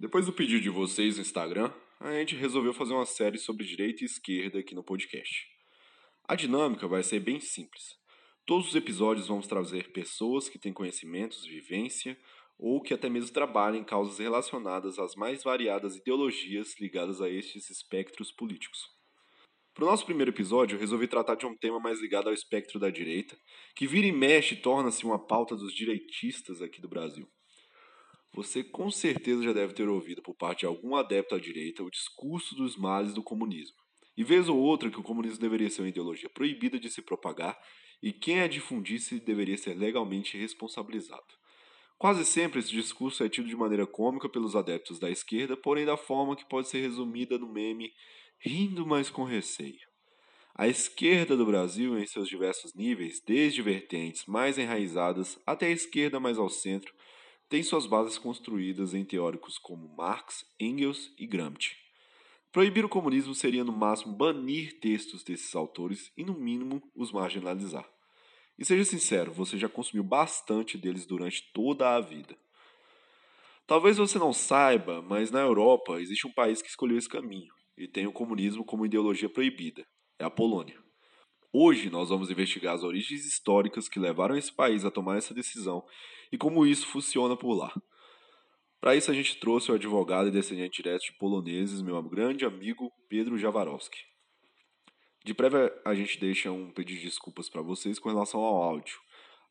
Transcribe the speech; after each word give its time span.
Depois 0.00 0.24
do 0.24 0.32
pedido 0.32 0.62
de 0.62 0.70
vocês 0.70 1.16
no 1.16 1.20
Instagram, 1.20 1.70
a 2.00 2.12
gente 2.12 2.34
resolveu 2.34 2.72
fazer 2.72 2.94
uma 2.94 3.04
série 3.04 3.36
sobre 3.36 3.66
direita 3.66 4.02
e 4.02 4.06
esquerda 4.06 4.58
aqui 4.58 4.74
no 4.74 4.82
podcast. 4.82 5.46
A 6.26 6.34
dinâmica 6.34 6.88
vai 6.88 7.02
ser 7.02 7.20
bem 7.20 7.38
simples. 7.38 7.98
Todos 8.46 8.68
os 8.68 8.74
episódios 8.74 9.28
vamos 9.28 9.46
trazer 9.46 9.92
pessoas 9.92 10.48
que 10.48 10.58
têm 10.58 10.72
conhecimentos, 10.72 11.44
vivência 11.44 12.16
ou 12.58 12.80
que 12.80 12.94
até 12.94 13.10
mesmo 13.10 13.30
trabalham 13.30 13.78
em 13.78 13.84
causas 13.84 14.18
relacionadas 14.18 14.98
às 14.98 15.14
mais 15.16 15.42
variadas 15.42 15.96
ideologias 15.96 16.80
ligadas 16.80 17.20
a 17.20 17.28
estes 17.28 17.68
espectros 17.68 18.32
políticos. 18.32 18.80
Para 19.74 19.84
o 19.84 19.86
nosso 19.86 20.06
primeiro 20.06 20.30
episódio, 20.30 20.76
eu 20.76 20.80
resolvi 20.80 21.08
tratar 21.08 21.34
de 21.34 21.44
um 21.44 21.54
tema 21.54 21.78
mais 21.78 22.00
ligado 22.00 22.28
ao 22.28 22.34
espectro 22.34 22.80
da 22.80 22.88
direita, 22.88 23.36
que 23.76 23.86
vira 23.86 24.06
e 24.06 24.12
mexe 24.12 24.56
torna-se 24.56 25.04
uma 25.04 25.18
pauta 25.18 25.54
dos 25.54 25.74
direitistas 25.74 26.62
aqui 26.62 26.80
do 26.80 26.88
Brasil. 26.88 27.28
Você 28.32 28.62
com 28.62 28.90
certeza 28.90 29.42
já 29.42 29.52
deve 29.52 29.74
ter 29.74 29.88
ouvido 29.88 30.22
por 30.22 30.34
parte 30.34 30.60
de 30.60 30.66
algum 30.66 30.94
adepto 30.94 31.34
à 31.34 31.38
direita 31.38 31.82
o 31.82 31.90
discurso 31.90 32.54
dos 32.54 32.76
males 32.76 33.12
do 33.12 33.22
comunismo. 33.22 33.76
E 34.16 34.22
vez 34.22 34.48
ou 34.48 34.58
outra 34.58 34.90
que 34.90 35.00
o 35.00 35.02
comunismo 35.02 35.40
deveria 35.40 35.70
ser 35.70 35.82
uma 35.82 35.88
ideologia 35.88 36.28
proibida 36.28 36.78
de 36.78 36.90
se 36.90 37.02
propagar 37.02 37.58
e 38.02 38.12
quem 38.12 38.40
a 38.40 38.46
difundisse 38.46 39.18
deveria 39.18 39.58
ser 39.58 39.74
legalmente 39.74 40.38
responsabilizado. 40.38 41.40
Quase 41.98 42.24
sempre 42.24 42.60
esse 42.60 42.70
discurso 42.70 43.22
é 43.24 43.28
tido 43.28 43.48
de 43.48 43.56
maneira 43.56 43.86
cômica 43.86 44.28
pelos 44.28 44.56
adeptos 44.56 44.98
da 44.98 45.10
esquerda, 45.10 45.56
porém 45.56 45.84
da 45.84 45.96
forma 45.96 46.34
que 46.34 46.48
pode 46.48 46.68
ser 46.68 46.80
resumida 46.80 47.36
no 47.38 47.52
meme 47.52 47.92
rindo 48.38 48.86
mas 48.86 49.10
com 49.10 49.22
receio. 49.24 49.90
A 50.54 50.66
esquerda 50.66 51.36
do 51.36 51.46
Brasil, 51.46 51.98
em 51.98 52.06
seus 52.06 52.28
diversos 52.28 52.74
níveis, 52.74 53.20
desde 53.20 53.62
vertentes 53.62 54.24
mais 54.26 54.58
enraizadas 54.58 55.38
até 55.46 55.66
a 55.66 55.70
esquerda 55.70 56.18
mais 56.18 56.38
ao 56.38 56.48
centro, 56.48 56.92
tem 57.50 57.64
suas 57.64 57.84
bases 57.84 58.16
construídas 58.16 58.94
em 58.94 59.04
teóricos 59.04 59.58
como 59.58 59.92
Marx, 59.96 60.46
Engels 60.58 61.12
e 61.18 61.26
Gramsci. 61.26 61.76
Proibir 62.52 62.84
o 62.84 62.88
comunismo 62.88 63.34
seria, 63.34 63.64
no 63.64 63.72
máximo, 63.72 64.14
banir 64.14 64.78
textos 64.78 65.24
desses 65.24 65.52
autores 65.56 66.12
e, 66.16 66.24
no 66.24 66.32
mínimo, 66.32 66.80
os 66.94 67.10
marginalizar. 67.10 67.88
E 68.56 68.64
seja 68.64 68.84
sincero, 68.84 69.32
você 69.32 69.58
já 69.58 69.68
consumiu 69.68 70.04
bastante 70.04 70.78
deles 70.78 71.04
durante 71.04 71.52
toda 71.52 71.96
a 71.96 72.00
vida. 72.00 72.38
Talvez 73.66 73.96
você 73.96 74.18
não 74.18 74.32
saiba, 74.32 75.02
mas 75.02 75.32
na 75.32 75.40
Europa 75.40 76.00
existe 76.00 76.28
um 76.28 76.32
país 76.32 76.62
que 76.62 76.68
escolheu 76.68 76.98
esse 76.98 77.08
caminho 77.08 77.52
e 77.76 77.88
tem 77.88 78.06
o 78.06 78.12
comunismo 78.12 78.64
como 78.64 78.86
ideologia 78.86 79.28
proibida. 79.28 79.84
É 80.20 80.24
a 80.24 80.30
Polônia. 80.30 80.78
Hoje 81.52 81.90
nós 81.90 82.10
vamos 82.10 82.30
investigar 82.30 82.76
as 82.76 82.84
origens 82.84 83.26
históricas 83.26 83.88
que 83.88 83.98
levaram 83.98 84.36
esse 84.36 84.52
país 84.52 84.84
a 84.84 84.90
tomar 84.90 85.18
essa 85.18 85.34
decisão 85.34 85.84
e 86.32 86.38
como 86.38 86.66
isso 86.66 86.86
funciona 86.86 87.36
por 87.36 87.54
lá. 87.54 87.72
Para 88.80 88.96
isso, 88.96 89.10
a 89.10 89.14
gente 89.14 89.38
trouxe 89.38 89.70
o 89.70 89.74
advogado 89.74 90.28
e 90.28 90.30
descendente 90.30 90.82
direto 90.82 91.02
de 91.02 91.12
poloneses, 91.18 91.82
meu 91.82 92.02
grande 92.02 92.44
amigo 92.44 92.90
Pedro 93.08 93.38
Jawarowski. 93.38 93.98
De 95.22 95.34
prévia, 95.34 95.70
a 95.84 95.94
gente 95.94 96.18
deixa 96.18 96.50
um 96.50 96.70
pedido 96.70 97.00
de 97.00 97.06
desculpas 97.06 97.48
para 97.50 97.60
vocês 97.60 97.98
com 97.98 98.08
relação 98.08 98.40
ao 98.40 98.62
áudio. 98.62 98.98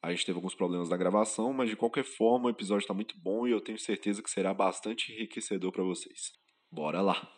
A 0.01 0.11
gente 0.11 0.25
teve 0.25 0.37
alguns 0.37 0.55
problemas 0.55 0.89
na 0.89 0.97
gravação, 0.97 1.53
mas 1.53 1.69
de 1.69 1.75
qualquer 1.75 2.03
forma 2.03 2.47
o 2.47 2.49
episódio 2.49 2.83
está 2.83 2.93
muito 2.93 3.15
bom 3.19 3.47
e 3.47 3.51
eu 3.51 3.61
tenho 3.61 3.77
certeza 3.77 4.23
que 4.23 4.31
será 4.31 4.53
bastante 4.53 5.11
enriquecedor 5.11 5.71
para 5.71 5.83
vocês. 5.83 6.31
Bora 6.71 7.01
lá! 7.01 7.31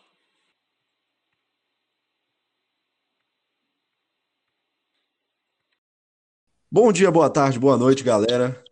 Bom 6.70 6.90
dia, 6.90 7.10
boa 7.10 7.28
tarde, 7.28 7.58
boa 7.58 7.76
noite, 7.76 8.02
galera. 8.02 8.64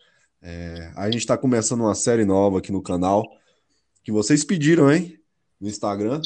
É, 0.43 0.91
a 0.97 1.11
gente 1.11 1.21
está 1.21 1.37
começando 1.37 1.81
uma 1.81 1.95
série 1.95 2.25
nova 2.25 2.59
aqui 2.59 2.73
no 2.73 2.81
canal 2.81 3.31
que 4.03 4.11
vocês 4.11 4.43
pediram, 4.43 4.91
hein? 4.91 5.19
No 5.61 5.69
Instagram, 5.69 6.23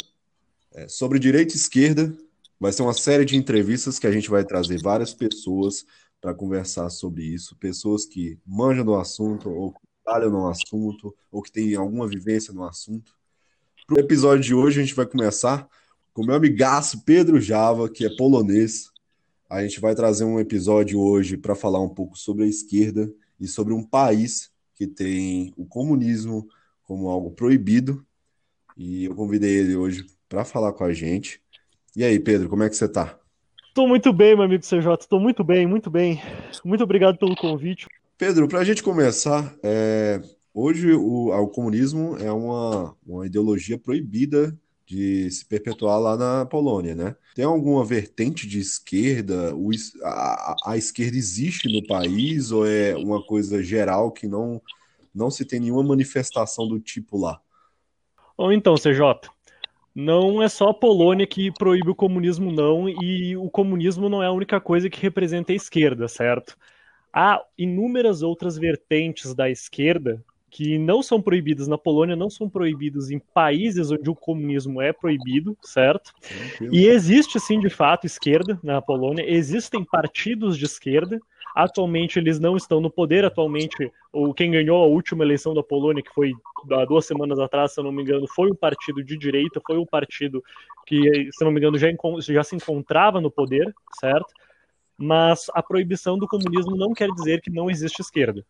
é, 0.72 0.86
sobre 0.86 1.18
direita 1.18 1.54
e 1.54 1.56
esquerda. 1.56 2.16
Vai 2.60 2.72
ser 2.72 2.82
uma 2.82 2.94
série 2.94 3.24
de 3.24 3.36
entrevistas 3.36 3.98
que 3.98 4.06
a 4.06 4.12
gente 4.12 4.30
vai 4.30 4.44
trazer 4.44 4.80
várias 4.80 5.12
pessoas 5.12 5.84
para 6.20 6.32
conversar 6.32 6.88
sobre 6.90 7.24
isso, 7.24 7.56
pessoas 7.56 8.06
que 8.06 8.38
manjam 8.46 8.84
do 8.84 8.94
assunto, 8.94 9.50
ou 9.50 9.72
que 9.72 9.80
trabalham 10.04 10.30
no 10.30 10.48
assunto, 10.48 11.14
ou 11.30 11.42
que 11.42 11.50
têm 11.50 11.74
alguma 11.74 12.06
vivência 12.06 12.54
no 12.54 12.64
assunto. 12.64 13.12
Para 13.86 13.96
o 13.96 14.00
episódio 14.00 14.44
de 14.44 14.54
hoje, 14.54 14.80
a 14.80 14.84
gente 14.84 14.94
vai 14.94 15.04
começar 15.04 15.68
com 16.12 16.24
meu 16.24 16.36
amigaço 16.36 17.02
Pedro 17.04 17.40
Java, 17.40 17.90
que 17.90 18.06
é 18.06 18.16
polonês. 18.16 18.90
A 19.50 19.62
gente 19.62 19.80
vai 19.80 19.94
trazer 19.94 20.24
um 20.24 20.38
episódio 20.38 21.00
hoje 21.00 21.36
para 21.36 21.56
falar 21.56 21.80
um 21.80 21.88
pouco 21.88 22.16
sobre 22.16 22.44
a 22.44 22.46
esquerda 22.46 23.12
e 23.40 23.46
sobre 23.46 23.72
um 23.72 23.82
país 23.82 24.50
que 24.74 24.86
tem 24.86 25.52
o 25.56 25.64
comunismo 25.64 26.48
como 26.82 27.08
algo 27.08 27.30
proibido. 27.30 28.04
E 28.76 29.04
eu 29.04 29.14
convidei 29.14 29.56
ele 29.56 29.76
hoje 29.76 30.06
para 30.28 30.44
falar 30.44 30.72
com 30.72 30.84
a 30.84 30.92
gente. 30.92 31.40
E 31.96 32.04
aí, 32.04 32.18
Pedro, 32.18 32.48
como 32.48 32.62
é 32.62 32.68
que 32.68 32.76
você 32.76 32.86
está? 32.86 33.18
Estou 33.68 33.88
muito 33.88 34.12
bem, 34.12 34.34
meu 34.34 34.44
amigo 34.44 34.62
CJ. 34.62 34.94
Estou 35.00 35.20
muito 35.20 35.44
bem, 35.44 35.66
muito 35.66 35.90
bem. 35.90 36.20
Muito 36.64 36.84
obrigado 36.84 37.18
pelo 37.18 37.36
convite. 37.36 37.86
Pedro, 38.18 38.48
para 38.48 38.60
a 38.60 38.64
gente 38.64 38.82
começar, 38.82 39.54
é... 39.62 40.20
hoje 40.52 40.92
o, 40.92 41.30
o 41.30 41.48
comunismo 41.48 42.16
é 42.18 42.30
uma, 42.32 42.96
uma 43.06 43.26
ideologia 43.26 43.78
proibida 43.78 44.56
de 44.86 45.30
se 45.30 45.46
perpetuar 45.46 45.98
lá 45.98 46.16
na 46.16 46.44
Polônia, 46.44 46.94
né? 46.94 47.16
Tem 47.34 47.44
alguma 47.44 47.84
vertente 47.84 48.46
de 48.46 48.58
esquerda? 48.58 49.54
O, 49.54 49.70
a, 50.02 50.56
a, 50.66 50.76
esquerda 50.76 51.16
existe 51.16 51.72
no 51.72 51.86
país 51.86 52.52
ou 52.52 52.66
é 52.66 52.94
uma 52.94 53.22
coisa 53.22 53.62
geral 53.62 54.12
que 54.12 54.26
não, 54.26 54.60
não 55.14 55.30
se 55.30 55.44
tem 55.44 55.60
nenhuma 55.60 55.82
manifestação 55.82 56.68
do 56.68 56.78
tipo 56.78 57.18
lá? 57.18 57.40
Ou 58.36 58.52
então, 58.52 58.74
CJ, 58.74 59.30
não 59.94 60.42
é 60.42 60.48
só 60.48 60.70
a 60.70 60.74
Polônia 60.74 61.26
que 61.26 61.52
proíbe 61.52 61.90
o 61.90 61.94
comunismo, 61.94 62.52
não, 62.52 62.88
e 62.88 63.36
o 63.36 63.48
comunismo 63.48 64.08
não 64.08 64.22
é 64.22 64.26
a 64.26 64.32
única 64.32 64.60
coisa 64.60 64.90
que 64.90 65.00
representa 65.00 65.52
a 65.52 65.56
esquerda, 65.56 66.08
certo? 66.08 66.56
Há 67.12 67.40
inúmeras 67.56 68.22
outras 68.22 68.58
vertentes 68.58 69.34
da 69.34 69.48
esquerda 69.48 70.22
que 70.54 70.78
não 70.78 71.02
são 71.02 71.20
proibidos 71.20 71.66
na 71.66 71.76
Polônia, 71.76 72.14
não 72.14 72.30
são 72.30 72.48
proibidos 72.48 73.10
em 73.10 73.18
países 73.18 73.90
onde 73.90 74.08
o 74.08 74.14
comunismo 74.14 74.80
é 74.80 74.92
proibido, 74.92 75.58
certo? 75.60 76.12
E 76.70 76.86
existe 76.86 77.40
sim, 77.40 77.58
de 77.58 77.68
fato, 77.68 78.06
esquerda 78.06 78.56
na 78.62 78.80
Polônia, 78.80 79.28
existem 79.28 79.82
partidos 79.82 80.56
de 80.56 80.64
esquerda. 80.64 81.20
Atualmente 81.56 82.20
eles 82.20 82.38
não 82.38 82.56
estão 82.56 82.80
no 82.80 82.88
poder. 82.88 83.24
Atualmente, 83.24 83.90
o 84.12 84.32
quem 84.32 84.52
ganhou 84.52 84.80
a 84.80 84.86
última 84.86 85.24
eleição 85.24 85.54
da 85.54 85.62
Polônia, 85.62 86.04
que 86.04 86.14
foi 86.14 86.32
há 86.70 86.84
duas 86.84 87.04
semanas 87.04 87.40
atrás, 87.40 87.72
se 87.72 87.80
eu 87.80 87.84
não 87.84 87.90
me 87.90 88.02
engano, 88.02 88.24
foi 88.28 88.48
um 88.48 88.54
partido 88.54 89.02
de 89.02 89.18
direita, 89.18 89.60
foi 89.66 89.76
um 89.76 89.84
partido 89.84 90.40
que, 90.86 91.00
se 91.32 91.42
eu 91.42 91.46
não 91.46 91.50
me 91.50 91.58
engano, 91.58 91.76
já, 91.76 91.88
já 92.28 92.44
se 92.44 92.54
encontrava 92.54 93.20
no 93.20 93.28
poder, 93.28 93.74
certo? 93.98 94.32
Mas 94.96 95.46
a 95.52 95.60
proibição 95.60 96.16
do 96.16 96.28
comunismo 96.28 96.76
não 96.76 96.92
quer 96.92 97.08
dizer 97.10 97.40
que 97.40 97.50
não 97.50 97.68
existe 97.68 98.00
esquerda. 98.00 98.46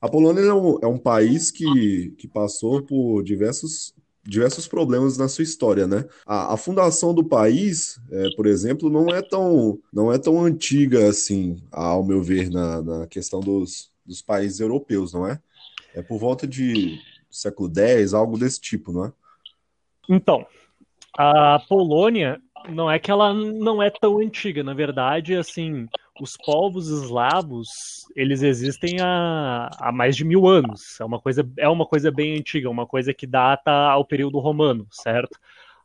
A 0.00 0.08
Polônia 0.08 0.40
é 0.42 0.54
um, 0.54 0.78
é 0.82 0.86
um 0.86 0.98
país 0.98 1.50
que, 1.50 2.14
que 2.18 2.28
passou 2.28 2.82
por 2.82 3.22
diversos 3.22 3.94
diversos 4.28 4.66
problemas 4.66 5.16
na 5.16 5.28
sua 5.28 5.44
história, 5.44 5.86
né? 5.86 6.04
A, 6.26 6.54
a 6.54 6.56
fundação 6.56 7.14
do 7.14 7.22
país, 7.22 8.00
é, 8.10 8.28
por 8.34 8.46
exemplo, 8.46 8.90
não 8.90 9.08
é 9.08 9.22
tão 9.22 9.78
não 9.92 10.12
é 10.12 10.18
tão 10.18 10.44
antiga 10.44 11.08
assim, 11.08 11.62
ao 11.70 12.04
meu 12.04 12.20
ver, 12.20 12.50
na, 12.50 12.82
na 12.82 13.06
questão 13.06 13.38
dos, 13.38 13.90
dos 14.04 14.20
países 14.20 14.58
europeus, 14.58 15.12
não 15.12 15.26
é? 15.26 15.40
É 15.94 16.02
por 16.02 16.18
volta 16.18 16.46
de 16.46 16.98
século 17.30 17.70
X, 17.74 18.12
algo 18.12 18.36
desse 18.36 18.60
tipo, 18.60 18.92
não 18.92 19.06
é? 19.06 19.12
Então, 20.08 20.44
a 21.16 21.60
Polônia 21.68 22.40
não 22.68 22.90
é 22.90 22.98
que 22.98 23.10
ela 23.10 23.32
não 23.32 23.82
é 23.82 23.90
tão 23.90 24.18
antiga, 24.18 24.62
na 24.62 24.74
verdade, 24.74 25.34
assim, 25.34 25.88
os 26.20 26.36
povos 26.36 26.88
eslavos, 26.88 28.06
eles 28.14 28.42
existem 28.42 29.00
há, 29.00 29.70
há 29.78 29.92
mais 29.92 30.16
de 30.16 30.24
mil 30.24 30.46
anos. 30.46 31.00
É 31.00 31.04
uma, 31.04 31.20
coisa, 31.20 31.48
é 31.56 31.68
uma 31.68 31.86
coisa 31.86 32.10
bem 32.10 32.36
antiga, 32.38 32.70
uma 32.70 32.86
coisa 32.86 33.14
que 33.14 33.26
data 33.26 33.70
ao 33.70 34.04
período 34.04 34.38
romano, 34.38 34.86
certo? 34.90 35.38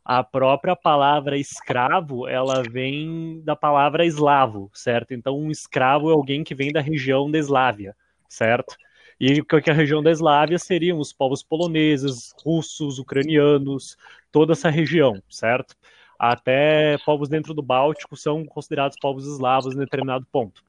A 0.04 0.24
própria 0.24 0.74
palavra 0.74 1.38
escravo, 1.38 2.26
ela 2.26 2.62
vem 2.62 3.40
da 3.44 3.54
palavra 3.54 4.04
eslavo, 4.04 4.70
certo? 4.74 5.14
Então, 5.14 5.38
um 5.38 5.50
escravo 5.50 6.10
é 6.10 6.12
alguém 6.12 6.42
que 6.42 6.54
vem 6.54 6.72
da 6.72 6.80
região 6.80 7.30
da 7.30 7.38
Eslávia, 7.38 7.94
certo? 8.28 8.76
E 9.20 9.40
que 9.42 9.70
a 9.70 9.74
região 9.74 10.02
da 10.02 10.10
Eslávia 10.10 10.58
seriam 10.58 10.98
os 10.98 11.12
povos 11.12 11.42
poloneses, 11.44 12.34
russos, 12.44 12.98
ucranianos, 12.98 13.96
toda 14.32 14.54
essa 14.54 14.68
região, 14.68 15.22
certo? 15.30 15.76
Até 16.22 16.96
povos 16.98 17.28
dentro 17.28 17.52
do 17.52 17.60
Báltico 17.60 18.16
são 18.16 18.44
considerados 18.44 18.96
povos 19.00 19.26
eslavos 19.26 19.74
em 19.74 19.78
determinado 19.78 20.24
ponto. 20.30 20.62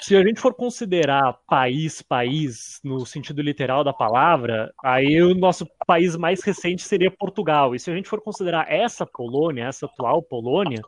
Se 0.00 0.14
a 0.14 0.22
gente 0.22 0.40
for 0.40 0.54
considerar 0.54 1.36
país, 1.48 2.00
país, 2.00 2.80
no 2.84 3.04
sentido 3.04 3.42
literal 3.42 3.82
da 3.82 3.92
palavra, 3.92 4.72
aí 4.84 5.20
o 5.20 5.34
nosso 5.34 5.66
país 5.84 6.14
mais 6.14 6.44
recente 6.44 6.82
seria 6.82 7.10
Portugal. 7.10 7.74
E 7.74 7.80
se 7.80 7.90
a 7.90 7.94
gente 7.96 8.08
for 8.08 8.20
considerar 8.20 8.72
essa 8.72 9.04
Polônia, 9.04 9.64
essa 9.64 9.86
atual 9.86 10.22
Polônia, 10.22 10.80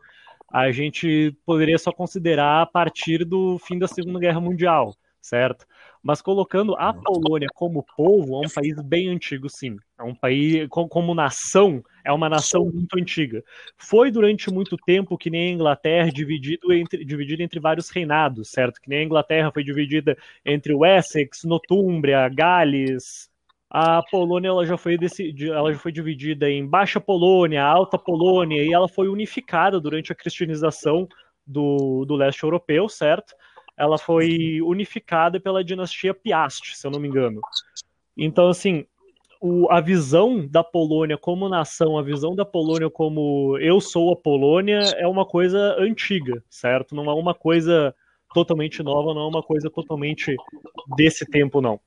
a 0.53 0.71
gente 0.71 1.37
poderia 1.45 1.79
só 1.79 1.91
considerar 1.91 2.63
a 2.63 2.67
partir 2.67 3.25
do 3.25 3.59
fim 3.59 3.77
da 3.77 3.89
Segunda 3.89 4.21
Guerra 4.21 4.41
Mundial, 4.41 4.95
certo? 5.21 5.67
Mas 6.03 6.23
colocando 6.23 6.75
a 6.77 6.93
Polônia 6.93 7.49
como 7.55 7.85
povo, 7.97 8.43
é 8.43 8.47
um 8.47 8.51
país 8.51 8.81
bem 8.83 9.09
antigo, 9.09 9.49
sim. 9.49 9.77
É 9.99 10.03
um 10.03 10.15
país, 10.15 10.67
como 10.69 11.15
nação, 11.15 11.83
é 12.05 12.13
uma 12.13 12.29
nação 12.29 12.65
muito 12.65 12.99
antiga. 12.99 13.43
Foi 13.77 14.11
durante 14.11 14.51
muito 14.51 14.77
tempo 14.77 15.19
que 15.19 15.31
nem 15.31 15.51
a 15.51 15.55
Inglaterra 15.55 16.11
dividido 16.11 16.73
entre, 16.73 17.05
dividido 17.05 17.43
entre 17.43 17.59
vários 17.59 17.91
reinados, 17.91 18.51
certo? 18.51 18.81
Que 18.81 18.89
nem 18.89 19.01
a 19.01 19.05
Inglaterra 19.05 19.51
foi 19.53 19.65
dividida 19.65 20.17
entre 20.45 20.73
o 20.73 20.85
Essex, 20.85 21.45
Nortúmbria, 21.45 22.29
Gales, 22.29 23.29
a 23.71 24.03
Polônia 24.03 24.49
ela 24.49 24.65
já, 24.65 24.79
foi 24.79 24.97
ela 25.55 25.73
já 25.73 25.79
foi 25.79 25.93
dividida 25.93 26.49
em 26.49 26.67
Baixa 26.67 26.99
Polônia, 26.99 27.63
Alta 27.63 27.99
Polônia, 27.99 28.63
e 28.63 28.73
ela 28.73 28.89
foi 28.89 29.09
unificada 29.09 29.79
durante 29.79 30.11
a 30.11 30.15
cristianização 30.15 31.07
do, 31.47 32.05
do 32.07 32.15
leste 32.15 32.43
europeu, 32.43 32.89
certo? 32.89 33.35
Ela 33.79 33.99
foi 33.99 34.61
unificada 34.63 35.39
pela 35.39 35.63
dinastia 35.63 36.13
Piast, 36.13 36.77
se 36.77 36.87
eu 36.87 36.91
não 36.91 37.01
me 37.01 37.09
engano. 37.09 37.41
Então, 38.17 38.49
assim, 38.49 38.85
o, 39.41 39.71
a 39.71 39.81
visão 39.81 40.47
da 40.47 40.65
Polônia 40.65 41.17
como 41.17 41.49
nação, 41.49 41.97
a 41.97 42.03
visão 42.03 42.35
da 42.35 42.45
Polônia 42.45 42.91
como 42.91 43.57
eu 43.59 43.81
sou 43.81 44.13
a 44.13 44.17
Polônia, 44.17 44.81
é 44.97 45.07
uma 45.07 45.25
coisa 45.25 45.77
antiga, 45.79 46.43
certo? 46.51 46.95
Não 46.95 47.05
é 47.05 47.15
uma 47.15 47.35
coisa 47.35 47.95
totalmente 48.35 48.83
nova, 48.83 49.15
não 49.15 49.23
é 49.23 49.29
uma 49.29 49.43
coisa 49.43 49.71
totalmente 49.71 50.37
desse 50.97 51.25
tempo, 51.25 51.61
não. 51.61 51.81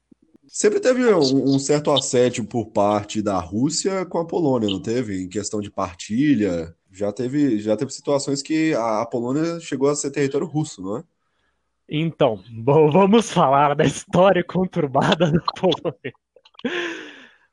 Sempre 0.48 0.80
teve 0.80 1.06
um, 1.14 1.56
um, 1.56 1.60
certo 1.60 1.92
assédio 1.92 2.44
por 2.44 2.68
parte 2.68 3.22
da 3.22 3.40
Rússia 3.40 4.06
com 4.06 4.18
a 4.18 4.26
Polônia, 4.26 4.70
não 4.70 4.82
teve? 4.82 5.24
Em 5.24 5.30
questão 5.30 5.62
de 5.62 5.72
partilha. 5.72 6.76
Já 6.92 7.12
teve, 7.12 7.60
já 7.60 7.78
teve 7.78 7.92
situações 7.92 8.42
que 8.42 8.74
a, 8.74 9.02
a 9.02 9.06
Polônia 9.06 9.60
chegou 9.62 9.90
a 9.90 9.96
ser 9.96 10.12
território 10.12 10.46
russo, 10.46 10.82
não 10.82 10.98
é? 10.98 11.04
Então, 11.94 12.42
bom, 12.50 12.90
vamos 12.90 13.30
falar 13.30 13.76
da 13.76 13.84
história 13.84 14.42
conturbada 14.42 15.30
da 15.30 15.42
Polônia. 15.60 16.14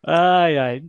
Ai, 0.07 0.57
ai. 0.57 0.83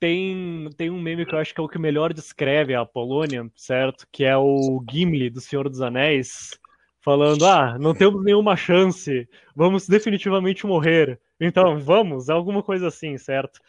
Tem, 0.00 0.68
tem 0.76 0.90
um 0.90 1.00
meme 1.00 1.24
que 1.24 1.32
eu 1.32 1.38
acho 1.38 1.54
que 1.54 1.60
é 1.60 1.64
o 1.64 1.68
que 1.68 1.78
melhor 1.78 2.12
descreve 2.12 2.74
a 2.74 2.84
Polônia, 2.84 3.48
certo? 3.54 4.06
Que 4.12 4.24
é 4.24 4.36
o 4.36 4.84
Gimli 4.90 5.30
do 5.30 5.40
Senhor 5.40 5.68
dos 5.68 5.80
Anéis, 5.80 6.58
falando: 7.00 7.46
ah, 7.46 7.78
não 7.78 7.94
temos 7.94 8.24
nenhuma 8.24 8.56
chance, 8.56 9.28
vamos 9.54 9.86
definitivamente 9.88 10.66
morrer. 10.66 11.20
Então, 11.40 11.78
vamos, 11.78 12.28
alguma 12.28 12.62
coisa 12.62 12.88
assim, 12.88 13.16
certo? 13.16 13.60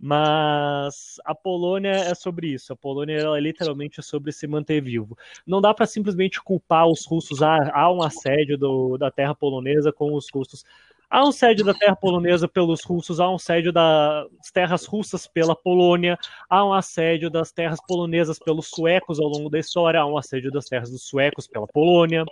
Mas 0.00 1.20
a 1.24 1.34
Polônia 1.34 1.90
é 1.90 2.14
sobre 2.14 2.48
isso. 2.48 2.72
A 2.72 2.76
Polônia 2.76 3.16
ela, 3.16 3.38
literalmente 3.38 4.00
é 4.00 4.02
sobre 4.02 4.32
se 4.32 4.46
manter 4.46 4.80
vivo. 4.80 5.16
Não 5.46 5.60
dá 5.60 5.72
para 5.72 5.86
simplesmente 5.86 6.42
culpar 6.42 6.86
os 6.86 7.06
russos. 7.06 7.42
Ah, 7.42 7.70
há 7.72 7.92
um 7.92 8.02
assédio 8.02 8.58
do, 8.58 8.98
da 8.98 9.10
terra 9.10 9.34
polonesa 9.34 9.92
com 9.92 10.14
os 10.14 10.26
russos. 10.32 10.64
Há 11.12 11.26
um 11.26 11.28
assédio 11.28 11.62
da 11.62 11.74
terra 11.74 11.94
polonesa 11.94 12.48
pelos 12.48 12.82
russos, 12.82 13.20
há 13.20 13.28
um 13.28 13.34
assédio 13.34 13.70
das 13.70 14.26
terras 14.50 14.86
russas 14.86 15.26
pela 15.26 15.54
Polônia, 15.54 16.18
há 16.48 16.64
um 16.64 16.72
assédio 16.72 17.28
das 17.28 17.52
terras 17.52 17.78
polonesas 17.86 18.38
pelos 18.38 18.70
suecos 18.70 19.20
ao 19.20 19.28
longo 19.28 19.50
da 19.50 19.58
história, 19.58 20.00
há 20.00 20.06
um 20.06 20.16
assédio 20.16 20.50
das 20.50 20.64
terras 20.64 20.90
dos 20.90 21.02
suecos 21.02 21.46
pela 21.46 21.66
Polônia. 21.66 22.24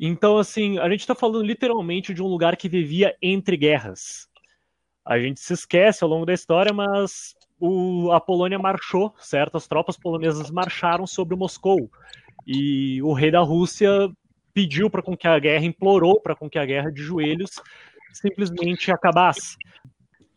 Então, 0.00 0.38
assim, 0.38 0.78
a 0.78 0.88
gente 0.88 1.00
está 1.00 1.14
falando 1.14 1.44
literalmente 1.44 2.14
de 2.14 2.22
um 2.22 2.28
lugar 2.28 2.56
que 2.56 2.66
vivia 2.66 3.14
entre 3.20 3.58
guerras. 3.58 4.29
A 5.10 5.18
gente 5.18 5.40
se 5.40 5.52
esquece 5.52 6.04
ao 6.04 6.08
longo 6.08 6.24
da 6.24 6.32
história, 6.32 6.72
mas 6.72 7.34
o, 7.58 8.12
a 8.12 8.20
Polônia 8.20 8.60
marchou, 8.60 9.12
certo? 9.18 9.56
As 9.56 9.66
tropas 9.66 9.96
polonesas 9.96 10.52
marcharam 10.52 11.04
sobre 11.04 11.34
Moscou. 11.34 11.90
E 12.46 13.02
o 13.02 13.12
rei 13.12 13.28
da 13.28 13.40
Rússia 13.40 14.08
pediu 14.54 14.88
para 14.88 15.02
com 15.02 15.16
que 15.16 15.26
a 15.26 15.36
guerra, 15.40 15.64
implorou 15.64 16.20
para 16.20 16.36
com 16.36 16.48
que 16.48 16.60
a 16.60 16.64
guerra 16.64 16.92
de 16.92 17.02
joelhos 17.02 17.60
simplesmente 18.12 18.92
acabasse. 18.92 19.56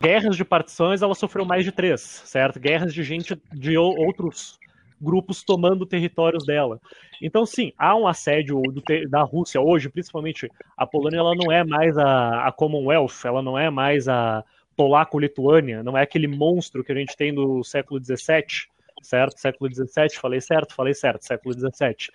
Guerras 0.02 0.36
de 0.36 0.44
partições, 0.44 1.04
ela 1.04 1.14
sofreu 1.14 1.46
mais 1.46 1.64
de 1.64 1.72
três, 1.72 2.02
certo? 2.02 2.60
Guerras 2.60 2.96
de 2.96 3.04
gente 3.04 3.40
de 3.52 3.78
outros 3.78 4.58
grupos 5.00 5.44
tomando 5.44 5.86
territórios 5.86 6.48
dela. 6.48 6.82
Então, 7.22 7.46
sim, 7.46 7.74
há 7.78 7.96
um 7.96 8.08
assédio 8.08 8.60
da 9.08 9.22
Rússia 9.22 9.62
hoje, 9.62 9.88
principalmente 9.88 10.50
a 10.76 10.88
Polônia, 10.88 11.20
ela 11.20 11.36
não 11.36 11.52
é 11.52 11.64
mais 11.64 11.96
a, 11.96 12.48
a 12.48 12.52
Commonwealth, 12.52 13.24
ela 13.24 13.44
não 13.44 13.56
é 13.56 13.70
mais 13.70 14.08
a 14.08 14.44
Polaco-Lituânia, 14.76 15.84
não 15.84 15.98
é 15.98 16.04
aquele 16.04 16.28
monstro 16.28 16.84
que 16.84 16.92
a 16.92 16.96
gente 16.96 17.16
tem 17.16 17.32
no 17.32 17.64
século 17.64 18.04
XVII, 18.04 18.68
certo? 19.02 19.40
Século 19.40 19.70
XVII, 19.74 20.16
falei 20.20 20.42
certo? 20.42 20.74
Falei 20.74 20.94
certo, 20.94 21.26
século 21.26 21.54
XVII. 21.54 22.10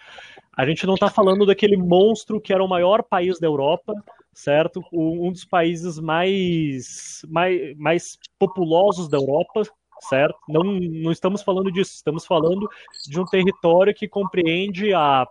A 0.56 0.66
gente 0.66 0.86
não 0.86 0.94
está 0.94 1.08
falando 1.08 1.46
daquele 1.46 1.76
monstro 1.76 2.40
que 2.40 2.52
era 2.52 2.64
o 2.64 2.68
maior 2.68 3.02
país 3.02 3.38
da 3.38 3.46
Europa, 3.46 3.92
certo? 4.32 4.82
Um 4.92 5.30
dos 5.30 5.44
países 5.44 5.98
mais, 5.98 7.22
mais, 7.28 7.76
mais 7.76 8.18
populosos 8.38 9.08
da 9.08 9.18
Europa, 9.18 9.62
certo? 10.00 10.38
Não, 10.48 10.62
não 10.62 11.12
estamos 11.12 11.42
falando 11.42 11.70
disso, 11.70 11.94
estamos 11.94 12.24
falando 12.24 12.68
de 13.06 13.20
um 13.20 13.24
território 13.24 13.94
que 13.94 14.08
compreende 14.08 14.92
a 14.94 15.26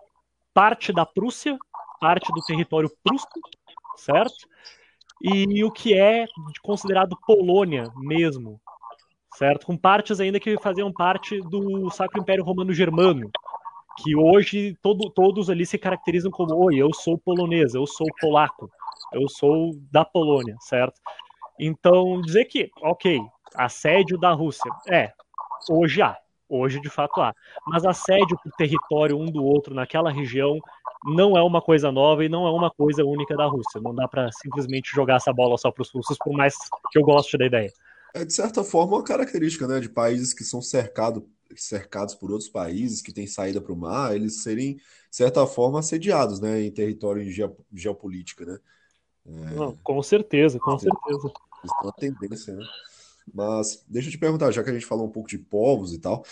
parte 0.54 0.92
da 0.92 1.06
Prússia, 1.06 1.58
parte 2.00 2.32
do 2.34 2.42
território 2.42 2.92
prusco, 3.04 3.40
certo? 3.96 4.48
E 5.22 5.64
o 5.64 5.72
que 5.72 5.98
é 5.98 6.26
considerado 6.62 7.18
Polônia 7.26 7.92
mesmo, 7.98 8.60
certo? 9.36 9.66
Com 9.66 9.78
partes 9.78 10.20
ainda 10.20 10.40
que 10.40 10.58
faziam 10.62 10.92
parte 10.92 11.42
do 11.42 11.90
Sacro 11.90 12.22
Império 12.22 12.44
Romano 12.44 12.72
Germano, 12.72 13.32
que 14.04 14.16
hoje 14.16 14.78
todo, 14.82 15.10
todos 15.10 15.50
ali 15.50 15.66
se 15.66 15.78
caracterizam 15.78 16.30
como, 16.30 16.56
oi, 16.56 16.76
eu 16.76 16.94
sou 16.94 17.18
polonês, 17.18 17.74
eu 17.74 17.88
sou 17.88 18.06
polaco, 18.20 18.70
eu 19.12 19.28
sou 19.28 19.72
da 19.92 20.06
Polônia, 20.06 20.56
certo? 20.60 21.00
Então, 21.60 22.22
dizer 22.22 22.46
que, 22.46 22.70
ok, 22.82 23.20
assédio 23.56 24.18
da 24.20 24.32
Rússia. 24.32 24.72
É, 24.88 25.12
hoje 25.70 26.02
há. 26.02 26.16
Hoje, 26.50 26.80
de 26.80 26.90
fato, 26.90 27.20
há. 27.20 27.34
Mas 27.66 27.86
assédio 27.86 28.38
por 28.42 28.52
território 28.54 29.18
um 29.18 29.26
do 29.26 29.44
outro 29.44 29.76
naquela 29.76 30.12
região 30.12 30.60
não 31.06 31.38
é 31.38 31.44
uma 31.44 31.62
coisa 31.62 31.92
nova 31.92 32.24
e 32.24 32.30
não 32.30 32.48
é 32.48 32.52
uma 32.52 32.72
coisa 32.72 33.04
única 33.04 33.36
da 33.36 33.46
Rússia. 33.46 33.82
Não 33.82 33.94
dá 33.94 34.08
para 34.08 34.32
simplesmente 34.32 34.92
jogar 34.92 35.18
essa 35.18 35.34
bola 35.34 35.58
só 35.58 35.72
para 35.72 35.82
os 35.82 35.90
russos, 35.90 36.18
por 36.18 36.34
mais 36.34 36.56
que 36.92 36.98
eu 36.98 37.04
goste 37.04 37.38
da 37.38 37.46
ideia. 37.46 37.72
É, 38.14 38.26
de 38.26 38.34
certa 38.34 38.64
forma, 38.64 38.96
uma 38.98 39.04
característica 39.04 39.68
né, 39.68 39.80
de 39.80 39.90
países 39.90 40.34
que 40.34 40.44
são 40.44 40.62
cercado, 40.62 41.28
cercados 41.56 42.16
por 42.16 42.32
outros 42.32 42.50
países, 42.50 43.02
que 43.02 43.14
têm 43.14 43.28
saída 43.28 43.62
para 43.62 43.74
o 43.74 43.78
mar, 43.78 44.16
eles 44.16 44.42
serem, 44.42 44.76
de 44.76 44.82
certa 45.12 45.46
forma, 45.46 45.80
assediados 45.80 46.40
né, 46.40 46.62
em 46.62 46.72
território 46.72 47.22
em 47.22 47.32
geopolítica. 47.74 48.46
Né? 48.46 48.60
É... 49.28 49.56
Não, 49.56 49.76
com 49.84 50.02
certeza, 50.02 50.58
com 50.60 50.80
certeza. 50.80 51.32
Isso 51.64 51.76
é 51.82 51.86
uma 51.86 51.94
tendência, 51.94 52.56
né? 52.56 52.66
Mas 53.34 53.84
deixa 53.88 54.08
eu 54.08 54.12
te 54.12 54.18
perguntar, 54.18 54.52
já 54.52 54.64
que 54.64 54.70
a 54.70 54.74
gente 54.74 54.86
falou 54.86 55.06
um 55.06 55.12
pouco 55.12 55.30
de 55.30 55.38
povos 55.38 55.94
e 55.94 56.00
tal, 56.00 56.26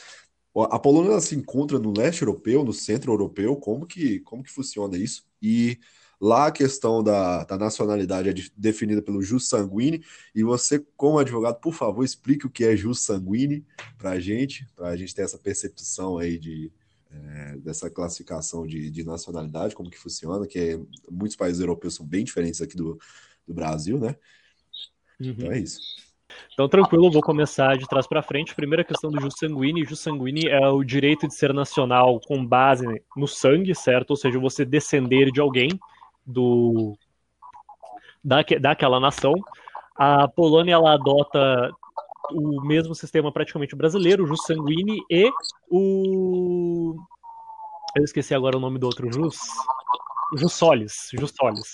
a 0.56 0.80
Polônia 0.80 1.20
se 1.20 1.36
encontra 1.36 1.78
no 1.78 1.92
leste 1.96 2.22
europeu, 2.22 2.64
no 2.64 2.72
centro 2.72 3.12
europeu, 3.12 3.56
como 3.58 3.86
que, 3.86 4.22
como 4.22 4.42
que 4.42 4.52
funciona 4.52 4.98
isso? 4.98 5.28
E 5.42 5.78
lá 6.20 6.48
a 6.48 6.52
questão 6.52 7.04
da, 7.04 7.44
da 7.44 7.58
nacionalidade 7.58 8.30
é 8.30 8.34
de, 8.34 8.52
definida 8.56 9.02
pelo 9.02 9.22
jus 9.22 9.50
sanguine, 9.50 10.02
e 10.34 10.44
você, 10.44 10.80
como 10.96 11.20
advogado, 11.20 11.60
por 11.60 11.74
favor, 11.74 12.06
explique 12.06 12.46
o 12.46 12.50
que 12.50 12.64
é 12.64 12.76
jus 12.76 13.02
sanguine 13.02 13.66
para 13.98 14.12
a 14.12 14.20
gente, 14.20 14.66
para 14.76 14.88
a 14.90 14.96
gente 14.96 15.14
ter 15.14 15.24
essa 15.24 15.38
percepção 15.38 16.18
aí 16.18 16.40
de, 16.40 16.72
é, 17.12 17.58
dessa 17.58 17.90
classificação 17.90 18.66
de, 18.66 18.90
de 18.90 19.04
nacionalidade, 19.04 19.76
como 19.76 19.90
que 19.90 20.00
funciona, 20.00 20.48
que 20.48 20.60
é, 20.60 20.80
muitos 21.12 21.36
países 21.36 21.60
europeus 21.60 21.96
são 21.96 22.06
bem 22.06 22.24
diferentes 22.24 22.62
aqui 22.62 22.78
do, 22.78 22.98
do 23.46 23.54
Brasil, 23.54 24.00
né? 24.00 24.16
Uhum. 25.20 25.32
Então 25.32 25.52
é 25.52 25.60
isso. 25.60 25.80
Então, 26.54 26.68
tranquilo, 26.68 27.12
vou 27.12 27.22
começar 27.22 27.78
de 27.78 27.88
trás 27.88 28.08
para 28.08 28.22
frente. 28.22 28.56
Primeira 28.56 28.84
questão 28.84 29.10
do 29.12 29.20
jus 29.22 29.36
sanguíneo. 29.38 29.86
Jus 29.86 30.00
sanguíneo 30.00 30.50
é 30.50 30.70
o 30.70 30.84
direito 30.84 31.28
de 31.28 31.36
ser 31.36 31.54
nacional 31.54 32.20
com 32.28 32.46
base 32.46 32.86
no 33.16 33.28
sangue, 33.28 33.74
certo? 33.76 34.12
Ou 34.12 34.16
seja, 34.16 34.40
você 34.40 34.66
descender 34.66 35.32
de 35.32 35.42
alguém 35.42 35.70
do 36.26 36.98
da, 38.24 38.44
daquela 38.60 39.00
nação. 39.00 39.34
A 39.96 40.28
Polônia 40.28 40.74
ela 40.74 40.94
adota 40.94 41.72
o 42.32 42.62
mesmo 42.62 42.96
sistema 42.96 43.32
praticamente 43.32 43.76
brasileiro, 43.76 44.24
o 44.24 44.28
jus 44.28 44.44
sanguíneo 44.46 45.04
e 45.10 45.30
o 45.70 46.96
eu 47.96 48.04
esqueci 48.04 48.36
agora 48.36 48.58
o 48.58 48.60
nome 48.60 48.78
do 48.78 48.88
outro 48.88 49.10
jus. 49.10 49.38
Jus 50.36 50.52
solis, 50.52 51.10
jus 51.18 51.32
solis. 51.32 51.74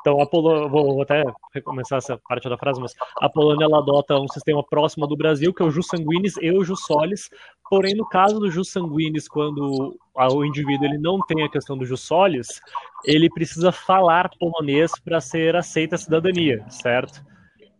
Então, 0.00 0.20
a 0.20 0.26
Polônia, 0.26 0.68
vou 0.68 1.00
até 1.00 1.24
recomeçar 1.54 1.98
essa 1.98 2.18
parte 2.28 2.48
da 2.48 2.58
frase, 2.58 2.80
mas 2.80 2.94
a 3.20 3.28
Polônia 3.28 3.64
ela 3.64 3.78
adota 3.78 4.18
um 4.18 4.28
sistema 4.28 4.62
próximo 4.62 5.06
do 5.06 5.16
Brasil, 5.16 5.52
que 5.52 5.62
é 5.62 5.66
o 5.66 5.70
jus 5.70 5.86
sanguinis 5.86 6.36
e 6.36 6.50
o 6.50 6.62
jus 6.62 6.84
solis. 6.84 7.30
Porém, 7.70 7.94
no 7.94 8.06
caso 8.06 8.38
do 8.38 8.50
jus 8.50 8.70
sanguinis, 8.70 9.26
quando 9.26 9.96
o 10.14 10.44
indivíduo 10.44 10.84
ele 10.84 10.98
não 10.98 11.18
tem 11.20 11.42
a 11.42 11.48
questão 11.48 11.76
do 11.78 11.86
jus 11.86 12.02
solis, 12.02 12.60
ele 13.04 13.30
precisa 13.30 13.72
falar 13.72 14.30
polonês 14.38 14.92
para 15.02 15.20
ser 15.20 15.56
aceita 15.56 15.94
a 15.94 15.98
cidadania, 15.98 16.64
certo? 16.68 17.24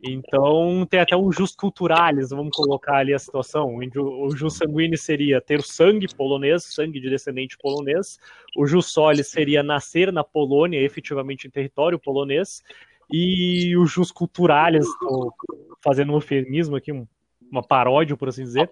Então 0.06 0.84
tem 0.84 1.00
até 1.00 1.16
um 1.16 1.32
jus 1.32 1.56
culturalis, 1.56 2.28
vamos 2.28 2.54
colocar 2.54 2.96
ali 2.96 3.14
a 3.14 3.18
situação. 3.18 3.74
O 3.74 4.36
jus 4.36 4.54
sanguíneo 4.54 4.98
seria 4.98 5.40
ter 5.40 5.62
sangue 5.62 6.06
polonês, 6.14 6.64
sangue 6.64 7.00
de 7.00 7.08
descendente 7.08 7.56
polonês. 7.56 8.18
O 8.54 8.66
jus 8.66 8.92
soli 8.92 9.24
seria 9.24 9.62
nascer 9.62 10.12
na 10.12 10.22
Polônia, 10.22 10.78
efetivamente 10.78 11.46
em 11.46 11.50
território 11.50 11.98
polonês. 11.98 12.62
E 13.10 13.74
o 13.78 13.86
jus 13.86 14.12
culturalis, 14.12 14.86
fazendo 15.82 16.12
um 16.12 16.16
eufemismo 16.16 16.76
aqui, 16.76 16.92
uma 17.50 17.62
paródia, 17.62 18.16
por 18.16 18.28
assim 18.28 18.44
dizer, 18.44 18.70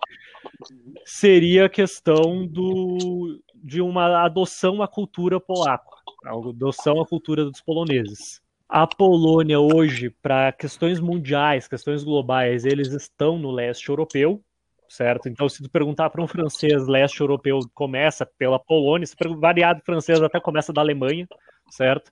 seria 1.06 1.64
a 1.64 1.70
questão 1.70 2.46
do, 2.46 3.40
de 3.54 3.80
uma 3.80 4.22
adoção 4.22 4.82
à 4.82 4.88
cultura 4.88 5.40
polaca, 5.40 5.96
adoção 6.26 7.00
à 7.00 7.06
cultura 7.06 7.44
dos 7.46 7.60
poloneses 7.62 8.41
a 8.74 8.86
Polônia 8.86 9.60
hoje, 9.60 10.08
para 10.08 10.50
questões 10.50 10.98
mundiais, 10.98 11.68
questões 11.68 12.02
globais, 12.02 12.64
eles 12.64 12.90
estão 12.90 13.38
no 13.38 13.50
leste 13.50 13.90
europeu, 13.90 14.42
certo? 14.88 15.28
Então, 15.28 15.46
se 15.46 15.62
tu 15.62 15.68
perguntar 15.68 16.08
para 16.08 16.22
um 16.22 16.26
francês, 16.26 16.86
leste 16.86 17.20
europeu 17.20 17.60
começa 17.74 18.24
pela 18.38 18.58
Polônia, 18.58 19.06
se 19.06 19.14
variado 19.36 19.82
francês 19.84 20.22
até 20.22 20.40
começa 20.40 20.72
da 20.72 20.80
Alemanha, 20.80 21.28
certo? 21.68 22.10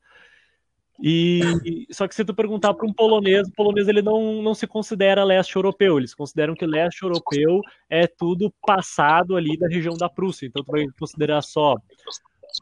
E 1.03 1.41
só 1.91 2.07
que 2.07 2.15
se 2.15 2.27
tu 2.27 2.35
perguntar 2.35 2.75
para 2.75 2.87
um 2.87 2.93
polonês, 2.93 3.49
o 3.49 3.53
polonês 3.53 3.89
ele 3.89 4.03
não, 4.03 4.43
não 4.43 4.55
se 4.55 4.67
considera 4.67 5.25
leste 5.25 5.57
europeu, 5.57 5.97
eles 5.97 6.15
consideram 6.15 6.55
que 6.55 6.67
leste 6.67 7.05
europeu 7.05 7.63
é 7.89 8.07
tudo 8.07 8.53
passado 8.67 9.35
ali 9.35 9.57
da 9.57 9.67
região 9.67 9.97
da 9.97 10.11
Prússia. 10.11 10.45
Então 10.45 10.63
tu 10.63 10.73
vai 10.73 10.85
considerar 10.99 11.41
só 11.41 11.75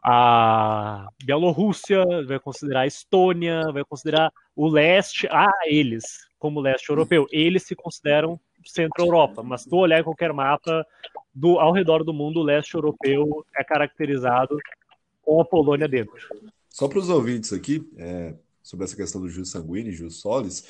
a 0.03 1.09
Bielorrússia, 1.23 2.03
vai 2.25 2.39
considerar 2.39 2.81
a 2.81 2.87
Estônia, 2.87 3.71
vai 3.71 3.83
considerar 3.83 4.31
o 4.55 4.67
leste, 4.67 5.27
ah, 5.31 5.51
eles, 5.65 6.27
como 6.37 6.61
leste 6.61 6.89
europeu, 6.89 7.27
eles 7.31 7.63
se 7.63 7.75
consideram 7.75 8.39
centro-europa, 8.65 9.41
mas 9.43 9.65
tu 9.65 9.77
olhar 9.77 9.99
em 9.99 10.03
qualquer 10.03 10.33
mapa 10.33 10.85
do, 11.33 11.59
ao 11.59 11.71
redor 11.71 12.03
do 12.03 12.13
mundo, 12.13 12.39
o 12.39 12.43
leste 12.43 12.75
europeu 12.75 13.45
é 13.55 13.63
caracterizado 13.63 14.57
com 15.21 15.41
a 15.41 15.45
Polônia 15.45 15.87
dentro. 15.87 16.15
Só 16.69 16.87
para 16.87 16.99
os 16.99 17.09
ouvintes 17.09 17.53
aqui, 17.53 17.89
é, 17.97 18.35
sobre 18.61 18.85
essa 18.85 18.95
questão 18.95 19.21
do 19.21 19.29
jus 19.29 19.49
sanguíneo, 19.49 19.91
jus 19.91 20.19
solis, 20.19 20.67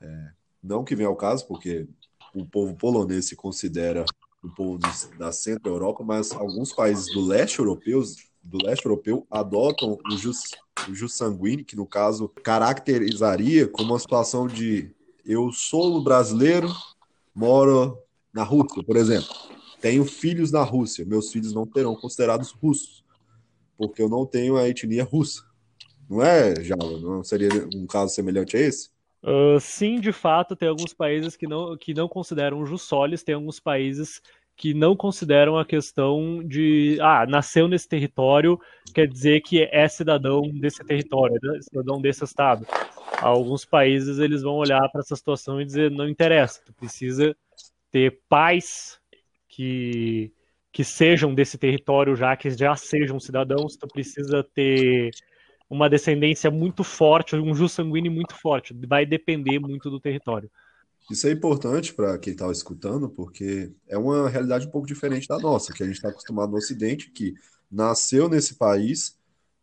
é, 0.00 0.30
não 0.62 0.84
que 0.84 0.94
venha 0.94 1.08
ao 1.08 1.16
caso, 1.16 1.46
porque 1.46 1.86
o 2.34 2.44
povo 2.44 2.74
polonês 2.74 3.26
se 3.26 3.36
considera 3.36 4.04
o 4.42 4.48
povo 4.50 4.78
da 5.18 5.32
centro-europa, 5.32 6.04
mas 6.04 6.32
alguns 6.32 6.72
países 6.72 7.12
do 7.12 7.24
leste 7.24 7.58
europeus 7.58 8.16
do 8.46 8.64
leste 8.64 8.86
europeu 8.86 9.26
adotam 9.30 9.98
o 10.10 10.16
jus, 10.16 10.42
o 10.88 10.94
jus 10.94 11.14
sanguíneo, 11.14 11.64
que 11.64 11.76
no 11.76 11.86
caso 11.86 12.28
caracterizaria 12.42 13.66
como 13.66 13.92
uma 13.92 13.98
situação 13.98 14.46
de 14.46 14.90
eu 15.24 15.50
sou 15.50 16.02
brasileiro, 16.02 16.68
moro 17.34 17.98
na 18.32 18.44
Rússia, 18.44 18.82
por 18.84 18.96
exemplo. 18.96 19.34
Tenho 19.80 20.04
filhos 20.04 20.52
na 20.52 20.62
Rússia, 20.62 21.04
meus 21.04 21.32
filhos 21.32 21.52
não 21.52 21.66
terão 21.66 21.94
considerados 21.96 22.52
russos, 22.52 23.04
porque 23.76 24.00
eu 24.00 24.08
não 24.08 24.24
tenho 24.24 24.56
a 24.56 24.68
etnia 24.68 25.04
russa. 25.04 25.42
Não 26.08 26.22
é, 26.22 26.54
Java? 26.62 26.98
Não 27.00 27.24
seria 27.24 27.48
um 27.74 27.86
caso 27.86 28.14
semelhante 28.14 28.56
a 28.56 28.60
esse? 28.60 28.90
Uh, 29.22 29.58
sim, 29.58 29.98
de 29.98 30.12
fato, 30.12 30.54
tem 30.54 30.68
alguns 30.68 30.94
países 30.94 31.34
que 31.34 31.48
não, 31.48 31.76
que 31.76 31.92
não 31.92 32.08
consideram 32.08 32.64
jus 32.64 32.82
solis, 32.82 33.24
tem 33.24 33.34
alguns 33.34 33.58
países 33.58 34.22
que 34.56 34.72
não 34.72 34.96
consideram 34.96 35.58
a 35.58 35.66
questão 35.66 36.42
de 36.42 36.98
ah, 37.00 37.26
nasceu 37.26 37.68
nesse 37.68 37.86
território, 37.88 38.58
quer 38.94 39.06
dizer 39.06 39.42
que 39.42 39.62
é 39.70 39.86
cidadão 39.86 40.42
desse 40.48 40.82
território, 40.84 41.38
é 41.54 41.60
cidadão 41.60 42.00
desse 42.00 42.24
estado. 42.24 42.66
Alguns 43.20 43.64
países 43.64 44.18
eles 44.18 44.42
vão 44.42 44.54
olhar 44.54 44.88
para 44.90 45.00
essa 45.02 45.14
situação 45.14 45.60
e 45.60 45.64
dizer 45.64 45.90
não 45.90 46.08
interessa, 46.08 46.62
tu 46.64 46.72
precisa 46.72 47.36
ter 47.90 48.18
pais 48.28 48.98
que 49.48 50.32
que 50.72 50.84
sejam 50.84 51.34
desse 51.34 51.56
território 51.56 52.14
já, 52.14 52.36
que 52.36 52.50
já 52.50 52.76
sejam 52.76 53.18
cidadãos, 53.18 53.76
tu 53.76 53.88
precisa 53.88 54.44
ter 54.54 55.10
uma 55.70 55.88
descendência 55.88 56.50
muito 56.50 56.84
forte, 56.84 57.34
um 57.34 57.54
jus 57.54 57.72
sanguíneo 57.72 58.12
muito 58.12 58.34
forte, 58.34 58.74
vai 58.86 59.06
depender 59.06 59.58
muito 59.58 59.88
do 59.88 59.98
território. 59.98 60.50
Isso 61.10 61.28
é 61.28 61.30
importante 61.30 61.94
para 61.94 62.18
quem 62.18 62.32
estava 62.32 62.50
escutando, 62.50 63.08
porque 63.08 63.72
é 63.86 63.96
uma 63.96 64.28
realidade 64.28 64.66
um 64.66 64.70
pouco 64.70 64.88
diferente 64.88 65.28
da 65.28 65.38
nossa, 65.38 65.72
que 65.72 65.82
a 65.82 65.86
gente 65.86 65.96
está 65.96 66.08
acostumado 66.08 66.50
no 66.50 66.58
Ocidente, 66.58 67.10
que 67.10 67.34
nasceu 67.70 68.28
nesse 68.28 68.54
país, 68.54 69.16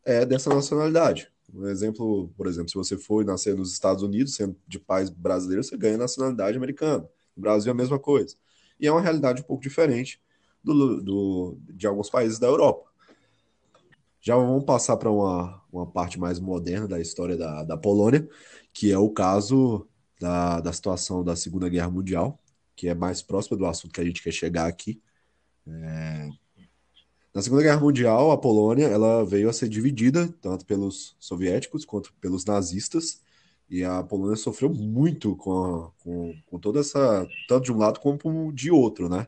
é 0.05 0.25
dessa 0.25 0.53
nacionalidade. 0.53 1.29
Um 1.53 1.67
exemplo, 1.67 2.29
por 2.37 2.47
exemplo, 2.47 2.69
se 2.69 2.75
você 2.75 2.97
for 2.97 3.25
nascer 3.25 3.55
nos 3.55 3.73
Estados 3.73 4.01
Unidos, 4.03 4.35
sendo 4.35 4.55
de 4.67 4.79
pais 4.79 5.09
brasileiros, 5.09 5.67
você 5.67 5.77
ganha 5.77 5.97
nacionalidade 5.97 6.57
americana. 6.57 7.07
No 7.35 7.41
Brasil 7.41 7.69
é 7.69 7.73
a 7.73 7.77
mesma 7.77 7.99
coisa. 7.99 8.35
E 8.79 8.87
é 8.87 8.91
uma 8.91 9.01
realidade 9.01 9.41
um 9.41 9.45
pouco 9.45 9.61
diferente 9.61 10.21
do, 10.63 11.01
do 11.01 11.57
de 11.69 11.85
alguns 11.85 12.09
países 12.09 12.39
da 12.39 12.47
Europa. 12.47 12.89
Já 14.21 14.35
vamos 14.37 14.63
passar 14.63 14.95
para 14.95 15.11
uma, 15.11 15.61
uma 15.71 15.85
parte 15.85 16.17
mais 16.17 16.39
moderna 16.39 16.87
da 16.87 16.99
história 16.99 17.35
da, 17.35 17.63
da 17.63 17.77
Polônia, 17.77 18.27
que 18.71 18.91
é 18.91 18.97
o 18.97 19.09
caso 19.09 19.85
da, 20.23 20.61
da 20.61 20.71
situação 20.71 21.21
da 21.21 21.35
Segunda 21.35 21.67
Guerra 21.67 21.89
Mundial, 21.89 22.39
que 22.77 22.87
é 22.87 22.95
mais 22.95 23.21
próxima 23.21 23.57
do 23.57 23.65
assunto 23.65 23.91
que 23.93 23.99
a 23.99 24.05
gente 24.05 24.23
quer 24.23 24.31
chegar 24.31 24.67
aqui. 24.67 25.01
É... 25.67 26.29
Na 27.35 27.41
Segunda 27.41 27.61
Guerra 27.61 27.81
Mundial, 27.81 28.31
a 28.31 28.37
Polônia 28.37 28.85
ela 28.85 29.25
veio 29.25 29.49
a 29.49 29.53
ser 29.53 29.67
dividida 29.67 30.33
tanto 30.41 30.65
pelos 30.65 31.17
soviéticos 31.19 31.83
quanto 31.83 32.13
pelos 32.21 32.45
nazistas, 32.45 33.21
e 33.69 33.83
a 33.83 34.01
Polônia 34.01 34.37
sofreu 34.37 34.69
muito 34.69 35.35
com, 35.35 35.51
a, 35.51 35.91
com, 36.01 36.33
com, 36.45 36.57
toda 36.57 36.79
essa, 36.79 37.27
tanto 37.49 37.65
de 37.65 37.73
um 37.73 37.77
lado 37.77 37.99
como 37.99 38.53
de 38.53 38.71
outro, 38.71 39.09
né? 39.09 39.27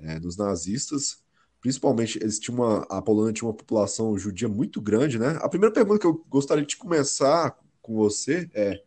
É, 0.00 0.20
dos 0.20 0.36
nazistas, 0.36 1.20
principalmente, 1.60 2.16
eles 2.22 2.38
tinham 2.38 2.58
uma, 2.58 2.82
a 2.82 3.02
Polônia 3.02 3.32
tinha 3.32 3.48
uma 3.48 3.56
população 3.56 4.16
judia 4.16 4.48
muito 4.48 4.80
grande, 4.80 5.18
né? 5.18 5.36
A 5.40 5.48
primeira 5.48 5.74
pergunta 5.74 5.98
que 5.98 6.06
eu 6.06 6.24
gostaria 6.28 6.64
de 6.64 6.76
começar 6.76 7.58
com 7.82 7.96
você 7.96 8.48
é 8.54 8.80
é, 8.80 8.82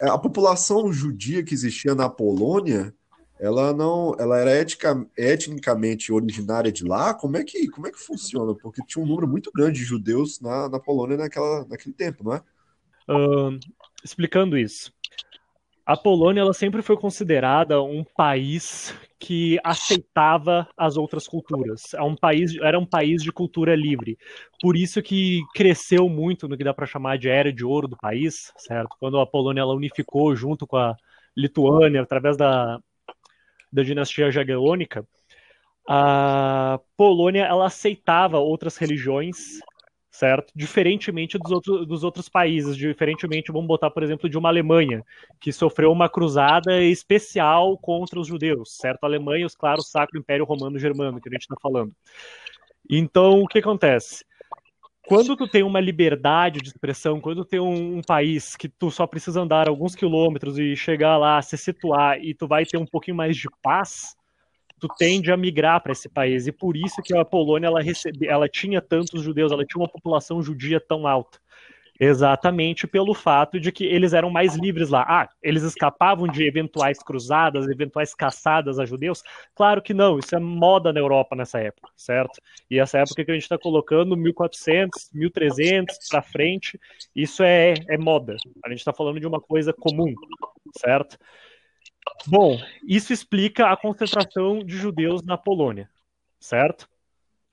a 0.00 0.18
população 0.18 0.92
judia 0.92 1.42
que 1.42 1.54
existia 1.54 1.94
na 1.94 2.08
Polônia, 2.08 2.94
ela 3.38 3.72
não, 3.72 4.14
ela 4.18 4.38
era 4.38 4.54
etica, 4.54 5.04
etnicamente 5.16 6.12
originária 6.12 6.70
de 6.70 6.84
lá. 6.84 7.12
Como 7.12 7.36
é 7.36 7.42
que, 7.42 7.68
como 7.68 7.88
é 7.88 7.90
que 7.90 7.98
funciona? 7.98 8.54
Porque 8.54 8.82
tinha 8.86 9.04
um 9.04 9.08
número 9.08 9.26
muito 9.26 9.50
grande 9.52 9.80
de 9.80 9.84
judeus 9.84 10.40
na, 10.40 10.68
na 10.68 10.78
Polônia 10.78 11.16
naquela, 11.16 11.66
naquele 11.66 11.94
tempo, 11.94 12.22
não 12.22 12.34
é? 12.34 12.42
Uh, 13.08 13.58
explicando 14.04 14.56
isso, 14.56 14.92
a 15.84 15.96
Polônia 15.96 16.40
ela 16.40 16.54
sempre 16.54 16.82
foi 16.82 16.96
considerada 16.96 17.82
um 17.82 18.04
país 18.04 18.94
que 19.22 19.56
aceitava 19.62 20.68
as 20.76 20.96
outras 20.96 21.28
culturas. 21.28 21.94
É 21.94 22.02
um 22.02 22.16
país, 22.16 22.56
era 22.56 22.76
um 22.76 22.84
país 22.84 23.22
de 23.22 23.30
cultura 23.30 23.76
livre. 23.76 24.18
Por 24.60 24.76
isso 24.76 25.00
que 25.00 25.42
cresceu 25.54 26.08
muito 26.08 26.48
no 26.48 26.56
que 26.56 26.64
dá 26.64 26.74
para 26.74 26.86
chamar 26.86 27.18
de 27.18 27.28
era 27.28 27.52
de 27.52 27.64
ouro 27.64 27.86
do 27.86 27.96
país, 27.96 28.52
certo? 28.56 28.96
Quando 28.98 29.20
a 29.20 29.26
Polônia 29.26 29.60
ela 29.60 29.74
unificou 29.74 30.34
junto 30.34 30.66
com 30.66 30.76
a 30.76 30.96
Lituânia 31.36 32.02
através 32.02 32.36
da, 32.36 32.80
da 33.72 33.84
dinastia 33.84 34.28
Jagiellônica, 34.28 35.06
a 35.88 36.80
Polônia 36.96 37.44
ela 37.44 37.66
aceitava 37.66 38.38
outras 38.38 38.76
religiões 38.76 39.60
certo? 40.12 40.52
Diferentemente 40.54 41.38
dos 41.38 41.50
outros, 41.50 41.86
dos 41.86 42.04
outros 42.04 42.28
países, 42.28 42.76
diferentemente, 42.76 43.50
vamos 43.50 43.66
botar, 43.66 43.90
por 43.90 44.02
exemplo, 44.02 44.28
de 44.28 44.36
uma 44.36 44.50
Alemanha, 44.50 45.02
que 45.40 45.50
sofreu 45.50 45.90
uma 45.90 46.08
cruzada 46.08 46.82
especial 46.82 47.78
contra 47.78 48.20
os 48.20 48.28
judeus, 48.28 48.76
certo? 48.76 49.04
A 49.04 49.06
Alemanha, 49.06 49.46
os 49.46 49.56
claro, 49.56 49.80
o 49.80 49.84
Sacro 49.84 50.18
Império 50.18 50.44
Romano 50.44 50.78
Germano, 50.78 51.18
que 51.18 51.28
a 51.30 51.32
gente 51.32 51.42
está 51.42 51.56
falando. 51.60 51.92
Então, 52.88 53.40
o 53.40 53.48
que 53.48 53.58
acontece? 53.58 54.22
Quando 55.06 55.34
tu 55.34 55.48
tem 55.48 55.62
uma 55.62 55.80
liberdade 55.80 56.60
de 56.60 56.68
expressão, 56.68 57.20
quando 57.20 57.44
tu 57.44 57.48
tem 57.48 57.58
um, 57.58 57.96
um, 57.98 58.02
país 58.02 58.54
que 58.54 58.68
tu 58.68 58.90
só 58.90 59.06
precisa 59.06 59.40
andar 59.40 59.68
alguns 59.68 59.96
quilômetros 59.96 60.58
e 60.58 60.76
chegar 60.76 61.16
lá, 61.16 61.40
se 61.42 61.56
situar, 61.56 62.22
e 62.22 62.34
tu 62.34 62.46
vai 62.46 62.64
ter 62.64 62.76
um 62.76 62.86
pouquinho 62.86 63.16
mais 63.16 63.36
de 63.36 63.48
paz, 63.62 64.14
tu 64.82 64.88
tende 64.98 65.30
a 65.30 65.36
migrar 65.36 65.80
para 65.80 65.92
esse 65.92 66.08
país. 66.08 66.48
E 66.48 66.52
por 66.52 66.76
isso 66.76 67.00
que 67.02 67.16
a 67.16 67.24
Polônia 67.24 67.68
ela, 67.68 67.80
recebe, 67.80 68.26
ela 68.26 68.48
tinha 68.48 68.82
tantos 68.82 69.22
judeus, 69.22 69.52
ela 69.52 69.64
tinha 69.64 69.80
uma 69.80 69.88
população 69.88 70.42
judia 70.42 70.80
tão 70.80 71.06
alta. 71.06 71.38
Exatamente 72.00 72.84
pelo 72.88 73.14
fato 73.14 73.60
de 73.60 73.70
que 73.70 73.84
eles 73.84 74.12
eram 74.12 74.28
mais 74.28 74.56
livres 74.56 74.88
lá. 74.88 75.04
Ah, 75.06 75.28
eles 75.40 75.62
escapavam 75.62 76.26
de 76.26 76.44
eventuais 76.44 76.98
cruzadas, 76.98 77.68
eventuais 77.68 78.12
caçadas 78.12 78.80
a 78.80 78.84
judeus? 78.84 79.22
Claro 79.54 79.80
que 79.80 79.94
não, 79.94 80.18
isso 80.18 80.34
é 80.34 80.40
moda 80.40 80.92
na 80.92 80.98
Europa 80.98 81.36
nessa 81.36 81.60
época, 81.60 81.88
certo? 81.96 82.40
E 82.68 82.80
essa 82.80 82.98
época 82.98 83.24
que 83.24 83.30
a 83.30 83.34
gente 83.34 83.44
está 83.44 83.56
colocando 83.56 84.16
1400, 84.16 85.10
1300 85.14 86.08
para 86.08 86.22
frente, 86.22 86.76
isso 87.14 87.44
é, 87.44 87.74
é 87.88 87.96
moda. 87.96 88.34
A 88.64 88.68
gente 88.68 88.78
está 88.78 88.92
falando 88.92 89.20
de 89.20 89.26
uma 89.28 89.40
coisa 89.40 89.72
comum, 89.72 90.12
certo? 90.76 91.16
Bom, 92.26 92.58
isso 92.86 93.12
explica 93.12 93.70
a 93.70 93.76
concentração 93.76 94.60
de 94.60 94.76
judeus 94.76 95.22
na 95.22 95.36
Polônia, 95.36 95.88
certo? 96.38 96.88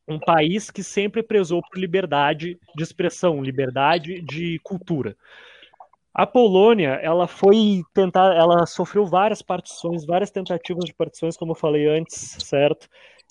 Um 0.08 0.20
país 0.20 0.72
que 0.72 0.84
sempre 0.84 1.22
prezou 1.22 1.62
por 1.62 1.80
liberdade 1.80 2.60
de 2.76 2.84
expressão, 2.84 3.44
liberdade 3.44 4.22
de 4.22 4.60
cultura. 4.64 5.16
A 6.14 6.26
Polônia, 6.26 7.00
ela 7.02 7.28
foi 7.28 7.84
tentar, 7.94 8.36
ela 8.36 8.66
sofreu 8.66 9.06
várias 9.06 9.42
partições, 9.42 10.06
várias 10.06 10.32
tentativas 10.32 10.84
de 10.86 10.94
partições, 10.94 11.38
como 11.38 11.52
eu 11.52 11.56
falei 11.56 11.88
antes, 11.88 12.36
certo? 12.40 12.90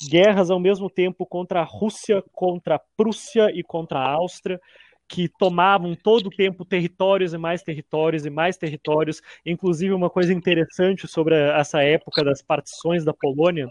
Guerras 0.08 0.50
ao 0.50 0.60
mesmo 0.60 0.88
tempo 0.88 1.26
contra 1.26 1.60
a 1.60 1.64
Rússia, 1.64 2.22
contra 2.32 2.76
a 2.76 2.80
Prússia 2.96 3.50
e 3.52 3.62
contra 3.64 3.98
a 3.98 4.12
Áustria 4.12 4.60
que 5.08 5.28
tomavam 5.28 5.94
todo 5.94 6.26
o 6.26 6.30
tempo 6.30 6.64
territórios 6.64 7.32
e 7.32 7.38
mais 7.38 7.62
territórios 7.62 8.26
e 8.26 8.30
mais 8.30 8.56
territórios. 8.58 9.22
Inclusive, 9.44 9.94
uma 9.94 10.10
coisa 10.10 10.32
interessante 10.32 11.08
sobre 11.08 11.34
essa 11.34 11.82
época 11.82 12.22
das 12.22 12.42
partições 12.42 13.04
da 13.04 13.14
Polônia 13.14 13.70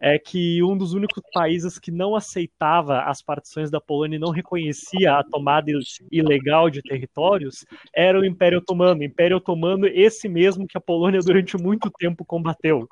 é 0.00 0.18
que 0.18 0.62
um 0.62 0.76
dos 0.76 0.92
únicos 0.92 1.22
países 1.32 1.78
que 1.78 1.90
não 1.90 2.14
aceitava 2.14 3.02
as 3.04 3.22
partições 3.22 3.70
da 3.70 3.80
Polônia 3.80 4.16
e 4.16 4.20
não 4.20 4.30
reconhecia 4.30 5.14
a 5.14 5.24
tomada 5.24 5.70
ilegal 6.12 6.68
de 6.68 6.82
territórios 6.82 7.64
era 7.94 8.20
o 8.20 8.24
Império 8.24 8.58
Otomano. 8.58 9.00
O 9.00 9.04
Império 9.04 9.38
Otomano, 9.38 9.86
esse 9.86 10.28
mesmo 10.28 10.66
que 10.66 10.76
a 10.76 10.80
Polônia 10.80 11.20
durante 11.20 11.56
muito 11.56 11.90
tempo 11.90 12.24
combateu, 12.24 12.86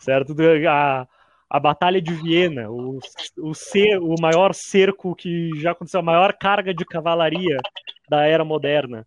certo? 0.00 0.34
A, 0.66 1.06
a 1.50 1.58
Batalha 1.58 2.00
de 2.00 2.14
Viena, 2.14 2.70
o, 2.70 3.00
o, 3.38 3.52
cer, 3.54 3.98
o 3.98 4.14
maior 4.20 4.54
cerco 4.54 5.16
que 5.16 5.50
já 5.56 5.72
aconteceu, 5.72 5.98
a 5.98 6.02
maior 6.02 6.32
carga 6.32 6.72
de 6.72 6.84
cavalaria 6.84 7.56
da 8.08 8.24
era 8.24 8.44
moderna. 8.44 9.04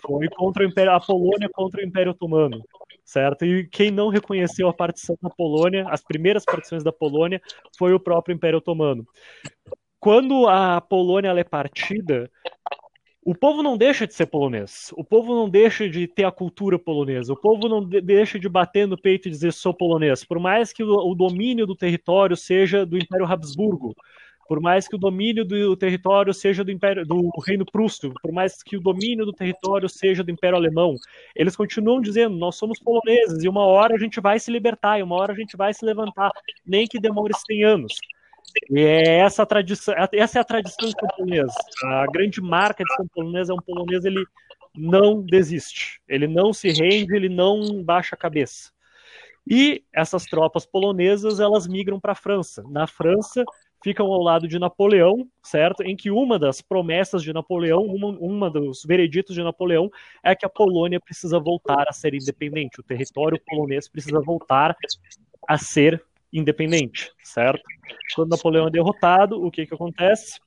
Foi 0.00 0.26
contra 0.28 0.62
o 0.62 0.66
Império, 0.66 0.92
a 0.92 1.00
Polônia 1.00 1.50
contra 1.52 1.82
o 1.82 1.84
Império 1.84 2.12
Otomano, 2.12 2.64
certo? 3.04 3.44
E 3.44 3.68
quem 3.68 3.90
não 3.90 4.08
reconheceu 4.08 4.68
a 4.68 4.72
partição 4.72 5.16
da 5.20 5.28
Polônia, 5.28 5.84
as 5.88 6.02
primeiras 6.02 6.44
partições 6.46 6.82
da 6.82 6.92
Polônia, 6.92 7.42
foi 7.76 7.92
o 7.92 8.00
próprio 8.00 8.34
Império 8.34 8.58
Otomano. 8.58 9.06
Quando 10.00 10.48
a 10.48 10.80
Polônia 10.80 11.30
é 11.30 11.44
partida, 11.44 12.30
o 13.24 13.36
povo 13.36 13.62
não 13.62 13.78
deixa 13.78 14.04
de 14.04 14.14
ser 14.14 14.26
polonês. 14.26 14.92
O 14.96 15.04
povo 15.04 15.32
não 15.32 15.48
deixa 15.48 15.88
de 15.88 16.08
ter 16.08 16.24
a 16.24 16.32
cultura 16.32 16.76
polonesa. 16.76 17.32
O 17.32 17.36
povo 17.36 17.68
não 17.68 17.84
de 17.84 18.00
deixa 18.00 18.36
de 18.36 18.48
bater 18.48 18.86
no 18.86 19.00
peito 19.00 19.28
e 19.28 19.30
dizer 19.30 19.52
sou 19.52 19.72
polonês. 19.72 20.24
Por 20.24 20.40
mais 20.40 20.72
que 20.72 20.82
o, 20.82 21.14
domínio 21.14 21.64
do 21.64 21.76
território 21.76 22.36
seja 22.36 22.84
do 22.84 22.98
Império 22.98 23.24
Habsburgo, 23.24 23.94
por 24.48 24.60
mais 24.60 24.88
que 24.88 24.96
o 24.96 24.98
domínio 24.98 25.44
do 25.44 25.76
território 25.76 26.34
seja 26.34 26.64
do 26.64 26.72
Império 26.72 27.06
do 27.06 27.30
Reino 27.46 27.64
Prússio, 27.64 28.12
por 28.20 28.32
mais 28.32 28.60
que 28.60 28.76
o 28.76 28.80
domínio 28.80 29.24
do 29.24 29.32
território 29.32 29.88
seja 29.88 30.24
do 30.24 30.30
Império 30.32 30.56
Alemão, 30.56 30.96
eles 31.36 31.54
continuam 31.54 32.00
dizendo 32.00 32.36
nós 32.36 32.56
somos 32.56 32.80
poloneses 32.80 33.44
e 33.44 33.48
uma 33.48 33.64
hora 33.64 33.94
a 33.94 33.98
gente 33.98 34.20
vai 34.20 34.40
se 34.40 34.50
libertar 34.50 34.98
e 34.98 35.02
uma 35.02 35.14
hora 35.14 35.32
a 35.32 35.36
gente 35.36 35.56
vai 35.56 35.72
se 35.72 35.84
levantar, 35.84 36.32
nem 36.66 36.88
que 36.88 36.98
demore 36.98 37.32
100 37.34 37.64
anos. 37.64 37.94
E 38.70 38.80
é 38.80 39.18
essa, 39.20 39.46
tradição, 39.46 39.94
essa 40.12 40.38
é 40.38 40.40
a 40.40 40.44
tradição 40.44 40.88
de 40.88 40.94
São 40.98 41.08
Polonês. 41.16 41.52
A 41.84 42.06
grande 42.06 42.40
marca 42.40 42.84
de 42.84 42.94
São 42.94 43.06
Polonês 43.08 43.48
é 43.48 43.54
um 43.54 43.58
polonês, 43.58 44.04
ele 44.04 44.24
não 44.74 45.22
desiste, 45.22 46.00
ele 46.08 46.26
não 46.26 46.52
se 46.52 46.68
rende, 46.70 47.14
ele 47.14 47.28
não 47.28 47.82
baixa 47.82 48.14
a 48.14 48.18
cabeça. 48.18 48.70
E 49.48 49.84
essas 49.92 50.24
tropas 50.24 50.64
polonesas, 50.64 51.40
elas 51.40 51.66
migram 51.66 51.98
para 51.98 52.12
a 52.12 52.16
França. 52.16 52.62
Na 52.68 52.86
França, 52.86 53.44
ficam 53.82 54.06
ao 54.06 54.22
lado 54.22 54.46
de 54.46 54.58
Napoleão, 54.58 55.26
certo? 55.42 55.82
Em 55.82 55.96
que 55.96 56.10
uma 56.10 56.38
das 56.38 56.60
promessas 56.60 57.22
de 57.22 57.32
Napoleão, 57.32 57.82
uma, 57.82 58.08
uma 58.20 58.50
dos 58.50 58.84
vereditos 58.86 59.34
de 59.34 59.42
Napoleão, 59.42 59.90
é 60.22 60.34
que 60.34 60.46
a 60.46 60.48
Polônia 60.48 61.00
precisa 61.00 61.40
voltar 61.40 61.86
a 61.88 61.92
ser 61.92 62.14
independente. 62.14 62.80
O 62.80 62.84
território 62.84 63.40
polonês 63.44 63.88
precisa 63.88 64.20
voltar 64.20 64.76
a 65.48 65.58
ser 65.58 66.02
independente, 66.32 67.10
certo? 67.22 67.62
Quando 68.14 68.30
Napoleão 68.30 68.68
é 68.68 68.70
derrotado, 68.70 69.44
o 69.44 69.50
que 69.50 69.66
que 69.66 69.74
acontece? 69.74 70.40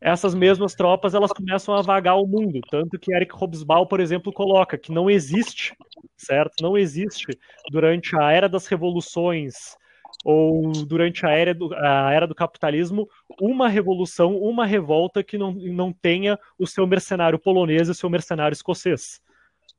Essas 0.00 0.34
mesmas 0.34 0.74
tropas 0.74 1.14
elas 1.14 1.32
começam 1.32 1.74
a 1.74 1.80
vagar 1.80 2.16
o 2.16 2.26
mundo, 2.26 2.60
tanto 2.68 2.98
que 2.98 3.14
Eric 3.14 3.32
Hobsbawm, 3.34 3.86
por 3.86 4.00
exemplo, 4.00 4.32
coloca 4.32 4.76
que 4.76 4.90
não 4.90 5.08
existe, 5.08 5.76
certo? 6.16 6.54
Não 6.60 6.76
existe 6.76 7.38
durante 7.70 8.16
a 8.16 8.32
era 8.32 8.48
das 8.48 8.66
revoluções 8.66 9.76
ou 10.24 10.72
durante 10.86 11.24
a 11.24 11.30
era 11.30 11.54
do, 11.54 11.72
a 11.74 12.12
era 12.12 12.26
do 12.26 12.34
capitalismo 12.34 13.08
uma 13.40 13.68
revolução, 13.68 14.36
uma 14.36 14.66
revolta 14.66 15.22
que 15.22 15.38
não, 15.38 15.52
não 15.52 15.92
tenha 15.92 16.38
o 16.58 16.66
seu 16.66 16.86
mercenário 16.86 17.38
polonês 17.38 17.88
e 17.88 17.92
o 17.92 17.94
seu 17.94 18.10
mercenário 18.10 18.54
escocês. 18.54 19.20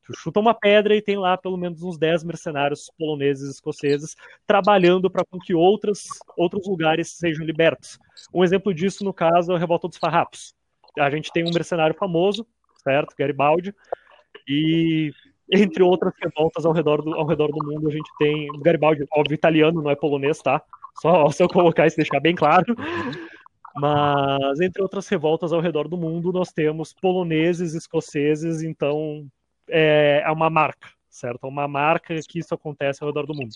Tu 0.06 0.18
chuta 0.18 0.40
uma 0.40 0.54
pedra 0.54 0.96
e 0.96 1.02
tem 1.02 1.18
lá 1.18 1.38
pelo 1.38 1.58
menos 1.58 1.82
uns 1.82 1.98
10 1.98 2.24
mercenários 2.24 2.92
poloneses 2.98 3.48
e 3.48 3.52
escoceses 3.52 4.16
trabalhando 4.46 5.10
para 5.10 5.24
que 5.46 5.54
outras, 5.54 6.04
outros 6.38 6.68
lugares 6.68 7.12
sejam 7.12 7.46
libertos. 7.46 7.98
Um 8.34 8.44
exemplo 8.44 8.74
disso, 8.74 9.04
no 9.04 9.14
caso, 9.14 9.54
é 9.54 9.56
a 9.56 9.60
Revolta 9.60 9.88
dos 9.88 9.98
Farrapos. 9.98 10.54
A 11.00 11.10
gente 11.10 11.32
tem 11.32 11.44
um 11.44 11.54
mercenário 11.54 11.96
famoso, 11.96 12.46
certo? 12.84 13.16
Garibaldi, 13.18 13.74
e 14.48 15.12
entre 15.52 15.84
outras 15.84 16.14
revoltas 16.22 16.66
ao 16.66 16.74
redor 16.74 17.02
do, 17.02 17.14
ao 17.14 17.26
redor 17.26 17.52
do 17.52 17.66
mundo, 17.66 17.88
a 17.88 17.92
gente 17.92 18.10
tem 18.18 18.48
Garibaldi, 18.62 19.06
óbvio, 19.14 19.36
italiano, 19.36 19.82
não 19.82 19.92
é 19.92 19.96
polonês, 19.96 20.40
tá? 20.40 20.62
Só 21.02 21.30
se 21.30 21.42
eu 21.42 21.48
colocar 21.48 21.88
isso 21.88 21.98
deixar 21.98 22.20
bem 22.20 22.36
claro. 22.36 22.76
Mas 23.76 24.62
entre 24.62 24.82
outras 24.82 25.08
revoltas 25.08 25.52
ao 25.52 25.60
redor 25.60 25.88
do 25.88 25.98
mundo, 25.98 26.32
nós 26.32 26.52
temos 26.52 26.94
poloneses, 26.94 27.74
escoceses, 27.74 28.62
então 28.62 29.26
é, 29.70 30.24
é 30.26 30.32
uma 30.32 30.50
marca, 30.50 30.90
certo? 31.10 31.46
É 31.46 31.48
uma 31.48 31.68
marca 31.68 32.16
que 32.28 32.40
isso 32.40 32.54
acontece 32.54 33.04
ao 33.04 33.10
redor 33.10 33.26
do 33.26 33.34
mundo. 33.34 33.52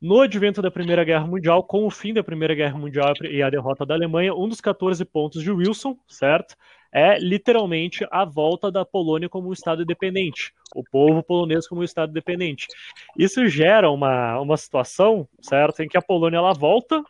No 0.00 0.20
advento 0.20 0.62
da 0.62 0.70
Primeira 0.70 1.04
Guerra 1.04 1.26
Mundial, 1.26 1.62
com 1.62 1.86
o 1.86 1.90
fim 1.90 2.12
da 2.12 2.22
Primeira 2.22 2.54
Guerra 2.54 2.78
Mundial 2.78 3.12
e 3.22 3.42
a 3.42 3.50
derrota 3.50 3.84
da 3.84 3.94
Alemanha, 3.94 4.34
um 4.34 4.48
dos 4.48 4.60
14 4.60 5.04
pontos 5.04 5.42
de 5.42 5.50
Wilson, 5.50 5.96
certo? 6.06 6.54
É 6.92 7.18
literalmente 7.18 8.06
a 8.10 8.24
volta 8.24 8.70
da 8.70 8.84
Polônia 8.84 9.28
como 9.28 9.48
um 9.48 9.52
Estado 9.52 9.82
independente, 9.82 10.52
o 10.74 10.82
povo 10.82 11.22
polonês 11.22 11.68
como 11.68 11.82
um 11.82 11.84
Estado 11.84 12.10
independente. 12.10 12.66
Isso 13.16 13.46
gera 13.46 13.90
uma, 13.90 14.40
uma 14.40 14.56
situação, 14.56 15.28
certo, 15.40 15.82
em 15.82 15.88
que 15.88 15.98
a 15.98 16.02
Polônia 16.02 16.38
ela 16.38 16.54
volta 16.54 17.02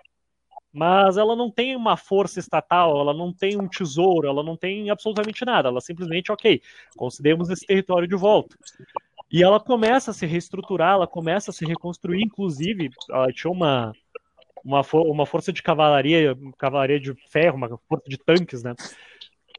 mas 0.79 1.17
ela 1.17 1.35
não 1.35 1.51
tem 1.51 1.75
uma 1.75 1.97
força 1.97 2.39
estatal, 2.39 3.01
ela 3.01 3.13
não 3.13 3.33
tem 3.33 3.61
um 3.61 3.67
tesouro, 3.67 4.29
ela 4.29 4.45
não 4.45 4.57
tem 4.57 4.91
absolutamente 4.91 5.45
nada. 5.45 5.69
Ela 5.69 5.81
simplesmente, 5.81 6.31
ok, 6.31 6.63
concedemos 6.97 7.51
esse 7.51 7.67
território 7.67 8.07
de 8.07 8.15
volta. 8.15 8.57
E 9.29 9.43
ela 9.43 9.59
começa 9.59 10.13
a 10.13 10.15
se 10.15 10.25
reestruturar, 10.25 10.95
ela 10.95 11.07
começa 11.07 11.51
a 11.51 11.55
se 11.55 11.67
reconstruir, 11.67 12.23
inclusive, 12.23 12.91
ela 13.11 13.33
tinha 13.33 13.51
uma, 13.51 13.93
uma, 14.65 14.83
uma 14.95 15.27
força 15.27 15.53
de 15.53 15.65
cavalaria, 15.65 16.39
cavalaria 16.57 17.01
de 17.01 17.13
ferro, 17.29 17.57
uma 17.57 17.69
força 17.89 18.09
de 18.09 18.17
tanques, 18.17 18.63
né? 18.63 18.75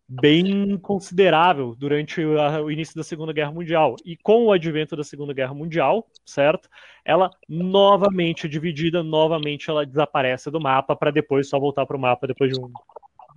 Bem 0.10 0.76
considerável 0.80 1.76
durante 1.76 2.20
o 2.26 2.72
início 2.72 2.96
da 2.96 3.04
Segunda 3.04 3.32
Guerra 3.32 3.52
Mundial. 3.52 3.96
E 4.04 4.18
com 4.18 4.46
o 4.46 4.52
advento 4.52 4.96
da 4.96 5.04
Segunda 5.04 5.34
Guerra 5.34 5.54
Mundial, 5.54 6.08
certo? 6.26 6.68
Ela 7.06 7.30
novamente 7.48 8.50
dividida, 8.50 9.04
novamente 9.04 9.70
ela 9.70 9.86
desaparece 9.86 10.50
do 10.50 10.60
mapa 10.60 10.96
para 10.96 11.12
depois 11.12 11.48
só 11.48 11.60
voltar 11.60 11.86
para 11.86 11.96
o 11.96 12.00
mapa 12.00 12.26
depois 12.26 12.52
de 12.52 12.60
um 12.60 12.72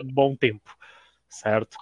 bom 0.04 0.34
tempo, 0.34 0.74
certo? 1.28 1.76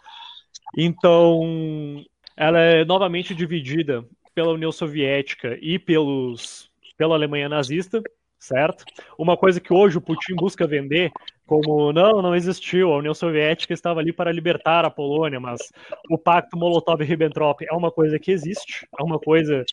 Então, 0.77 2.05
ela 2.37 2.59
é 2.59 2.85
novamente 2.85 3.35
dividida 3.35 4.05
pela 4.35 4.53
União 4.53 4.73
Soviética 4.73 5.57
e 5.61 5.79
pelos 5.79 6.69
pela 6.97 7.15
Alemanha 7.15 7.49
nazista, 7.49 8.03
certo? 8.41 8.85
Uma 9.19 9.37
coisa 9.37 9.61
que 9.61 9.73
hoje 9.73 9.99
o 9.99 10.01
Putin 10.01 10.35
busca 10.35 10.67
vender 10.67 11.13
como 11.47 11.93
não, 11.93 12.23
não 12.23 12.35
existiu, 12.35 12.93
a 12.93 12.99
União 12.99 13.13
Soviética 13.13 13.75
estava 13.75 14.01
ali 14.01 14.13
para 14.13 14.33
libertar 14.33 14.85
a 14.85 14.91
Polônia, 14.91 15.39
mas 15.39 15.61
o 16.09 16.17
pacto 16.17 16.57
Molotov-Ribbentrop 16.57 17.63
é 17.69 17.75
uma 17.75 17.91
coisa 17.91 18.19
que 18.19 18.31
existe, 18.31 18.87
é 18.99 19.03
uma 19.03 19.19
coisa 19.19 19.65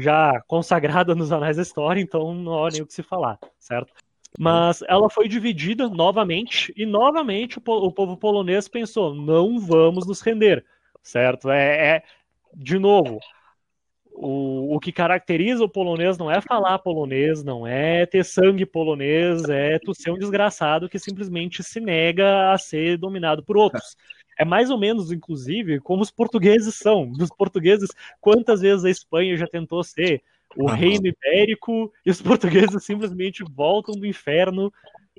já 0.00 0.42
consagrada 0.46 1.14
nos 1.14 1.32
anais 1.32 1.56
da 1.56 1.62
história, 1.62 2.00
então 2.00 2.34
não 2.34 2.64
há 2.64 2.70
nem 2.70 2.82
o 2.82 2.86
que 2.86 2.92
se 2.92 3.02
falar, 3.02 3.38
certo? 3.58 3.92
Mas 4.38 4.82
ela 4.88 5.08
foi 5.08 5.28
dividida 5.28 5.88
novamente, 5.88 6.72
e 6.76 6.84
novamente 6.84 7.58
o, 7.58 7.60
povo 7.60 8.16
polonês 8.16 8.66
pensou: 8.66 9.14
não 9.14 9.58
vamos 9.60 10.06
nos 10.06 10.20
render, 10.20 10.64
certo? 11.00 11.48
É, 11.48 11.96
é 11.96 12.02
de 12.52 12.78
novo, 12.78 13.20
o, 14.14 14.76
o 14.76 14.80
que 14.80 14.92
caracteriza 14.92 15.64
o 15.64 15.68
polonês 15.68 16.16
não 16.16 16.30
é 16.30 16.40
falar 16.40 16.78
polonês, 16.78 17.42
não 17.42 17.66
é 17.66 18.06
ter 18.06 18.24
sangue 18.24 18.64
polonês, 18.64 19.42
é 19.48 19.78
tu 19.80 19.92
ser 19.92 20.12
um 20.12 20.18
desgraçado 20.18 20.88
que 20.88 20.98
simplesmente 20.98 21.62
se 21.64 21.80
nega 21.80 22.52
a 22.52 22.58
ser 22.58 22.96
dominado 22.96 23.42
por 23.42 23.56
outros. 23.56 23.96
É 24.38 24.44
mais 24.44 24.70
ou 24.70 24.78
menos, 24.78 25.10
inclusive, 25.10 25.80
como 25.80 26.02
os 26.02 26.10
portugueses 26.10 26.76
são. 26.76 27.10
Os 27.20 27.30
portugueses, 27.30 27.90
quantas 28.20 28.60
vezes 28.60 28.84
a 28.84 28.90
Espanha 28.90 29.36
já 29.36 29.46
tentou 29.46 29.82
ser 29.82 30.22
o 30.56 30.66
reino 30.66 31.08
ibérico 31.08 31.92
e 32.06 32.10
os 32.10 32.22
portugueses 32.22 32.84
simplesmente 32.84 33.42
voltam 33.42 33.94
do 33.94 34.06
inferno 34.06 34.72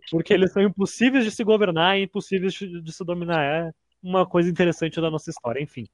porque 0.09 0.33
eles 0.33 0.51
são 0.51 0.61
impossíveis 0.61 1.25
de 1.25 1.31
se 1.31 1.43
governar 1.43 1.97
e 1.97 2.03
impossíveis 2.03 2.53
de 2.53 2.91
se 2.91 3.03
dominar. 3.03 3.43
É 3.43 3.71
uma 4.01 4.25
coisa 4.25 4.49
interessante 4.49 5.01
da 5.01 5.09
nossa 5.09 5.29
história, 5.29 5.61
enfim. 5.61 5.85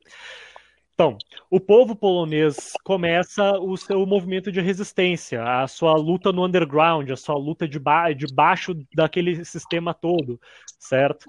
Então, 1.02 1.18
o 1.50 1.60
povo 1.60 1.96
polonês 1.96 2.74
começa 2.84 3.54
o 3.54 3.76
seu 3.76 4.06
movimento 4.06 4.52
de 4.52 4.62
resistência, 4.62 5.44
a 5.44 5.68
sua 5.68 5.96
luta 5.96 6.32
no 6.32 6.46
underground, 6.46 7.10
a 7.10 7.16
sua 7.16 7.36
luta 7.36 7.68
de 7.68 7.80
ba 7.80 8.14
debaixo 8.14 8.76
daquele 8.94 9.44
sistema 9.44 9.96
todo, 9.96 10.40
certo? 10.78 11.28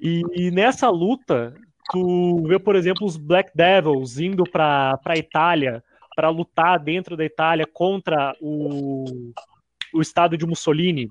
E, 0.00 0.22
e 0.36 0.52
nessa 0.52 0.88
luta 0.88 1.52
Tu 1.92 2.42
vê, 2.46 2.56
por 2.60 2.76
exemplo, 2.76 3.04
os 3.04 3.16
Black 3.16 3.50
Devils 3.52 4.20
indo 4.20 4.44
para 4.44 4.96
a 5.04 5.16
Itália 5.16 5.82
para 6.14 6.28
lutar 6.28 6.78
dentro 6.78 7.16
da 7.16 7.24
Itália 7.24 7.66
contra 7.66 8.32
o, 8.40 9.32
o 9.92 10.00
Estado 10.00 10.36
de 10.36 10.46
Mussolini. 10.46 11.10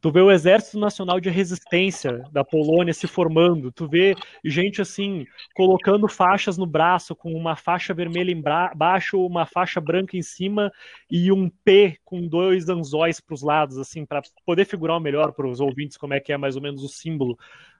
Tu 0.00 0.10
vê 0.10 0.20
o 0.20 0.30
Exército 0.30 0.78
Nacional 0.78 1.20
de 1.20 1.28
Resistência 1.28 2.24
da 2.32 2.42
Polônia 2.42 2.94
se 2.94 3.06
formando. 3.06 3.70
Tu 3.70 3.86
vê 3.86 4.14
gente 4.42 4.80
assim 4.80 5.26
colocando 5.54 6.08
faixas 6.08 6.56
no 6.56 6.66
braço 6.66 7.14
com 7.14 7.32
uma 7.34 7.54
faixa 7.54 7.92
vermelha 7.92 8.30
embaixo, 8.30 9.24
uma 9.24 9.44
faixa 9.44 9.80
branca 9.80 10.16
em 10.16 10.22
cima 10.22 10.72
e 11.10 11.30
um 11.30 11.50
P 11.50 11.98
com 12.04 12.26
dois 12.26 12.68
anzóis 12.68 13.20
para 13.20 13.34
os 13.34 13.42
lados, 13.42 13.76
assim, 13.76 14.06
para 14.06 14.22
poder 14.46 14.64
figurar 14.64 14.98
melhor 15.00 15.32
para 15.32 15.46
os 15.46 15.60
ouvintes 15.60 15.98
como 15.98 16.14
é 16.14 16.20
que 16.20 16.32
é 16.32 16.36
mais 16.38 16.56
ou 16.56 16.62
menos 16.62 16.82
o 16.82 16.88
símbolo 16.88 17.38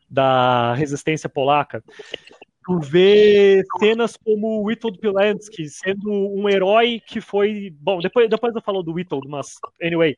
da 0.08 0.74
resistência 0.74 1.28
polaca. 1.28 1.82
Tu 2.66 2.80
vê 2.80 3.62
cenas 3.78 4.16
como 4.16 4.60
o 4.60 4.64
Witold 4.64 4.98
Pilansky 4.98 5.68
sendo 5.68 6.10
um 6.10 6.48
herói 6.48 7.00
que 7.06 7.20
foi. 7.20 7.70
Bom, 7.78 8.00
depois, 8.00 8.28
depois 8.28 8.54
eu 8.54 8.62
falo 8.62 8.82
do 8.82 8.94
Witold, 8.94 9.28
mas 9.28 9.58
anyway 9.82 10.16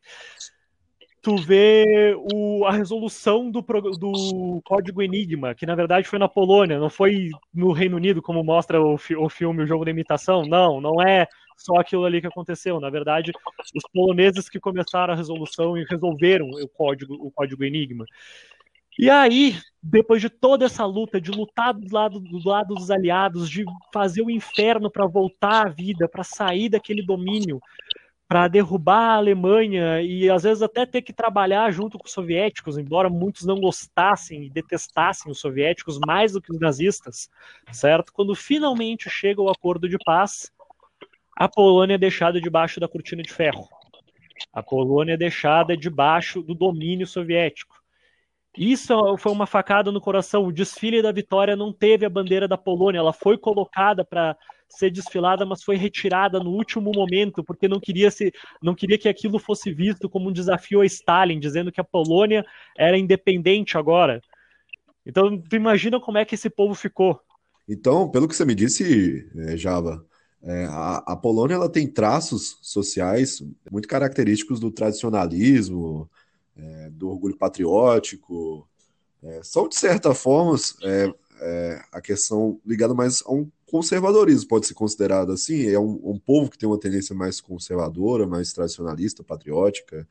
tu 1.27 1.37
vê 1.37 2.15
o, 2.33 2.65
a 2.67 2.71
resolução 2.71 3.51
do, 3.51 3.61
do 3.61 4.62
código 4.65 5.03
Enigma, 5.03 5.57
que 5.57 5.67
na 5.67 5.75
verdade 5.75 6.07
foi 6.07 6.21
na 6.21 6.29
Polônia, 6.29 6.79
não 6.79 6.89
foi 6.89 7.31
no 7.53 7.73
Reino 7.73 7.97
Unido, 7.97 8.23
como 8.23 8.45
mostra 8.45 8.81
o, 8.81 8.95
o 8.95 9.29
filme 9.29 9.65
O 9.65 9.67
Jogo 9.67 9.85
da 9.85 9.91
Imitação. 9.91 10.47
Não, 10.47 10.81
não 10.81 11.03
é 11.03 11.27
só 11.57 11.79
aquilo 11.81 12.05
ali 12.05 12.21
que 12.21 12.29
aconteceu. 12.29 12.79
Na 12.79 12.91
verdade, 12.91 13.33
os 13.75 13.83
poloneses 13.93 14.49
que 14.49 14.61
começaram 14.61 15.15
a 15.15 15.17
resolução 15.17 15.77
e 15.77 15.85
resolveram 15.91 16.49
o 16.49 16.69
código, 16.69 17.15
o 17.15 17.29
código 17.33 17.65
Enigma. 17.65 18.05
E 18.97 19.11
aí, 19.11 19.57
depois 19.83 20.23
de 20.23 20.31
toda 20.31 20.65
essa 20.65 20.87
luta, 20.87 21.21
de 21.21 21.33
lutar 21.33 21.75
do 21.75 21.93
lado, 21.93 22.21
do 22.21 22.49
lado 22.49 22.73
dos 22.73 22.89
aliados, 22.89 23.51
de 23.51 23.65
fazer 23.93 24.23
o 24.23 24.31
inferno 24.31 24.89
para 24.89 25.07
voltar 25.07 25.67
à 25.67 25.69
vida, 25.69 26.09
para 26.09 26.23
sair 26.23 26.69
daquele 26.69 27.05
domínio, 27.05 27.61
para 28.29 28.49
derrubar 28.49 29.12
a 29.12 29.17
Alemanha 29.17 30.01
e 30.03 30.29
às 30.29 30.43
vezes 30.43 30.62
até 30.62 30.85
ter 30.85 31.03
que 31.03 31.12
trabalhar 31.12 31.71
junto 31.71 31.97
com 31.97 32.07
os 32.07 32.12
soviéticos, 32.12 32.77
embora 32.77 33.09
muitos 33.09 33.45
não 33.45 33.61
gostassem 33.61 34.45
e 34.45 34.51
detestassem 34.51 35.31
os 35.31 35.39
soviéticos 35.39 35.99
mais 36.05 36.33
do 36.33 36.43
que 36.43 36.51
os 36.51 36.59
nazistas, 36.59 37.31
certo? 37.71 38.12
Quando 38.12 38.35
finalmente 38.35 39.09
chega 39.09 39.41
o 39.41 39.49
acordo 39.49 39.89
de 39.89 39.97
paz, 40.05 40.51
a 41.37 41.49
Polônia 41.49 41.95
é 41.95 41.99
deixada 41.99 42.41
debaixo 42.41 42.81
da 42.81 42.89
cortina 42.89 43.23
de 43.23 43.33
ferro. 43.33 43.69
A 44.53 44.62
Polônia 44.62 45.15
é 45.15 45.17
deixada 45.17 45.77
debaixo 45.77 46.43
do 46.43 46.55
domínio 46.55 47.07
soviético. 47.07 47.77
Isso 48.57 49.17
foi 49.19 49.31
uma 49.31 49.47
facada 49.47 49.93
no 49.93 50.01
coração. 50.01 50.47
O 50.47 50.53
desfile 50.53 51.03
da 51.03 51.12
vitória 51.12 51.55
não 51.55 51.73
teve 51.73 52.07
a 52.07 52.11
bandeira 52.11 52.49
da 52.49 52.57
Polônia, 52.57 52.99
ela 52.99 53.12
foi 53.12 53.37
colocada 53.39 54.05
para 54.05 54.37
ser 54.68 54.90
desfilada, 54.90 55.46
mas 55.46 55.62
foi 55.62 55.76
retirada 55.76 56.38
no 56.40 56.50
último 56.50 56.90
momento, 56.94 57.42
porque 57.42 57.68
não 57.68 57.81
queria, 57.81 58.11
se, 58.11 58.33
não 58.62 58.74
queria 58.74 58.98
que 58.98 59.09
aquilo 59.09 59.38
fosse 59.38 59.72
visto 59.72 60.09
como 60.09 60.29
um 60.29 60.33
desafio 60.33 60.81
a 60.81 60.87
Stalin, 60.87 61.38
dizendo 61.38 61.72
que 61.72 61.81
a 61.81 61.85
Polônia 61.85 62.44
era 62.76 62.98
independente 62.98 63.79
agora. 63.79 64.20
Então, 65.05 65.40
tu 65.40 65.57
imagina 65.57 66.00
como 66.00 66.18
é 66.18 66.24
que 66.24 66.35
esse 66.35 66.50
povo 66.50 66.74
ficou. 66.74 67.20
Então, 67.68 68.09
pelo 68.11 68.29
que 68.29 68.35
você 68.35 68.44
me 68.44 68.55
disse, 68.55 69.29
é, 69.37 69.57
Java, 69.57 70.05
é, 70.42 70.66
a, 70.66 70.96
a, 70.98 71.16
Polônia 71.16 71.55
ela 71.55 71.68
tem 71.68 71.87
traços 71.87 72.59
sociais 72.62 73.42
muito 73.70 73.88
característicos 73.88 74.61
do 74.61 74.70
tradicionalismo, 74.70 76.09
é, 76.57 76.90
do 76.90 77.09
orgulho 77.09 77.37
patriótico. 77.37 78.68
É, 79.22 79.40
são, 79.42 79.68
de 79.68 79.76
certa 79.76 80.14
forma, 80.14 80.57
é, 81.40 81.83
a 81.92 82.01
questão 82.01 82.61
ligada 82.64 82.94
mais 82.94 83.22
a 83.27 83.33
um 83.33 83.51
conservadorismo, 83.66 84.49
pode 84.49 84.66
ser 84.66 84.75
considerado 84.75 85.33
assim. 85.33 85.68
É 85.68 85.79
um, 85.79 86.01
um, 86.03 86.18
povo 86.18 86.51
que 86.51 86.59
tem 86.59 86.68
uma 86.68 86.79
tendência 86.79 87.14
mais 87.14 87.40
conservadora, 87.40 88.27
mais 88.27 88.53
tradicionalista, 88.53 89.25
patriótica, 89.25 90.07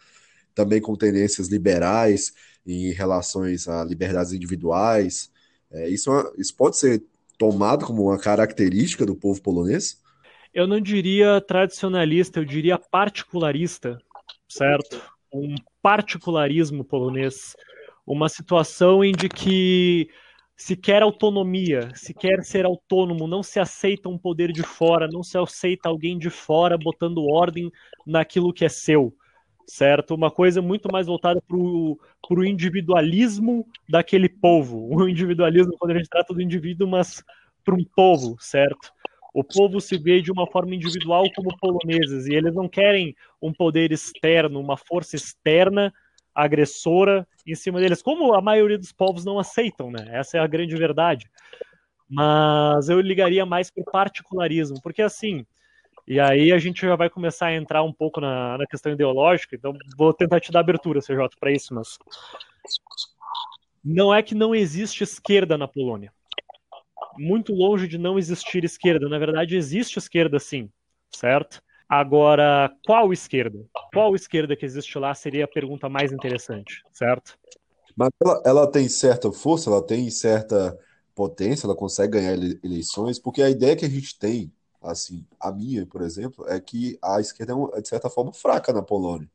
também 0.54 0.82
com 0.82 0.96
tendências 0.96 1.48
liberais 1.48 2.34
em 2.66 2.92
relações 2.92 3.68
a 3.68 3.84
liberdades 3.84 4.34
individuais. 4.34 5.32
É, 5.72 5.90
isso, 5.90 6.12
é 6.12 6.32
isso 6.38 6.56
pode 6.56 6.78
ser 6.78 7.04
tomado 7.38 7.86
como 7.86 8.04
uma 8.04 8.18
característica 8.18 9.06
do 9.06 9.16
povo 9.16 9.42
polonês? 9.42 10.02
Eu 10.54 10.68
não 10.68 10.80
diria 10.80 11.42
tradicionalista, 11.42 12.40
eu 12.40 12.46
diria 12.46 12.78
particularista, 12.78 13.98
certo? 14.48 15.02
Um 15.34 15.56
particularismo 15.82 16.84
polonês. 16.84 17.56
Uma 18.08 18.30
situação 18.30 19.04
em 19.04 19.12
de 19.12 19.28
que 19.28 20.08
se 20.58 20.76
quer 20.76 21.04
autonomia, 21.04 21.90
se 21.94 22.14
quer 22.14 22.44
ser 22.44 22.66
autônomo, 22.66 23.28
não 23.28 23.44
se 23.44 23.60
aceita 23.60 24.08
um 24.08 24.18
poder 24.18 24.52
de 24.52 24.64
fora, 24.64 25.08
não 25.12 25.22
se 25.22 25.38
aceita 25.38 25.90
alguém 25.90 26.18
de 26.18 26.30
fora 26.30 26.78
botando 26.78 27.26
ordem 27.26 27.70
naquilo 28.06 28.54
que 28.54 28.64
é 28.64 28.70
seu, 28.70 29.14
certo? 29.68 30.16
Uma 30.16 30.32
coisa 30.32 30.62
muito 30.62 30.90
mais 30.92 31.08
voltada 31.08 31.42
para 31.46 31.58
o 31.58 32.46
individualismo 32.46 33.68
daquele 33.90 34.30
povo. 34.30 34.88
O 34.96 35.10
individualismo, 35.10 35.74
quando 35.78 35.92
a 35.92 35.98
gente 35.98 36.10
trata 36.10 36.34
do 36.34 36.42
indivíduo, 36.42 36.88
mas 36.88 37.22
para 37.64 37.76
um 37.76 37.84
povo, 37.96 38.38
certo? 38.40 38.94
O 39.34 39.44
povo 39.44 39.82
se 39.82 39.98
vê 39.98 40.22
de 40.22 40.32
uma 40.32 40.48
forma 40.50 40.74
individual 40.74 41.26
como 41.36 41.58
poloneses, 41.58 42.28
e 42.28 42.34
eles 42.34 42.56
não 42.56 42.70
querem 42.70 43.14
um 43.42 43.52
poder 43.52 43.92
externo, 43.92 44.62
uma 44.62 44.78
força 44.78 45.18
externa 45.18 45.92
agressora 46.36 47.26
em 47.48 47.56
cima 47.56 47.80
deles, 47.80 48.02
como 48.02 48.34
a 48.34 48.42
maioria 48.42 48.78
dos 48.78 48.92
povos 48.92 49.24
não 49.24 49.40
aceitam, 49.40 49.90
né? 49.90 50.06
Essa 50.10 50.38
é 50.38 50.40
a 50.42 50.48
grande 50.48 50.76
verdade. 50.76 51.30
Mas 52.10 52.90
eu 52.90 53.00
ligaria 53.00 53.46
mais 53.46 53.72
para 53.72 53.82
o 53.82 53.92
particularismo, 53.92 54.82
porque 54.82 55.02
assim, 55.02 55.46
e 56.08 56.20
aí 56.20 56.52
a 56.52 56.60
gente 56.60 56.82
já 56.82 56.96
vai 56.96 57.10
começar 57.10 57.48
a 57.48 57.56
entrar 57.56 57.82
um 57.82 57.94
pouco 57.94 58.22
na, 58.22 58.58
na 58.58 58.68
questão 58.68 58.92
ideológica, 58.92 59.56
então 59.56 59.74
vou 59.98 60.14
tentar 60.14 60.40
te 60.40 60.52
dar 60.52 60.60
abertura, 60.60 61.02
CJ, 61.02 61.30
para 61.40 61.52
isso, 61.52 61.74
mas 61.74 61.98
não 63.84 64.14
é 64.14 64.22
que 64.22 64.36
não 64.36 64.54
existe 64.54 65.04
esquerda 65.04 65.58
na 65.58 65.68
Polônia. 65.68 66.12
Muito 67.18 67.54
longe 67.54 67.88
de 67.88 67.98
não 67.98 68.20
existir 68.20 68.64
esquerda. 68.64 69.08
Na 69.08 69.18
verdade, 69.18 69.56
existe 69.56 69.98
esquerda 69.98 70.40
sim, 70.40 70.70
certo? 71.10 71.62
Agora, 71.88 72.72
qual 72.86 73.14
esquerda? 73.14 73.60
Qual 73.94 74.16
esquerda 74.16 74.56
que 74.56 74.66
existe 74.66 74.98
lá 74.98 75.14
seria 75.14 75.46
a 75.46 75.48
pergunta 75.48 75.88
mais 75.88 76.12
interessante, 76.12 76.84
certo? 76.92 77.38
Mas 77.96 78.10
ela, 78.22 78.42
ela 78.46 78.72
tem 78.72 78.90
certa 78.90 79.32
força, 79.32 79.70
ela 79.70 79.86
tem 79.86 80.10
certa 80.10 80.78
potência, 81.14 81.66
ela 81.66 81.76
consegue 81.76 82.14
ganhar 82.14 82.34
eleições, 82.64 83.18
porque 83.18 83.42
a 83.42 83.50
ideia 83.50 83.76
que 83.76 83.86
a 83.86 83.90
gente 83.90 84.18
tem, 84.20 84.52
assim, 84.84 85.26
a 85.40 85.52
minha, 85.52 85.86
por 85.86 86.02
exemplo, 86.02 86.46
é 86.48 86.60
que 86.60 86.98
a 87.02 87.22
esquerda 87.22 87.54
é, 87.74 87.82
de 87.82 87.88
certa 87.88 88.10
forma, 88.10 88.34
fraca 88.34 88.74
na 88.74 88.82
Polônia. 88.82 89.30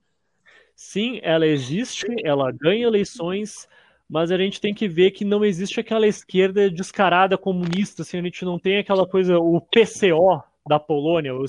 Sim, 0.76 1.20
ela 1.22 1.46
existe, 1.46 2.06
ela 2.24 2.50
ganha 2.50 2.86
eleições, 2.86 3.68
mas 4.08 4.30
a 4.30 4.36
gente 4.36 4.60
tem 4.60 4.74
que 4.74 4.88
ver 4.88 5.12
que 5.12 5.24
não 5.24 5.44
existe 5.44 5.80
aquela 5.80 6.06
esquerda 6.06 6.70
descarada 6.70 7.38
comunista, 7.38 8.02
assim, 8.02 8.18
a 8.18 8.22
gente 8.22 8.44
não 8.44 8.58
tem 8.58 8.78
aquela 8.78 9.06
coisa, 9.06 9.38
o 9.38 9.60
PCO, 9.60 10.42
da 10.70 10.78
Polônia. 10.78 11.34
O, 11.34 11.44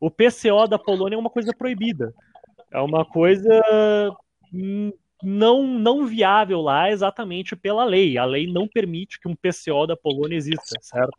o 0.00 0.10
PCO 0.10 0.66
da 0.66 0.78
Polônia 0.78 1.14
é 1.14 1.18
uma 1.18 1.28
coisa 1.28 1.52
proibida. 1.56 2.14
É 2.72 2.80
uma 2.80 3.04
coisa 3.04 3.60
hum, 4.50 4.90
não, 5.22 5.62
não 5.62 6.06
viável 6.06 6.62
lá 6.62 6.90
exatamente 6.90 7.54
pela 7.54 7.84
lei. 7.84 8.16
A 8.16 8.24
lei 8.24 8.50
não 8.50 8.66
permite 8.66 9.20
que 9.20 9.28
um 9.28 9.36
PCO 9.36 9.86
da 9.86 9.94
Polônia 9.94 10.36
exista, 10.36 10.78
certo? 10.80 11.18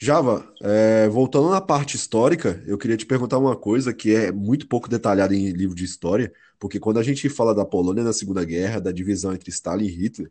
Java, 0.00 0.46
é, 0.62 1.08
voltando 1.08 1.48
na 1.48 1.60
parte 1.60 1.96
histórica, 1.96 2.62
eu 2.66 2.78
queria 2.78 2.96
te 2.96 3.06
perguntar 3.06 3.38
uma 3.38 3.56
coisa 3.56 3.92
que 3.92 4.14
é 4.14 4.30
muito 4.30 4.68
pouco 4.68 4.88
detalhada 4.88 5.34
em 5.34 5.50
livro 5.50 5.74
de 5.74 5.84
história, 5.84 6.32
porque 6.56 6.78
quando 6.78 7.00
a 7.00 7.02
gente 7.02 7.28
fala 7.28 7.52
da 7.52 7.64
Polônia 7.64 8.04
na 8.04 8.12
Segunda 8.12 8.44
Guerra, 8.44 8.78
da 8.78 8.92
divisão 8.92 9.32
entre 9.32 9.50
Stalin 9.50 9.86
e 9.86 9.90
Hitler, 9.90 10.30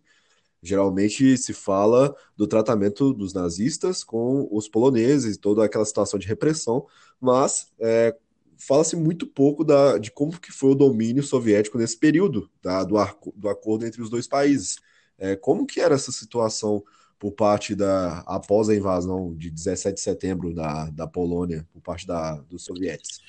Geralmente 0.62 1.38
se 1.38 1.54
fala 1.54 2.16
do 2.36 2.48
tratamento 2.48 3.14
dos 3.14 3.34
nazistas 3.34 4.04
com 4.04 4.48
os 4.52 4.68
poloneses, 4.68 5.38
toda 5.38 5.64
aquela 5.64 5.86
situação 5.86 6.20
de 6.20 6.28
repressão, 6.28 6.86
mas 7.20 7.72
é, 7.80 8.16
fala-se 8.58 8.96
muito 8.96 9.28
pouco 9.28 9.64
da, 9.64 9.98
de 9.98 10.12
como 10.12 10.40
que 10.40 10.52
foi 10.52 10.72
o 10.72 10.76
domínio 10.76 11.24
soviético 11.24 11.78
nesse 11.78 11.98
período 11.98 12.50
tá, 12.62 12.84
do, 12.84 12.96
do 13.36 13.50
acordo 13.50 13.86
entre 13.86 14.02
os 14.02 14.10
dois 14.10 14.28
países. 14.28 14.78
É, 15.18 15.36
como 15.36 15.66
que 15.66 15.80
era 15.80 15.96
essa 15.96 16.12
situação 16.12 16.84
por 17.20 17.32
parte 17.32 17.74
da 17.76 18.20
após 18.28 18.70
a 18.70 18.76
invasão 18.76 19.34
de 19.36 19.50
17 19.50 19.96
de 19.96 20.02
setembro 20.02 20.54
da, 20.54 20.90
da 20.92 21.08
Polônia 21.08 21.68
por 21.74 21.82
parte 21.82 22.06
da, 22.06 22.36
dos 22.42 22.64
sovietes? 22.64 23.22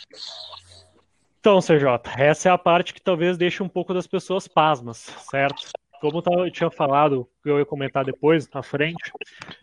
Então, 1.40 1.60
CJ, 1.60 1.86
essa 2.18 2.48
é 2.48 2.52
a 2.52 2.58
parte 2.58 2.92
que 2.92 3.00
talvez 3.00 3.38
deixe 3.38 3.62
um 3.62 3.68
pouco 3.68 3.94
das 3.94 4.06
pessoas 4.06 4.46
pasmas, 4.46 5.06
certo? 5.30 5.68
Como 6.00 6.22
eu 6.44 6.50
tinha 6.50 6.70
falado, 6.70 7.28
que 7.42 7.50
eu 7.50 7.58
ia 7.58 7.66
comentar 7.66 8.04
depois, 8.04 8.48
na 8.50 8.62
frente, 8.62 9.12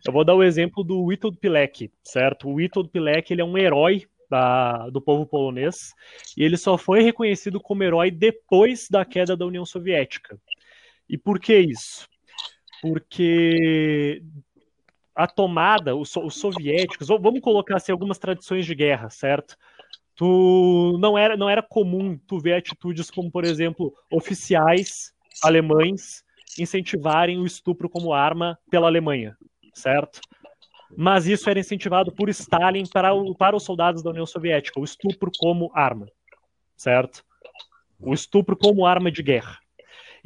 eu 0.05 0.13
vou 0.13 0.23
dar 0.23 0.35
o 0.35 0.43
exemplo 0.43 0.83
do 0.83 1.03
Witold 1.03 1.37
Pilek, 1.37 1.91
certo? 2.03 2.49
O 2.49 2.55
Witold 2.55 2.89
Pilek, 2.89 3.31
ele 3.31 3.41
é 3.41 3.45
um 3.45 3.57
herói 3.57 4.05
da, 4.29 4.89
do 4.89 5.01
povo 5.01 5.25
polonês, 5.25 5.93
e 6.35 6.43
ele 6.43 6.57
só 6.57 6.77
foi 6.77 7.01
reconhecido 7.01 7.59
como 7.59 7.83
herói 7.83 8.11
depois 8.11 8.89
da 8.89 9.05
queda 9.05 9.35
da 9.37 9.45
União 9.45 9.65
Soviética. 9.65 10.39
E 11.09 11.17
por 11.17 11.39
que 11.39 11.57
isso? 11.57 12.07
Porque 12.81 14.21
a 15.15 15.27
tomada, 15.27 15.95
os, 15.95 16.13
os 16.17 16.35
soviéticos, 16.35 17.07
vamos 17.07 17.39
colocar 17.39 17.77
assim, 17.77 17.91
algumas 17.91 18.17
tradições 18.17 18.65
de 18.65 18.75
guerra, 18.75 19.09
certo? 19.09 19.55
Tu 20.15 20.97
não 20.99 21.17
era, 21.17 21.37
não 21.37 21.49
era 21.49 21.61
comum 21.61 22.17
tu 22.17 22.39
ver 22.39 22.53
atitudes 22.53 23.09
como, 23.09 23.31
por 23.31 23.45
exemplo, 23.45 23.93
oficiais 24.11 25.13
alemães 25.43 26.24
incentivarem 26.59 27.39
o 27.39 27.45
estupro 27.45 27.89
como 27.89 28.13
arma 28.13 28.57
pela 28.69 28.87
Alemanha, 28.87 29.37
certo? 29.73 30.21
Mas 30.95 31.27
isso 31.27 31.49
era 31.49 31.59
incentivado 31.59 32.11
por 32.11 32.29
Stalin 32.29 32.85
para, 32.87 33.13
o, 33.13 33.35
para 33.35 33.55
os 33.55 33.63
soldados 33.63 34.01
da 34.01 34.11
União 34.11 34.25
Soviética, 34.25 34.79
o 34.79 34.83
estupro 34.83 35.31
como 35.37 35.71
arma, 35.73 36.07
certo? 36.75 37.23
O 37.99 38.13
estupro 38.13 38.55
como 38.55 38.85
arma 38.85 39.11
de 39.11 39.23
guerra. 39.23 39.57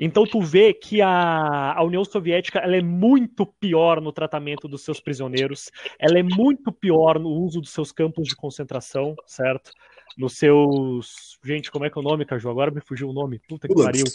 Então 0.02 0.26
tu 0.26 0.39
vê 0.42 0.74
que 0.74 1.02
a, 1.02 1.74
a 1.74 1.84
União 1.84 2.06
Soviética 2.06 2.60
ela 2.60 2.78
é 2.78 2.82
muito 2.82 3.46
pior 3.46 4.00
no 4.00 4.13
tratamento 4.13 4.68
dos 4.68 4.82
seus 4.84 5.02
prisioneiros, 5.02 5.70
ela 6.00 6.18
é 6.18 6.24
muito 6.24 6.72
pior 6.72 7.20
no 7.20 7.30
uso 7.30 7.60
dos 7.60 7.72
seus 7.72 7.92
campos 7.92 8.28
de 8.28 8.36
concentração, 8.36 9.13
certo? 9.26 9.72
Nos 10.18 10.38
seus. 10.38 11.38
Gente, 11.44 11.70
como 11.70 11.86
é 11.86 11.89
que 11.89 11.98
é 11.98 12.02
o 12.02 12.04
nome, 12.04 12.26
Caju? 12.26 12.50
Agora 12.50 12.72
me 12.72 12.82
fugiu 12.82 13.10
o 13.10 13.13
nome. 13.13 13.39
Puta 13.48 13.68
que 13.68 13.76
pariu. 13.76 14.06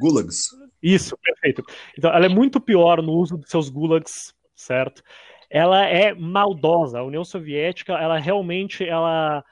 Gulags. 0.00 0.48
Isso, 0.82 1.16
perfeito. 1.22 1.62
Então, 1.96 2.12
ela 2.12 2.26
é 2.26 2.28
muito 2.28 2.60
pior 2.60 3.02
no 3.02 3.12
uso 3.12 3.36
dos 3.36 3.48
seus 3.48 3.68
gulags, 3.68 4.34
certo? 4.54 5.02
Ela 5.50 5.86
é 5.86 6.12
maldosa. 6.14 6.98
A 6.98 7.04
União 7.04 7.24
Soviética, 7.24 7.94
ela 7.94 8.18
realmente, 8.18 8.86
ela 8.86 9.44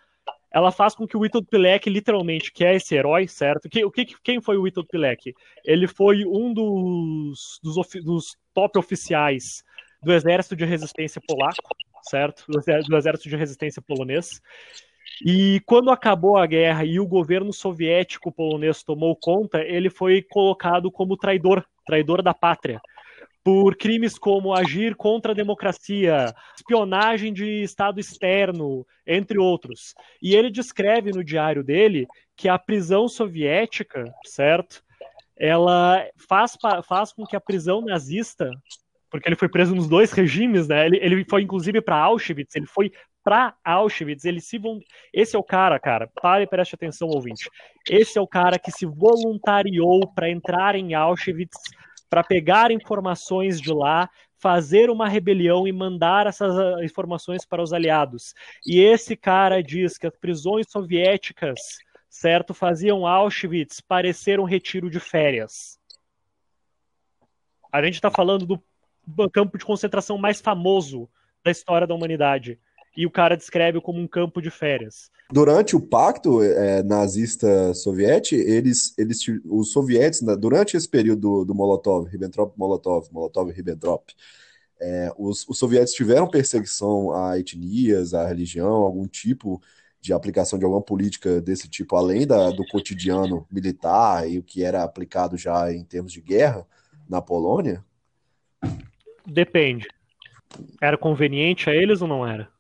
ela 0.53 0.71
faz 0.71 0.95
com 0.95 1.07
que 1.07 1.17
o 1.17 1.21
Witold 1.21 1.49
Pilek, 1.49 1.89
literalmente, 1.89 2.53
que 2.53 2.63
é 2.65 2.77
esse 2.77 2.95
herói, 2.95 3.27
certo? 3.27 3.69
Que, 3.71 3.85
o 3.85 3.91
que, 3.91 4.05
quem 4.23 4.41
foi 4.41 4.59
o 4.59 4.63
Witold 4.63 4.87
Pilek? 4.91 5.35
Ele 5.65 5.87
foi 5.87 6.27
um 6.27 6.53
dos, 6.53 7.59
dos, 7.63 7.75
dos, 8.05 8.37
top 8.53 8.79
oficiais 8.79 9.65
do 10.03 10.13
Exército 10.13 10.55
de 10.55 10.67
Resistência 10.67 11.23
Polaco, 11.27 11.57
certo? 12.03 12.45
Do 12.49 12.97
Exército 12.99 13.31
de 13.31 13.37
Resistência 13.37 13.81
Polonês. 13.81 14.43
E 15.25 15.61
quando 15.67 15.91
acabou 15.91 16.37
a 16.37 16.47
guerra 16.47 16.85
e 16.85 16.99
o 16.99 17.07
governo 17.07 17.53
soviético 17.53 18.33
polonês 18.33 18.83
tomou 18.83 19.15
conta, 19.15 19.63
ele 19.63 19.89
foi 19.89 20.23
colocado 20.23 20.91
como 20.91 21.17
traidor, 21.17 21.65
traidor 21.87 22.23
da 22.23 22.35
pátria 22.35 22.81
por 23.45 23.77
crimes 23.77 24.17
como 24.19 24.55
agir 24.55 24.95
contra 24.95 25.33
a 25.33 25.35
democracia, 25.35 26.33
espionagem 26.57 27.33
de 27.33 27.63
Estado 27.63 27.99
externo, 27.99 28.87
entre 29.07 29.39
outros. 29.39 29.95
E 30.23 30.35
ele 30.35 30.51
descreve 30.51 31.11
no 31.11 31.25
diário 31.25 31.65
dele 31.65 32.07
que 32.37 32.49
a 32.49 32.59
prisão 32.59 33.09
soviética, 33.09 34.05
certo? 34.25 34.83
Ela 35.37 36.07
faz, 36.29 36.57
faz 36.85 37.13
com 37.13 37.25
que 37.25 37.35
a 37.35 37.41
prisão 37.41 37.81
nazista, 37.81 38.51
porque 39.13 39.29
ele 39.29 39.37
foi 39.37 39.49
preso 39.49 39.75
nos 39.75 39.87
dois 39.87 40.11
regimes, 40.11 40.67
né? 40.67 40.87
Ele, 40.87 40.97
ele 40.97 41.25
foi 41.29 41.43
inclusive 41.43 41.83
para 41.83 41.99
Auschwitz, 41.99 42.57
ele 42.57 42.67
foi 42.67 42.91
para 43.23 43.55
Auschwitz, 43.63 44.25
ele 44.25 44.41
se 44.41 44.59
esse 45.13 45.37
é 45.37 45.39
o 45.39 45.45
cara, 45.45 45.79
cara, 45.79 46.11
pare 46.21 46.45
e 46.45 46.47
preste 46.47 46.75
atenção, 46.75 47.09
ouvinte. 47.09 47.49
Esse 47.89 48.19
é 48.19 48.21
o 48.23 48.27
cara 48.27 48.59
que 48.59 48.73
se 48.73 48.87
voluntariou 48.87 50.11
para 50.13 50.31
entrar 50.31 50.75
em 50.75 50.95
Auschwitz 50.95 51.59
para 52.09 52.25
pegar 52.25 52.71
informações 52.71 53.61
de 53.61 53.73
lá, 53.73 54.09
fazer 54.41 54.89
uma 54.89 55.09
rebelião 55.09 55.69
e 55.69 55.73
mandar 55.73 56.27
essas 56.27 56.59
ah, 56.59 56.83
informações 56.83 57.45
para 57.45 57.63
os 57.63 57.73
aliados. 57.73 58.35
E 58.67 58.81
esse 58.81 59.15
cara 59.15 59.63
diz 59.63 59.99
que 59.99 60.07
as 60.07 60.17
prisões 60.17 60.67
soviéticas, 60.71 61.61
certo, 62.09 62.55
faziam 62.55 63.07
Auschwitz 63.07 63.81
parecer 63.81 64.41
um 64.41 64.45
retiro 64.45 64.89
de 64.89 64.99
férias. 64.99 65.79
A 67.71 67.83
gente 67.83 67.95
está 67.95 68.11
falando 68.11 68.45
do 68.45 68.63
campo 69.33 69.59
de 69.59 69.65
concentração 69.65 70.19
mais 70.19 70.41
famoso 70.41 71.09
da 71.45 71.51
história 71.51 71.87
da 71.87 71.95
humanidade 71.95 72.59
e 72.97 73.07
o 73.07 73.11
cara 73.11 73.37
descreve 73.37 73.81
como 73.81 73.99
um 73.99 74.07
campo 74.07 74.41
de 74.41 74.51
férias. 74.51 75.11
Durante 75.31 75.75
o 75.75 75.81
pacto 75.81 76.43
é, 76.43 76.83
nazista 76.83 77.73
soviético, 77.73 78.41
eles, 78.43 78.97
eles, 78.99 79.19
os 79.47 79.73
sovietes, 79.73 80.21
durante 80.39 80.77
esse 80.77 80.89
período 80.89 81.45
do, 81.45 81.55
Molotov, 81.55 82.07
Ribbentrop-Molotov, 82.07 83.09
Molotov-Ribbentrop, 83.11 84.13
é, 84.79 85.11
os, 85.17 85.49
os 85.49 85.59
soviéticos 85.59 85.95
tiveram 85.95 86.29
perseguição 86.29 87.13
a 87.13 87.39
etnias, 87.39 88.13
a 88.13 88.27
religião, 88.27 88.75
algum 88.75 89.07
tipo 89.07 89.61
de 90.01 90.13
aplicação 90.13 90.59
de 90.59 90.65
alguma 90.65 90.83
política 90.83 91.41
desse 91.41 91.69
tipo, 91.69 91.95
além 91.97 92.27
da, 92.27 92.51
do 92.51 92.67
cotidiano 92.67 93.47
militar 93.51 94.29
e 94.29 94.39
o 94.39 94.43
que 94.43 94.65
era 94.65 94.83
aplicado 94.83 95.39
já 95.39 95.73
em 95.73 95.85
termos 95.85 96.13
de 96.13 96.21
guerra 96.21 96.67
na 97.09 97.23
Polônia? 97.23 97.85
Depende. 99.27 99.89
Era 100.81 100.99
conveniente 100.99 101.71
a 101.71 101.75
eles 101.75 102.03
ou 102.03 102.09
não 102.09 102.27
era? 102.27 102.53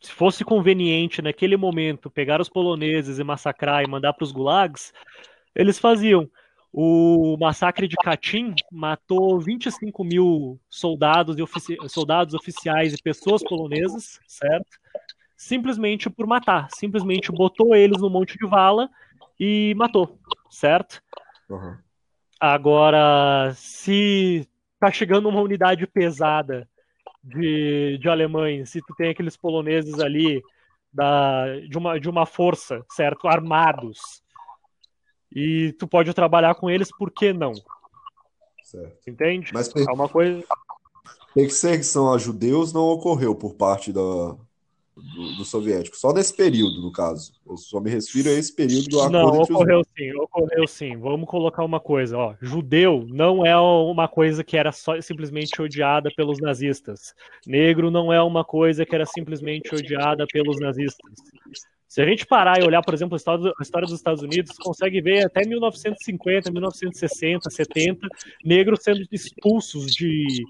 se 0.00 0.12
fosse 0.12 0.44
conveniente 0.44 1.20
naquele 1.20 1.56
momento 1.56 2.10
pegar 2.10 2.40
os 2.40 2.48
poloneses 2.48 3.18
e 3.18 3.24
massacrar 3.24 3.82
e 3.82 3.88
mandar 3.88 4.12
para 4.12 4.24
os 4.24 4.32
gulags, 4.32 4.92
eles 5.54 5.78
faziam. 5.78 6.30
O 6.72 7.36
massacre 7.40 7.88
de 7.88 7.96
Katyn 7.96 8.54
matou 8.70 9.40
25 9.40 10.04
mil 10.04 10.60
soldados, 10.68 11.38
e 11.38 11.42
ofici 11.42 11.76
soldados 11.88 12.34
oficiais 12.34 12.92
e 12.92 13.02
pessoas 13.02 13.42
polonesas, 13.42 14.20
certo? 14.28 14.78
Simplesmente 15.34 16.10
por 16.10 16.26
matar. 16.26 16.68
Simplesmente 16.74 17.32
botou 17.32 17.74
eles 17.74 18.00
no 18.00 18.10
Monte 18.10 18.36
de 18.36 18.46
Vala 18.46 18.88
e 19.40 19.74
matou, 19.76 20.18
certo? 20.50 21.02
Uhum. 21.48 21.76
Agora, 22.38 23.52
se 23.54 24.46
tá 24.78 24.90
chegando 24.90 25.28
uma 25.28 25.40
unidade 25.40 25.86
pesada 25.86 26.68
de, 27.22 27.98
de 27.98 28.08
alemães, 28.08 28.70
se 28.70 28.80
tu 28.80 28.94
tem 28.94 29.10
aqueles 29.10 29.36
poloneses 29.36 29.98
ali 30.00 30.42
da, 30.92 31.58
de, 31.68 31.76
uma, 31.76 32.00
de 32.00 32.08
uma 32.08 32.26
força, 32.26 32.84
certo? 32.90 33.28
Armados. 33.28 34.22
E 35.34 35.72
tu 35.78 35.86
pode 35.86 36.12
trabalhar 36.14 36.54
com 36.54 36.70
eles, 36.70 36.88
por 36.96 37.10
que 37.10 37.32
não? 37.32 37.52
Certo. 38.62 39.08
Entende? 39.08 39.50
Mas 39.52 39.74
é 39.74 39.92
uma 39.92 40.08
coisa. 40.08 40.44
Perseguição 41.34 42.12
a 42.12 42.18
judeus 42.18 42.72
não 42.72 42.82
ocorreu 42.82 43.34
por 43.34 43.54
parte 43.54 43.92
da, 43.92 44.00
do, 45.02 45.36
do, 45.36 45.44
soviético. 45.44 45.96
Só 45.96 46.12
nesse 46.12 46.34
período, 46.34 46.80
no 46.80 46.92
caso. 46.92 47.32
Eu 47.46 47.56
só 47.56 47.80
me 47.80 47.90
refiro 47.90 48.28
a 48.28 48.32
esse 48.32 48.54
período 48.54 48.88
do 48.88 49.00
acordo 49.00 49.12
Não, 49.12 49.42
ocorreu 49.42 49.82
sim, 49.96 50.12
ocorreu 50.14 50.66
sim. 50.66 50.96
Vamos 50.96 51.28
colocar 51.28 51.64
uma 51.64 51.80
coisa, 51.80 52.16
ó. 52.16 52.34
Judeu 52.40 53.06
não 53.08 53.44
é 53.44 53.56
uma 53.58 54.08
coisa 54.08 54.44
que 54.44 54.56
era 54.56 54.72
só 54.72 55.00
simplesmente 55.00 55.60
odiada 55.60 56.10
pelos 56.14 56.38
nazistas. 56.40 57.14
Negro 57.46 57.90
não 57.90 58.12
é 58.12 58.22
uma 58.22 58.44
coisa 58.44 58.84
que 58.84 58.94
era 58.94 59.06
simplesmente 59.06 59.74
odiada 59.74 60.26
pelos 60.26 60.58
nazistas. 60.60 61.12
Se 61.88 62.02
a 62.02 62.06
gente 62.06 62.26
parar 62.26 62.60
e 62.60 62.64
olhar, 62.64 62.82
por 62.82 62.92
exemplo, 62.92 63.14
a 63.14 63.62
história 63.62 63.86
dos 63.86 63.96
Estados 63.96 64.22
Unidos, 64.22 64.56
consegue 64.58 65.00
ver 65.00 65.24
até 65.24 65.46
1950, 65.46 66.50
1960, 66.50 67.48
70, 67.48 68.08
negros 68.44 68.80
sendo 68.82 69.06
expulsos 69.10 69.92
de 69.92 70.44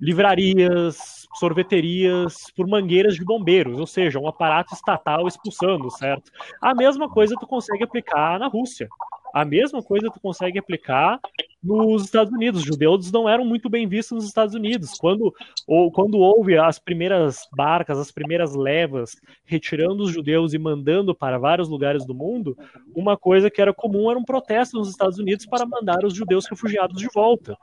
livrarias, 0.00 1.26
sorveterias 1.38 2.50
por 2.54 2.66
mangueiras 2.66 3.14
de 3.14 3.24
bombeiros, 3.24 3.78
ou 3.78 3.86
seja, 3.86 4.18
um 4.18 4.28
aparato 4.28 4.74
estatal 4.74 5.26
expulsando, 5.26 5.90
certo? 5.90 6.30
A 6.60 6.74
mesma 6.74 7.08
coisa 7.08 7.34
tu 7.38 7.46
consegue 7.46 7.84
aplicar 7.84 8.38
na 8.38 8.48
Rússia. 8.48 8.88
A 9.34 9.44
mesma 9.44 9.82
coisa 9.82 10.10
tu 10.10 10.18
consegue 10.18 10.58
aplicar 10.58 11.20
nos 11.62 12.04
Estados 12.04 12.32
Unidos. 12.32 12.60
Os 12.60 12.66
judeus 12.66 13.12
não 13.12 13.28
eram 13.28 13.44
muito 13.44 13.68
bem 13.68 13.86
vistos 13.86 14.16
nos 14.16 14.24
Estados 14.26 14.54
Unidos. 14.54 14.92
Quando, 14.98 15.34
ou, 15.66 15.92
quando 15.92 16.18
houve 16.18 16.56
as 16.56 16.78
primeiras 16.78 17.46
barcas, 17.54 17.98
as 17.98 18.10
primeiras 18.10 18.54
levas 18.54 19.14
retirando 19.44 20.04
os 20.04 20.10
judeus 20.10 20.54
e 20.54 20.58
mandando 20.58 21.14
para 21.14 21.38
vários 21.38 21.68
lugares 21.68 22.06
do 22.06 22.14
mundo, 22.14 22.56
uma 22.94 23.16
coisa 23.16 23.50
que 23.50 23.60
era 23.60 23.74
comum 23.74 24.10
era 24.10 24.18
um 24.18 24.24
protesto 24.24 24.78
nos 24.78 24.88
Estados 24.88 25.18
Unidos 25.18 25.44
para 25.44 25.66
mandar 25.66 26.02
os 26.04 26.14
judeus 26.14 26.46
refugiados 26.46 26.98
de 26.98 27.08
volta. 27.12 27.58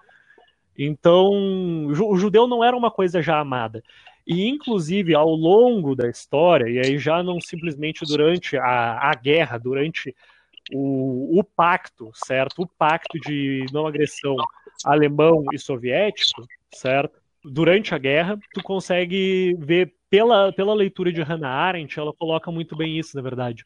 Então, 0.78 1.88
o 1.88 2.16
judeu 2.18 2.48
não 2.48 2.64
era 2.64 2.76
uma 2.76 2.92
coisa 2.92 3.22
já 3.22 3.40
amada. 3.40 3.84
E, 4.26 4.48
inclusive, 4.48 5.14
ao 5.14 5.30
longo 5.30 5.96
da 5.96 6.10
história, 6.10 6.70
e 6.70 6.80
aí 6.80 6.98
já 6.98 7.22
não 7.22 7.42
simplesmente 7.42 8.06
durante 8.06 8.58
a, 8.58 9.10
a 9.10 9.14
guerra, 9.14 9.58
durante 9.58 10.16
o, 10.72 11.40
o 11.40 11.44
pacto, 11.44 12.10
certo? 12.14 12.62
O 12.62 12.68
pacto 12.68 13.20
de 13.20 13.66
não 13.74 13.86
agressão 13.86 14.36
alemão 14.86 15.44
e 15.52 15.60
soviético, 15.60 16.46
certo? 16.74 17.20
Durante 17.44 17.94
a 17.94 17.98
guerra, 17.98 18.40
tu 18.54 18.64
consegue 18.64 19.56
ver 19.60 19.94
pela, 20.10 20.54
pela 20.54 20.74
leitura 20.74 21.12
de 21.12 21.22
Hannah 21.22 21.50
Arendt, 21.50 22.00
ela 22.00 22.14
coloca 22.14 22.50
muito 22.52 22.76
bem 22.76 22.98
isso, 22.98 23.16
na 23.18 23.22
verdade, 23.22 23.66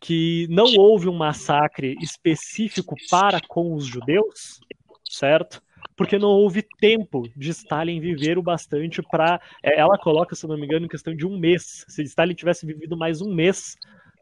que 0.00 0.46
não 0.50 0.66
houve 0.76 1.08
um 1.08 1.14
massacre 1.14 1.96
específico 2.00 2.96
para 3.08 3.40
com 3.46 3.74
os 3.74 3.86
judeus, 3.86 4.60
certo? 5.04 5.62
Porque 5.96 6.18
não 6.18 6.28
houve 6.28 6.66
tempo 6.80 7.28
de 7.36 7.50
Stalin 7.50 8.00
viver 8.00 8.38
o 8.38 8.42
bastante 8.42 9.02
para. 9.02 9.40
É, 9.62 9.78
ela 9.78 9.98
coloca, 9.98 10.34
se 10.34 10.46
não 10.46 10.56
me 10.56 10.66
engano, 10.66 10.86
em 10.86 10.88
questão 10.88 11.14
de 11.14 11.26
um 11.26 11.38
mês. 11.38 11.84
Se 11.88 12.02
Stalin 12.02 12.34
tivesse 12.34 12.66
vivido 12.66 12.96
mais 12.96 13.20
um 13.20 13.32
mês, 13.32 13.76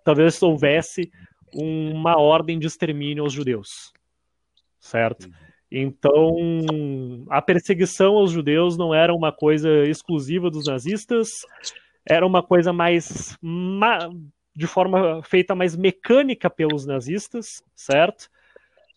talvez 0.05 0.43
houvesse 0.43 1.11
uma 1.55 2.19
ordem 2.19 2.59
de 2.59 2.67
extermínio 2.67 3.25
aos 3.25 3.33
judeus. 3.33 3.93
Certo? 4.79 5.29
Então, 5.71 6.37
a 7.31 7.41
perseguição 7.41 8.17
aos 8.17 8.31
judeus 8.31 8.77
não 8.77 8.95
era 8.95 9.15
uma 9.15 9.33
coisa 9.33 9.87
exclusiva 9.87 10.51
dos 10.51 10.67
nazistas, 10.67 11.31
era 12.07 12.27
uma 12.27 12.43
coisa 12.43 12.73
mais 12.73 13.39
de 14.55 14.67
forma 14.67 15.23
feita 15.23 15.55
mais 15.55 15.75
mecânica 15.75 16.51
pelos 16.51 16.85
nazistas, 16.85 17.63
certo? 17.75 18.29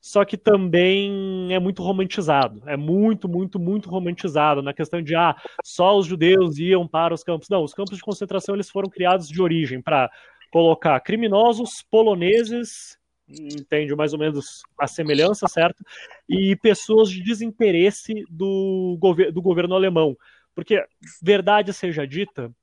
Só 0.05 0.23
que 0.23 0.37
também 0.37 1.51
é 1.51 1.57
muito 1.57 1.81
romantizado, 1.81 2.61
é 2.67 2.77
muito, 2.77 3.27
muito, 3.27 3.57
muito 3.57 3.89
romantizado 3.89 4.61
na 4.61 4.71
questão 4.71 5.01
de 5.01 5.15
ah, 5.15 5.35
só 5.63 5.97
os 5.97 6.05
judeus 6.05 6.59
iam 6.59 6.87
para 6.87 7.11
os 7.11 7.23
campos. 7.23 7.49
Não, 7.49 7.63
os 7.63 7.73
campos 7.73 7.97
de 7.97 8.03
concentração 8.03 8.53
eles 8.53 8.69
foram 8.69 8.87
criados 8.87 9.27
de 9.27 9.41
origem 9.41 9.81
para 9.81 10.11
colocar 10.51 10.99
criminosos 10.99 11.83
poloneses, 11.89 12.99
entende 13.27 13.95
mais 13.95 14.13
ou 14.13 14.19
menos 14.19 14.61
a 14.79 14.85
semelhança, 14.85 15.47
certo? 15.47 15.83
E 16.29 16.55
pessoas 16.55 17.09
de 17.09 17.23
desinteresse 17.23 18.25
do, 18.29 18.99
gover 18.99 19.31
do 19.31 19.41
governo 19.41 19.73
alemão. 19.73 20.15
Porque, 20.53 20.85
verdade 21.19 21.73
seja 21.73 22.05
dita, 22.05 22.53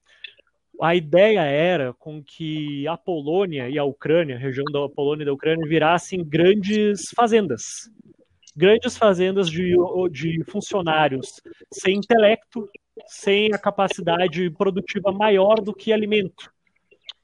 a 0.82 0.96
ideia 0.96 1.42
era 1.42 1.94
com 1.94 2.20
que 2.20 2.88
a 2.88 2.96
Polônia 2.96 3.68
e 3.68 3.78
a 3.78 3.84
Ucrânia, 3.84 4.34
a 4.34 4.38
região 4.38 4.64
da 4.64 4.88
Polônia 4.88 5.22
e 5.22 5.26
da 5.26 5.32
Ucrânia, 5.32 5.68
virassem 5.68 6.24
grandes 6.24 7.02
fazendas. 7.14 7.62
Grandes 8.56 8.96
fazendas 8.96 9.48
de, 9.48 9.76
de 10.10 10.44
funcionários 10.50 11.40
sem 11.72 11.98
intelecto, 11.98 12.68
sem 13.06 13.54
a 13.54 13.58
capacidade 13.58 14.50
produtiva 14.50 15.12
maior 15.12 15.60
do 15.60 15.72
que 15.72 15.92
alimento, 15.92 16.52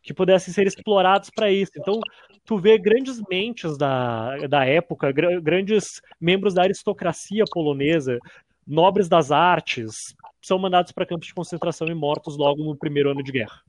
que 0.05 0.15
pudessem 0.15 0.55
ser 0.55 0.69
explorados 0.69 1.29
para 1.29 1.51
isso. 1.51 1.73
Então, 1.77 2.01
tu 2.45 2.59
vê 2.59 2.79
grandes 2.79 3.21
mentes 3.29 3.77
da, 3.77 4.37
da 4.47 4.65
época, 4.65 5.11
grandes 5.13 6.01
membros 6.21 6.55
da 6.55 6.63
aristocracia 6.63 7.45
polonesa, 7.51 8.19
nobres 8.65 9.09
das 9.09 9.33
artes, 9.33 10.15
são 10.41 10.59
mandados 10.59 10.93
para 10.93 11.07
campos 11.07 11.27
de 11.27 11.35
concentração 11.35 11.89
e 11.89 11.95
mortos 11.95 12.37
logo 12.37 12.63
no 12.63 12.77
primeiro 12.77 13.11
ano 13.11 13.23
de 13.23 13.33
guerra. 13.33 13.63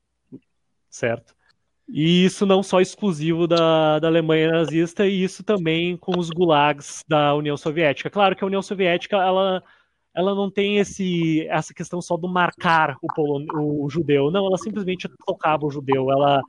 Certo? 0.89 1.35
E 1.91 2.23
isso 2.23 2.45
não 2.45 2.61
só 2.61 2.79
exclusivo 2.79 3.47
da, 3.47 3.97
da 3.97 4.07
Alemanha 4.07 4.51
nazista, 4.51 5.07
e 5.07 5.23
isso 5.23 5.43
também 5.43 5.97
com 5.97 6.17
os 6.19 6.29
gulags 6.29 7.03
da 7.07 7.33
União 7.33 7.57
Soviética. 7.57 8.11
Claro 8.11 8.35
que 8.35 8.43
a 8.43 8.47
União 8.47 8.61
Soviética 8.61 9.17
ela, 9.17 9.63
ela 10.13 10.35
não 10.35 10.51
tem 10.51 10.77
esse, 10.77 11.47
essa 11.47 11.73
questão 11.73 11.99
só 11.99 12.15
do 12.15 12.27
marcar 12.27 12.95
o, 13.01 13.07
polon, 13.13 13.45
o 13.55 13.89
judeu. 13.89 14.29
Não, 14.29 14.45
ela 14.45 14.57
simplesmente 14.57 15.09
tocava 15.25 15.65
o 15.65 15.71
judeu. 15.71 16.11
Ela 16.11 16.43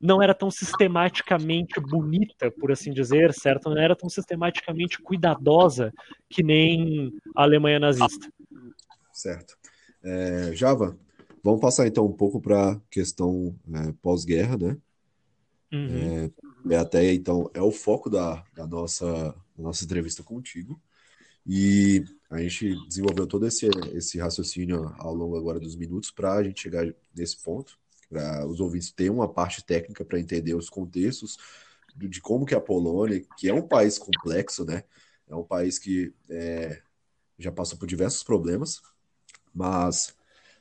não 0.00 0.22
era 0.22 0.32
tão 0.32 0.50
sistematicamente 0.50 1.78
bonita, 1.80 2.50
por 2.50 2.72
assim 2.72 2.90
dizer, 2.90 3.34
certo? 3.34 3.68
Não 3.68 3.76
era 3.76 3.96
tão 3.96 4.08
sistematicamente 4.08 4.98
cuidadosa 5.02 5.92
que 6.30 6.42
nem 6.42 7.12
a 7.36 7.42
Alemanha 7.42 7.80
nazista. 7.80 8.30
Certo. 9.18 9.58
É, 10.00 10.54
Java, 10.54 10.96
vamos 11.42 11.60
passar 11.60 11.88
então 11.88 12.06
um 12.06 12.12
pouco 12.12 12.40
para 12.40 12.70
a 12.70 12.80
questão 12.88 13.58
é, 13.74 13.92
pós-guerra, 14.00 14.56
né? 14.56 14.76
Uhum. 15.72 16.30
É, 16.70 16.76
até 16.76 17.12
então 17.12 17.50
é 17.52 17.60
o 17.60 17.72
foco 17.72 18.08
da, 18.08 18.44
da 18.54 18.64
nossa, 18.64 19.34
da 19.56 19.62
nossa 19.64 19.84
entrevista 19.84 20.22
contigo. 20.22 20.80
E 21.44 22.04
a 22.30 22.38
gente 22.38 22.76
desenvolveu 22.86 23.26
todo 23.26 23.44
esse, 23.44 23.68
esse 23.92 24.18
raciocínio 24.18 24.94
ao 24.98 25.12
longo 25.12 25.36
agora 25.36 25.58
dos 25.58 25.74
minutos 25.74 26.12
para 26.12 26.34
a 26.34 26.44
gente 26.44 26.60
chegar 26.60 26.86
nesse 27.12 27.42
ponto 27.42 27.76
para 28.08 28.46
os 28.46 28.60
ouvintes 28.60 28.92
terem 28.92 29.10
uma 29.10 29.28
parte 29.28 29.64
técnica 29.64 30.04
para 30.04 30.20
entender 30.20 30.54
os 30.54 30.70
contextos 30.70 31.36
de 31.96 32.20
como 32.20 32.46
que 32.46 32.54
a 32.54 32.60
Polônia, 32.60 33.20
que 33.36 33.48
é 33.48 33.52
um 33.52 33.66
país 33.66 33.98
complexo, 33.98 34.64
né? 34.64 34.84
É 35.26 35.34
um 35.34 35.42
país 35.42 35.76
que 35.76 36.14
é, 36.30 36.80
já 37.36 37.50
passou 37.50 37.76
por 37.76 37.86
diversos 37.86 38.22
problemas, 38.22 38.80
mas 39.58 40.14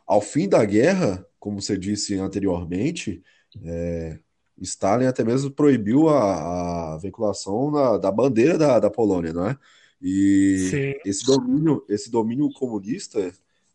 ao 0.08 0.22
fim 0.22 0.50
da 0.50 0.64
guerra, 0.66 1.26
como 1.40 1.62
você 1.62 1.78
disse 1.78 2.16
anteriormente, 2.16 3.24
é, 3.64 4.20
Stalin 4.60 5.06
até 5.06 5.24
mesmo 5.24 5.52
proibiu 5.52 6.10
a, 6.10 6.96
a 6.96 6.98
vinculação 6.98 7.70
na, 7.72 7.98
da 7.98 8.12
bandeira 8.12 8.58
da, 8.58 8.80
da 8.80 8.90
Polônia, 8.90 9.34
não 9.34 9.48
é? 9.48 9.58
E 10.02 10.70
Sim. 10.72 11.10
esse 11.10 11.26
domínio, 11.26 11.86
esse 11.90 12.10
domínio 12.10 12.52
comunista 12.54 13.32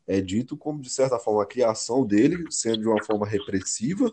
é 0.06 0.20
dito 0.20 0.56
como, 0.56 0.80
de 0.80 0.90
certa 0.90 1.18
forma, 1.18 1.42
a 1.42 1.46
criação 1.46 2.04
dele 2.04 2.44
sendo 2.50 2.80
de 2.82 2.88
uma 2.88 3.02
forma 3.04 3.26
repressiva 3.26 4.12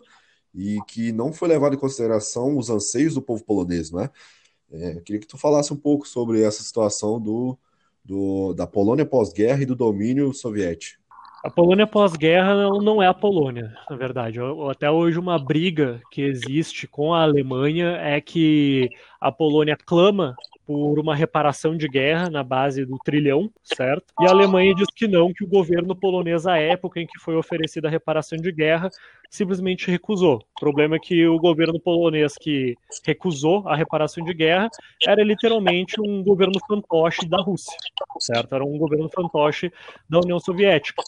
e 0.54 0.80
que 0.88 1.12
não 1.12 1.32
foi 1.32 1.48
levado 1.48 1.74
em 1.74 1.78
consideração 1.78 2.56
os 2.56 2.70
anseios 2.70 3.14
do 3.14 3.22
povo 3.22 3.44
polonês, 3.44 3.90
né? 3.90 4.10
É, 4.70 5.00
queria 5.00 5.20
que 5.20 5.26
tu 5.26 5.36
falasse 5.36 5.72
um 5.72 5.76
pouco 5.76 6.06
sobre 6.06 6.42
essa 6.42 6.62
situação 6.62 7.20
do, 7.20 7.58
do 8.04 8.52
da 8.54 8.66
Polônia 8.66 9.04
pós-guerra 9.04 9.62
e 9.62 9.66
do 9.66 9.74
domínio 9.74 10.32
soviético. 10.32 10.99
A 11.42 11.48
Polônia 11.48 11.86
pós-guerra 11.86 12.54
não 12.82 13.02
é 13.02 13.06
a 13.06 13.14
Polônia, 13.14 13.72
na 13.88 13.96
verdade. 13.96 14.38
Até 14.70 14.90
hoje, 14.90 15.18
uma 15.18 15.38
briga 15.38 16.00
que 16.10 16.20
existe 16.20 16.86
com 16.86 17.14
a 17.14 17.22
Alemanha 17.22 17.96
é 17.96 18.20
que 18.20 18.90
a 19.18 19.32
Polônia 19.32 19.74
clama 19.74 20.34
por 20.66 20.98
uma 20.98 21.14
reparação 21.14 21.76
de 21.76 21.88
guerra 21.88 22.30
na 22.30 22.42
base 22.42 22.84
do 22.84 22.96
trilhão, 22.98 23.50
certo? 23.62 24.04
E 24.20 24.26
a 24.26 24.30
Alemanha 24.30 24.74
diz 24.74 24.86
que 24.94 25.08
não, 25.08 25.32
que 25.32 25.42
o 25.42 25.48
governo 25.48 25.96
polonês, 25.96 26.46
à 26.46 26.58
época 26.58 27.00
em 27.00 27.06
que 27.06 27.18
foi 27.18 27.34
oferecida 27.36 27.88
a 27.88 27.90
reparação 27.90 28.38
de 28.38 28.52
guerra, 28.52 28.88
simplesmente 29.28 29.90
recusou. 29.90 30.36
O 30.36 30.60
problema 30.60 30.96
é 30.96 30.98
que 30.98 31.26
o 31.26 31.38
governo 31.38 31.80
polonês 31.80 32.34
que 32.38 32.76
recusou 33.04 33.66
a 33.68 33.74
reparação 33.74 34.24
de 34.24 34.34
guerra 34.34 34.68
era 35.06 35.22
literalmente 35.22 36.00
um 36.00 36.22
governo 36.22 36.58
fantoche 36.68 37.28
da 37.28 37.40
Rússia, 37.42 37.76
certo? 38.18 38.54
Era 38.54 38.64
um 38.64 38.78
governo 38.78 39.08
fantoche 39.08 39.72
da 40.08 40.18
União 40.18 40.38
Soviética. 40.38 41.02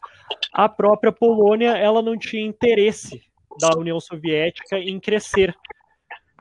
A 0.53 0.69
própria 0.69 1.13
Polônia, 1.13 1.77
ela 1.77 2.03
não 2.03 2.19
tinha 2.19 2.45
interesse 2.45 3.23
da 3.61 3.77
União 3.77 4.01
Soviética 4.01 4.79
em 4.79 4.99
crescer 4.99 5.55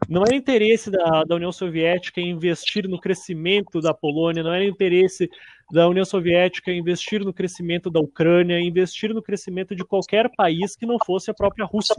não 0.09 0.23
era 0.23 0.35
interesse 0.35 0.89
da, 0.89 1.23
da 1.23 1.35
União 1.35 1.51
Soviética 1.51 2.19
investir 2.19 2.87
no 2.87 2.99
crescimento 2.99 3.79
da 3.79 3.93
Polônia, 3.93 4.43
não 4.43 4.53
era 4.53 4.65
interesse 4.65 5.29
da 5.71 5.87
União 5.87 6.03
Soviética 6.03 6.71
investir 6.71 7.23
no 7.23 7.33
crescimento 7.33 7.89
da 7.89 7.99
Ucrânia, 7.99 8.59
investir 8.59 9.13
no 9.13 9.21
crescimento 9.21 9.75
de 9.75 9.85
qualquer 9.85 10.29
país 10.35 10.75
que 10.75 10.85
não 10.85 10.97
fosse 11.05 11.31
a 11.31 11.33
própria 11.33 11.65
Rússia, 11.65 11.95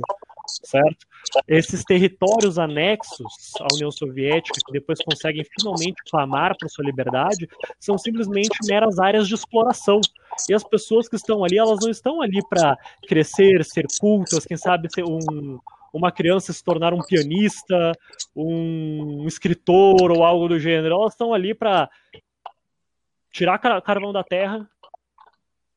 certo? 0.63 1.07
Esses 1.49 1.83
territórios 1.83 2.59
anexos 2.59 3.53
à 3.61 3.67
União 3.75 3.91
Soviética, 3.91 4.61
que 4.67 4.73
depois 4.73 4.99
conseguem 5.03 5.45
finalmente 5.59 6.03
clamar 6.11 6.55
por 6.59 6.69
sua 6.69 6.85
liberdade, 6.85 7.49
são 7.81 7.97
simplesmente 7.97 8.59
meras 8.67 8.99
áreas 8.99 9.27
de 9.27 9.35
exploração. 9.35 10.01
E 10.49 10.55
as 10.55 10.65
pessoas 10.65 11.09
que 11.09 11.17
estão 11.17 11.43
ali, 11.45 11.59
elas 11.59 11.79
não 11.81 11.91
estão 11.91 12.21
ali 12.21 12.41
para 12.49 12.77
crescer, 13.09 13.65
ser 13.65 13.87
cultas, 14.01 14.45
quem 14.45 14.57
sabe 14.57 14.89
ser 14.93 15.05
um 15.05 15.59
uma 15.93 16.11
criança 16.11 16.53
se 16.53 16.65
tornar 16.65 16.95
um 16.95 17.03
pianista, 17.03 17.93
um 18.35 19.27
escritor 19.27 20.11
ou 20.11 20.25
algo 20.25 20.49
do 20.49 20.59
gênero. 20.59 20.95
Elas 20.95 21.13
estão 21.13 21.35
ali 21.35 21.55
para 21.55 21.91
tirar 23.31 23.59
carvão 23.59 24.13
da 24.13 24.25
terra, 24.25 24.69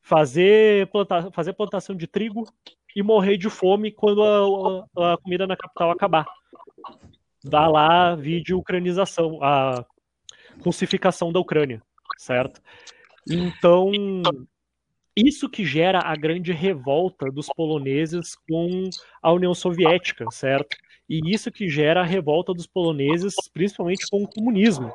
fazer, 0.02 0.88
planta, 0.88 1.32
fazer 1.32 1.54
plantação 1.54 1.96
de 1.96 2.08
trigo 2.08 2.48
e 2.96 3.04
morrer 3.04 3.38
de 3.38 3.50
fome 3.50 3.92
quando 3.92 4.24
a, 4.24 5.14
a 5.14 5.18
comida 5.18 5.46
na 5.46 5.58
capital 5.58 5.92
acabar. 5.92 6.26
Dá 7.44 7.68
lá 7.68 8.16
vídeo 8.16 8.58
ucranização, 8.58 9.44
a 9.44 9.86
russificação 10.64 11.32
da 11.32 11.40
Ucrânia, 11.40 11.82
certo? 12.18 12.62
Então, 13.30 13.92
isso 15.16 15.50
que 15.50 15.66
gera 15.66 16.00
a 16.00 16.16
grande 16.16 16.52
revolta 16.52 17.32
dos 17.32 17.48
poloneses 17.48 18.36
com 18.50 18.90
a 19.22 19.32
União 19.32 19.54
Soviética, 19.54 20.26
certo? 20.32 20.76
E 21.10 21.22
isso 21.34 21.52
que 21.52 21.70
gera 21.70 22.02
a 22.02 22.06
revolta 22.06 22.54
dos 22.54 22.68
poloneses, 22.68 23.36
principalmente 23.54 24.06
com 24.10 24.24
o 24.24 24.28
comunismo. 24.28 24.92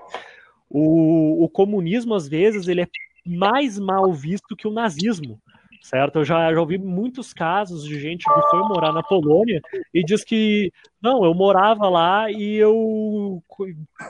O, 0.69 1.45
o 1.45 1.49
comunismo, 1.49 2.15
às 2.15 2.29
vezes, 2.29 2.69
ele 2.69 2.83
é 2.83 2.89
mais 3.25 3.79
mal 3.79 4.13
visto 4.13 4.57
que 4.57 4.69
o 4.69 4.73
nazismo, 4.73 5.41
certo? 5.83 6.19
Eu 6.19 6.25
já, 6.25 6.53
já 6.53 6.61
ouvi 6.61 6.79
muitos 6.79 7.33
casos 7.33 7.85
de 7.85 7.99
gente 7.99 8.25
que 8.25 8.51
foi 8.51 8.61
morar 8.61 8.93
na 8.93 9.03
Polônia 9.03 9.61
e 9.95 10.05
diz 10.05 10.25
que, 10.25 10.73
não, 11.03 11.25
eu 11.25 11.35
morava 11.35 11.89
lá 11.89 12.31
e 12.31 12.57
eu 12.57 13.43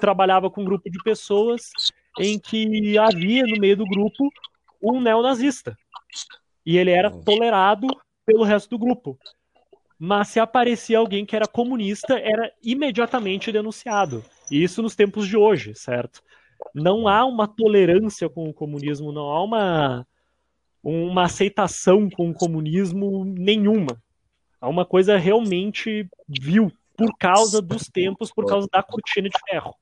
trabalhava 0.00 0.50
com 0.50 0.62
um 0.62 0.64
grupo 0.64 0.90
de 0.90 0.98
pessoas 1.02 1.70
em 2.18 2.38
que 2.38 2.98
havia 2.98 3.44
no 3.44 3.60
meio 3.60 3.76
do 3.76 3.84
grupo 3.84 4.30
um 4.82 5.00
neonazista, 5.00 5.76
e 6.64 6.76
ele 6.76 6.90
era 6.90 7.10
tolerado 7.10 7.86
pelo 8.24 8.44
resto 8.44 8.70
do 8.70 8.78
grupo. 8.78 9.18
Mas 9.98 10.28
se 10.28 10.40
aparecia 10.40 10.98
alguém 10.98 11.26
que 11.26 11.36
era 11.36 11.46
comunista, 11.46 12.18
era 12.18 12.50
imediatamente 12.62 13.52
denunciado. 13.52 14.24
E 14.50 14.62
isso 14.62 14.82
nos 14.82 14.96
tempos 14.96 15.28
de 15.28 15.36
hoje, 15.36 15.74
certo? 15.74 16.22
Não 16.74 17.06
há 17.06 17.24
uma 17.24 17.46
tolerância 17.46 18.28
com 18.28 18.48
o 18.48 18.54
comunismo, 18.54 19.12
não 19.12 19.30
há 19.30 19.44
uma, 19.44 20.06
uma 20.82 21.24
aceitação 21.24 22.08
com 22.08 22.30
o 22.30 22.34
comunismo 22.34 23.24
nenhuma. 23.24 24.00
Há 24.60 24.68
uma 24.68 24.84
coisa 24.84 25.16
realmente 25.16 26.08
vil 26.28 26.72
por 26.96 27.16
causa 27.18 27.62
dos 27.62 27.84
tempos, 27.84 28.30
por 28.30 28.46
causa 28.46 28.68
da 28.70 28.82
cortina 28.82 29.28
de 29.28 29.38
ferro. 29.48 29.74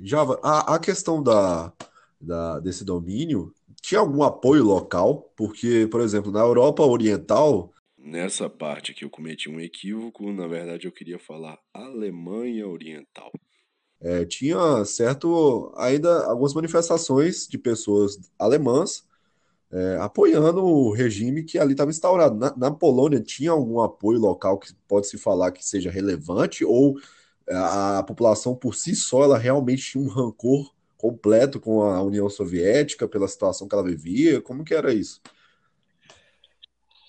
Java, 0.00 0.40
a, 0.42 0.74
a 0.74 0.78
questão 0.78 1.22
da, 1.22 1.70
da, 2.18 2.60
desse 2.60 2.84
domínio, 2.84 3.52
tinha 3.82 4.00
algum 4.00 4.22
apoio 4.22 4.64
local? 4.64 5.30
Porque, 5.36 5.86
por 5.90 6.00
exemplo, 6.00 6.30
na 6.30 6.40
Europa 6.40 6.82
Oriental. 6.84 7.72
Nessa 7.98 8.48
parte 8.48 8.92
aqui 8.92 9.04
eu 9.04 9.10
cometi 9.10 9.50
um 9.50 9.60
equívoco, 9.60 10.32
na 10.32 10.46
verdade 10.46 10.86
eu 10.86 10.92
queria 10.92 11.18
falar 11.18 11.58
Alemanha 11.74 12.66
Oriental. 12.66 13.30
É, 14.00 14.24
tinha 14.24 14.84
certo 14.84 15.72
ainda 15.76 16.24
algumas 16.26 16.54
manifestações 16.54 17.46
de 17.46 17.56
pessoas 17.56 18.18
alemãs 18.36 19.04
é, 19.70 19.96
apoiando 20.00 20.64
o 20.64 20.92
regime 20.92 21.44
que 21.44 21.58
ali 21.58 21.72
estava 21.72 21.90
instaurado. 21.90 22.36
Na, 22.36 22.54
na, 22.56 22.70
Polônia 22.70 23.20
tinha 23.20 23.52
algum 23.52 23.80
apoio 23.80 24.18
local 24.18 24.58
que 24.58 24.74
pode 24.88 25.06
se 25.06 25.16
falar 25.16 25.52
que 25.52 25.64
seja 25.64 25.90
relevante 25.90 26.64
ou 26.64 26.98
a, 27.48 27.98
a 27.98 28.02
população 28.02 28.54
por 28.54 28.74
si 28.74 28.94
só 28.94 29.22
ela 29.22 29.38
realmente 29.38 29.92
tinha 29.92 30.04
um 30.04 30.08
rancor 30.08 30.72
completo 31.02 31.58
com 31.58 31.82
a 31.82 32.00
União 32.00 32.30
Soviética 32.30 33.08
pela 33.08 33.26
situação 33.26 33.66
que 33.66 33.74
ela 33.74 33.82
vivia? 33.82 34.40
Como 34.40 34.64
que 34.64 34.72
era 34.72 34.94
isso? 34.94 35.20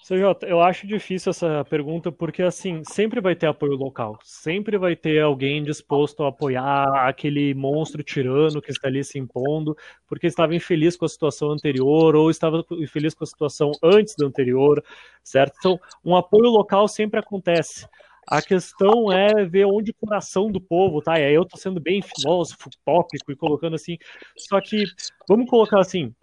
CJ, 0.04 0.50
eu 0.50 0.60
acho 0.60 0.86
difícil 0.86 1.30
essa 1.30 1.64
pergunta 1.64 2.12
porque 2.12 2.42
assim, 2.42 2.82
sempre 2.84 3.22
vai 3.22 3.36
ter 3.36 3.46
apoio 3.46 3.76
local, 3.76 4.18
sempre 4.22 4.78
vai 4.78 4.98
ter 4.98 5.22
alguém 5.22 5.64
disposto 5.64 6.24
a 6.24 6.30
apoiar 6.30 7.08
aquele 7.08 7.54
monstro 7.54 8.04
tirano 8.04 8.62
que 8.62 8.72
está 8.72 8.90
ali 8.90 9.02
se 9.02 9.18
impondo, 9.18 9.78
porque 10.08 10.28
estava 10.28 10.56
infeliz 10.56 10.98
com 10.98 11.06
a 11.06 11.10
situação 11.10 11.52
anterior 11.52 12.16
ou 12.16 12.30
estava 12.30 12.66
infeliz 12.72 13.14
com 13.14 13.24
a 13.24 13.28
situação 13.28 13.72
antes 13.82 14.16
da 14.18 14.26
anterior, 14.26 14.84
certo? 15.24 15.56
Então, 15.60 15.80
um 16.04 16.18
apoio 16.18 16.50
local 16.50 16.88
sempre 16.88 17.20
acontece. 17.20 17.88
A 18.28 18.42
questão 18.42 19.12
é 19.12 19.46
ver 19.46 19.66
onde 19.66 19.92
o 19.92 19.94
coração 19.94 20.52
do 20.52 20.60
povo 20.62 21.02
tá. 21.02 21.20
E 21.20 21.26
aí 21.26 21.34
eu 21.34 21.46
tô 21.46 21.58
sendo 21.58 21.80
bem 21.80 22.02
filósofo, 22.02 22.70
tópico 22.86 23.32
e 23.32 23.36
colocando 23.36 23.76
assim. 23.76 23.98
Só 24.38 24.60
que, 24.62 24.86
vamos 25.28 25.50
colocar 25.50 25.80
assim: 25.80 26.14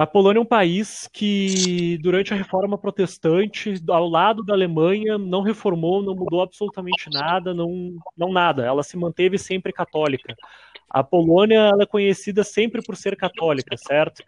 a 0.00 0.06
Polônia 0.06 0.38
é 0.38 0.40
um 0.40 0.46
país 0.46 1.06
que, 1.12 1.98
durante 1.98 2.32
a 2.32 2.36
reforma 2.36 2.78
protestante, 2.78 3.74
ao 3.86 4.08
lado 4.08 4.42
da 4.42 4.54
Alemanha, 4.54 5.18
não 5.18 5.42
reformou, 5.42 6.02
não 6.02 6.14
mudou 6.14 6.40
absolutamente 6.40 7.10
nada, 7.12 7.52
não, 7.52 7.98
não 8.16 8.32
nada. 8.32 8.64
Ela 8.64 8.82
se 8.82 8.96
manteve 8.96 9.36
sempre 9.36 9.74
católica. 9.74 10.34
A 10.88 11.04
Polônia 11.04 11.70
é 11.78 11.84
conhecida 11.84 12.42
sempre 12.42 12.80
por 12.82 12.96
ser 12.96 13.14
católica, 13.14 13.76
certo? 13.76 14.24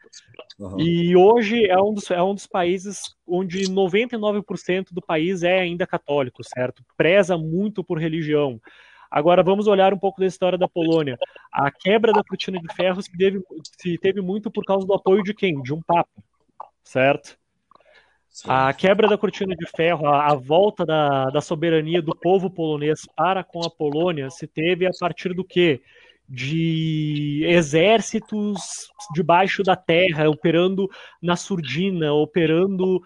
Uhum. 0.59 0.79
E 0.79 1.17
hoje 1.17 1.65
é 1.65 1.81
um, 1.81 1.95
dos, 1.95 2.11
é 2.11 2.23
um 2.23 2.35
dos 2.35 2.47
países 2.47 3.17
onde 3.27 3.63
99% 3.63 4.89
do 4.93 5.01
país 5.01 5.43
é 5.43 5.61
ainda 5.61 5.87
católico, 5.87 6.45
certo? 6.45 6.85
Preza 6.99 7.39
muito 7.39 7.83
por 7.83 7.99
religião. 7.99 8.61
Agora 9.13 9.43
vamos 9.43 9.67
olhar 9.67 9.93
um 9.93 9.99
pouco 9.99 10.21
da 10.21 10.27
história 10.27 10.57
da 10.57 10.67
Polônia. 10.67 11.19
A 11.53 11.71
quebra 11.71 12.15
da 12.15 12.25
cortina 12.25 12.59
de 12.59 12.75
ferro 12.75 13.03
se 13.03 13.15
teve, 13.15 13.43
se 13.79 13.99
teve 13.99 14.23
muito 14.23 14.51
por 14.51 14.65
causa 14.65 14.87
do 14.87 14.95
apoio 14.95 15.23
de 15.23 15.35
quem? 15.35 15.61
De 15.61 15.75
um 15.75 15.83
papa, 15.83 16.09
certo? 16.83 17.37
Sim. 18.31 18.49
A 18.49 18.73
quebra 18.73 19.07
da 19.07 19.19
cortina 19.19 19.55
de 19.55 19.67
ferro, 19.77 20.07
a, 20.07 20.33
a 20.33 20.35
volta 20.35 20.87
da, 20.87 21.27
da 21.27 21.43
soberania 21.43 22.01
do 22.01 22.17
povo 22.17 22.49
polonês 22.49 23.03
para 23.15 23.45
com 23.45 23.63
a 23.63 23.69
Polônia 23.69 24.31
se 24.31 24.47
teve 24.47 24.87
a 24.87 24.91
partir 24.99 25.35
do 25.35 25.45
quê? 25.45 25.83
de 26.27 27.45
exércitos 27.47 28.89
debaixo 29.13 29.63
da 29.63 29.77
terra, 29.77 30.31
operando 30.31 30.89
na 31.21 31.37
surdina, 31.37 32.15
operando 32.15 33.03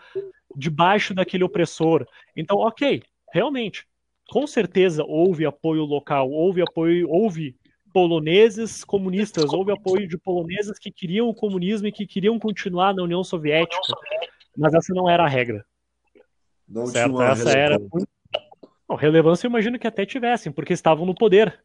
debaixo 0.55 1.13
daquele 1.13 1.43
opressor. 1.43 2.07
Então, 2.37 2.59
ok, 2.59 3.03
realmente, 3.33 3.85
com 4.29 4.47
certeza 4.47 5.05
houve 5.05 5.45
apoio 5.45 5.85
local, 5.85 6.31
houve 6.31 6.63
apoio, 6.63 7.09
houve 7.09 7.57
poloneses 7.93 8.85
comunistas, 8.85 9.53
houve 9.53 9.73
apoio 9.73 10.07
de 10.07 10.19
poloneses 10.19 10.79
que 10.79 10.91
queriam 10.91 11.29
o 11.29 11.35
comunismo 11.35 11.87
e 11.87 11.93
que 11.93 12.07
queriam 12.07 12.39
continuar 12.39 12.95
na 12.95 13.03
União 13.03 13.25
Soviética, 13.25 13.81
mas 14.57 14.75
essa 14.75 14.93
não 14.93 15.09
era 15.09 15.25
a 15.25 15.29
regra. 15.29 15.65
Não 16.69 16.87
certo? 16.87 17.23
essa 17.23 17.51
era. 17.51 17.79
Não, 18.89 18.97
relevância 18.97 19.47
eu 19.47 19.51
imagino 19.51 19.79
que 19.79 19.87
até 19.87 20.05
tivessem, 20.05 20.53
porque 20.53 20.73
estavam 20.73 21.07
no 21.07 21.15
poder 21.15 21.59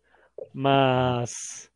mas 0.53 1.69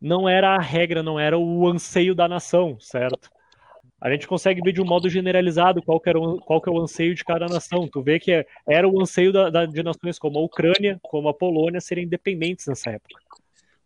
não 0.00 0.28
era 0.28 0.54
a 0.54 0.60
regra, 0.60 1.02
não 1.02 1.18
era 1.18 1.38
o 1.38 1.66
anseio 1.66 2.14
da 2.14 2.28
nação, 2.28 2.78
certo? 2.80 3.30
A 4.00 4.10
gente 4.10 4.26
consegue 4.26 4.60
ver 4.60 4.72
de 4.72 4.82
um 4.82 4.84
modo 4.84 5.08
generalizado 5.08 5.82
qual 5.82 5.98
que, 5.98 6.08
era 6.08 6.18
o, 6.18 6.38
qual 6.38 6.60
que 6.60 6.68
é 6.68 6.72
o 6.72 6.80
anseio 6.80 7.14
de 7.14 7.24
cada 7.24 7.46
nação. 7.46 7.88
Tu 7.88 8.02
vê 8.02 8.18
que 8.18 8.46
era 8.68 8.86
o 8.86 9.00
anseio 9.00 9.32
da, 9.32 9.48
da, 9.48 9.64
de 9.64 9.82
nações 9.82 10.18
como 10.18 10.38
a 10.38 10.42
Ucrânia, 10.42 10.98
como 11.02 11.28
a 11.28 11.34
Polônia, 11.34 11.80
serem 11.80 12.04
independentes 12.04 12.66
nessa 12.66 12.90
época. 12.90 13.14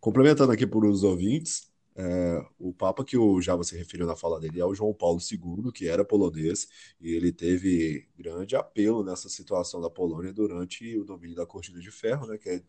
Complementando 0.00 0.50
aqui 0.50 0.66
para 0.66 0.86
os 0.86 1.04
ouvintes, 1.04 1.70
é, 1.94 2.42
o 2.58 2.72
Papa 2.72 3.04
que 3.04 3.16
o, 3.16 3.40
já 3.40 3.54
você 3.54 3.76
referiu 3.76 4.06
na 4.06 4.16
fala 4.16 4.40
dele 4.40 4.61
é 4.61 4.64
o 4.64 4.74
João 4.74 4.94
Paulo 4.94 5.20
II, 5.20 5.70
que 5.70 5.86
era 5.86 6.04
polonês, 6.04 6.66
e 7.00 7.14
ele 7.14 7.30
teve 7.30 8.08
grande 8.16 8.56
apelo 8.56 9.04
nessa 9.04 9.28
situação 9.28 9.80
da 9.80 9.90
Polônia 9.90 10.32
durante 10.32 10.96
o 10.98 11.04
domínio 11.04 11.36
da 11.36 11.46
Cortina 11.46 11.78
de 11.78 11.90
Ferro, 11.90 12.26
né, 12.26 12.38
que 12.38 12.48
é 12.48 12.62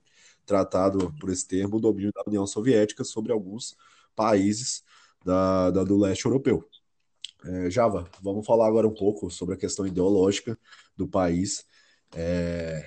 tratado 0.45 1.13
por 1.19 1.29
esse 1.29 1.47
termo 1.47 1.77
o 1.77 1.79
domínio 1.79 2.11
da 2.13 2.23
União 2.27 2.45
Soviética 2.45 3.03
sobre 3.03 3.31
alguns 3.31 3.77
países 4.15 4.83
da, 5.23 5.71
da 5.71 5.83
do 5.83 5.97
leste 5.97 6.25
europeu. 6.25 6.67
É, 7.43 7.69
Java, 7.69 8.07
vamos 8.21 8.45
falar 8.45 8.67
agora 8.67 8.87
um 8.87 8.93
pouco 8.93 9.29
sobre 9.31 9.55
a 9.55 9.57
questão 9.57 9.85
ideológica 9.87 10.57
do 10.95 11.07
país. 11.07 11.65
É, 12.15 12.83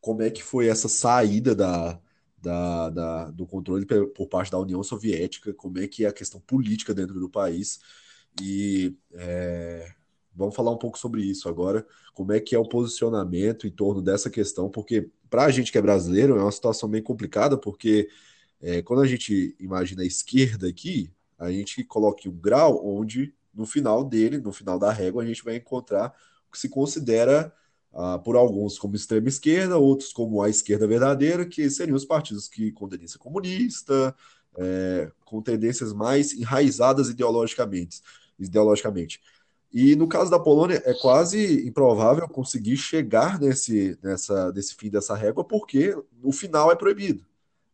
como 0.00 0.22
é 0.22 0.30
que 0.30 0.42
foi 0.42 0.68
essa 0.68 0.88
saída 0.88 1.54
da, 1.54 2.00
da, 2.44 2.90
da, 2.90 3.30
do 3.30 3.46
controle 3.46 3.86
por 3.86 4.28
parte 4.28 4.50
da 4.50 4.58
União 4.58 4.82
Soviética, 4.82 5.54
como 5.54 5.78
é 5.78 5.86
que 5.88 6.04
é 6.04 6.08
a 6.08 6.12
questão 6.12 6.40
política 6.40 6.92
dentro 6.92 7.18
do 7.18 7.30
país. 7.30 7.80
E 8.42 8.96
é, 9.12 9.92
vamos 10.34 10.54
falar 10.54 10.72
um 10.72 10.78
pouco 10.78 10.98
sobre 10.98 11.22
isso 11.22 11.48
agora, 11.48 11.86
como 12.12 12.32
é 12.32 12.40
que 12.40 12.54
é 12.54 12.58
o 12.58 12.68
posicionamento 12.68 13.66
em 13.66 13.70
torno 13.70 14.02
dessa 14.02 14.28
questão, 14.28 14.68
porque 14.68 15.08
para 15.30 15.44
a 15.44 15.50
gente 15.50 15.72
que 15.72 15.78
é 15.78 15.82
brasileiro 15.82 16.36
é 16.36 16.42
uma 16.42 16.52
situação 16.52 16.88
bem 16.88 17.02
complicada, 17.02 17.56
porque 17.56 18.08
é, 18.60 18.82
quando 18.82 19.02
a 19.02 19.06
gente 19.06 19.56
imagina 19.58 20.02
a 20.02 20.06
esquerda 20.06 20.68
aqui, 20.68 21.10
a 21.38 21.50
gente 21.50 21.82
coloca 21.84 22.28
um 22.28 22.32
grau 22.32 22.84
onde 22.84 23.34
no 23.54 23.66
final 23.66 24.04
dele, 24.04 24.38
no 24.38 24.52
final 24.52 24.78
da 24.78 24.92
régua, 24.92 25.22
a 25.22 25.26
gente 25.26 25.44
vai 25.44 25.56
encontrar 25.56 26.14
o 26.48 26.52
que 26.52 26.58
se 26.58 26.68
considera 26.68 27.52
uh, 27.92 28.22
por 28.22 28.36
alguns 28.36 28.78
como 28.78 28.96
extrema 28.96 29.28
esquerda, 29.28 29.78
outros 29.78 30.12
como 30.12 30.42
a 30.42 30.48
esquerda 30.48 30.86
verdadeira, 30.86 31.46
que 31.46 31.68
seriam 31.70 31.96
os 31.96 32.04
partidos 32.04 32.48
que 32.48 32.72
com 32.72 32.88
tendência 32.88 33.18
comunista, 33.18 34.14
é, 34.56 35.10
com 35.24 35.42
tendências 35.42 35.92
mais 35.92 36.32
enraizadas 36.32 37.08
ideologicamente. 37.08 38.00
ideologicamente. 38.38 39.20
E 39.72 39.96
no 39.96 40.06
caso 40.06 40.30
da 40.30 40.38
Polônia, 40.38 40.80
é 40.84 40.94
quase 40.94 41.66
improvável 41.66 42.28
conseguir 42.28 42.76
chegar 42.76 43.40
nesse, 43.40 43.98
nessa, 44.02 44.52
nesse 44.52 44.74
fim 44.76 44.88
dessa 44.88 45.16
régua, 45.16 45.42
porque 45.44 45.96
o 46.22 46.30
final 46.30 46.70
é 46.70 46.76
proibido. 46.76 47.24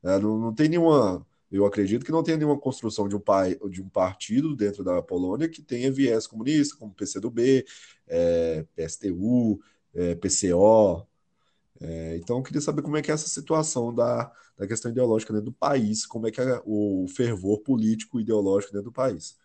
É, 0.02 0.18
não, 0.18 0.38
não 0.38 0.54
tem 0.54 0.68
nenhuma. 0.68 1.26
Eu 1.50 1.66
acredito 1.66 2.04
que 2.04 2.12
não 2.12 2.22
tenha 2.22 2.36
nenhuma 2.36 2.58
construção 2.58 3.08
de 3.08 3.16
um, 3.16 3.20
pai, 3.20 3.58
de 3.70 3.82
um 3.82 3.88
partido 3.88 4.54
dentro 4.54 4.84
da 4.84 5.02
Polônia 5.02 5.48
que 5.48 5.60
tenha 5.60 5.90
viés 5.90 6.26
comunista, 6.26 6.76
como 6.76 6.94
PCdoB, 6.94 7.64
é, 8.06 8.64
PSTU, 8.76 9.60
é, 9.94 10.14
PCO. 10.14 11.06
É, 11.80 12.16
então, 12.16 12.36
eu 12.36 12.42
queria 12.42 12.60
saber 12.60 12.82
como 12.82 12.96
é 12.96 13.02
que 13.02 13.10
é 13.10 13.14
essa 13.14 13.28
situação 13.28 13.92
da, 13.92 14.30
da 14.56 14.66
questão 14.66 14.90
ideológica 14.90 15.32
dentro 15.32 15.46
do 15.46 15.56
país, 15.56 16.06
como 16.06 16.28
é 16.28 16.30
que 16.30 16.40
é 16.40 16.62
o 16.64 17.06
fervor 17.08 17.60
político 17.60 18.20
ideológico 18.20 18.72
dentro 18.72 18.90
do 18.90 18.94
país. 18.94 19.36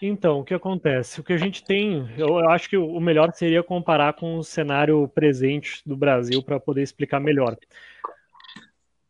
Então, 0.00 0.40
o 0.40 0.44
que 0.44 0.54
acontece? 0.54 1.20
O 1.20 1.24
que 1.24 1.32
a 1.32 1.36
gente 1.36 1.62
tem, 1.64 2.08
eu 2.16 2.38
acho 2.50 2.70
que 2.70 2.76
o 2.76 3.00
melhor 3.00 3.32
seria 3.34 3.62
comparar 3.62 4.14
com 4.14 4.38
o 4.38 4.44
cenário 4.44 5.06
presente 5.08 5.82
do 5.84 5.96
Brasil 5.96 6.42
para 6.42 6.60
poder 6.60 6.82
explicar 6.82 7.20
melhor. 7.20 7.56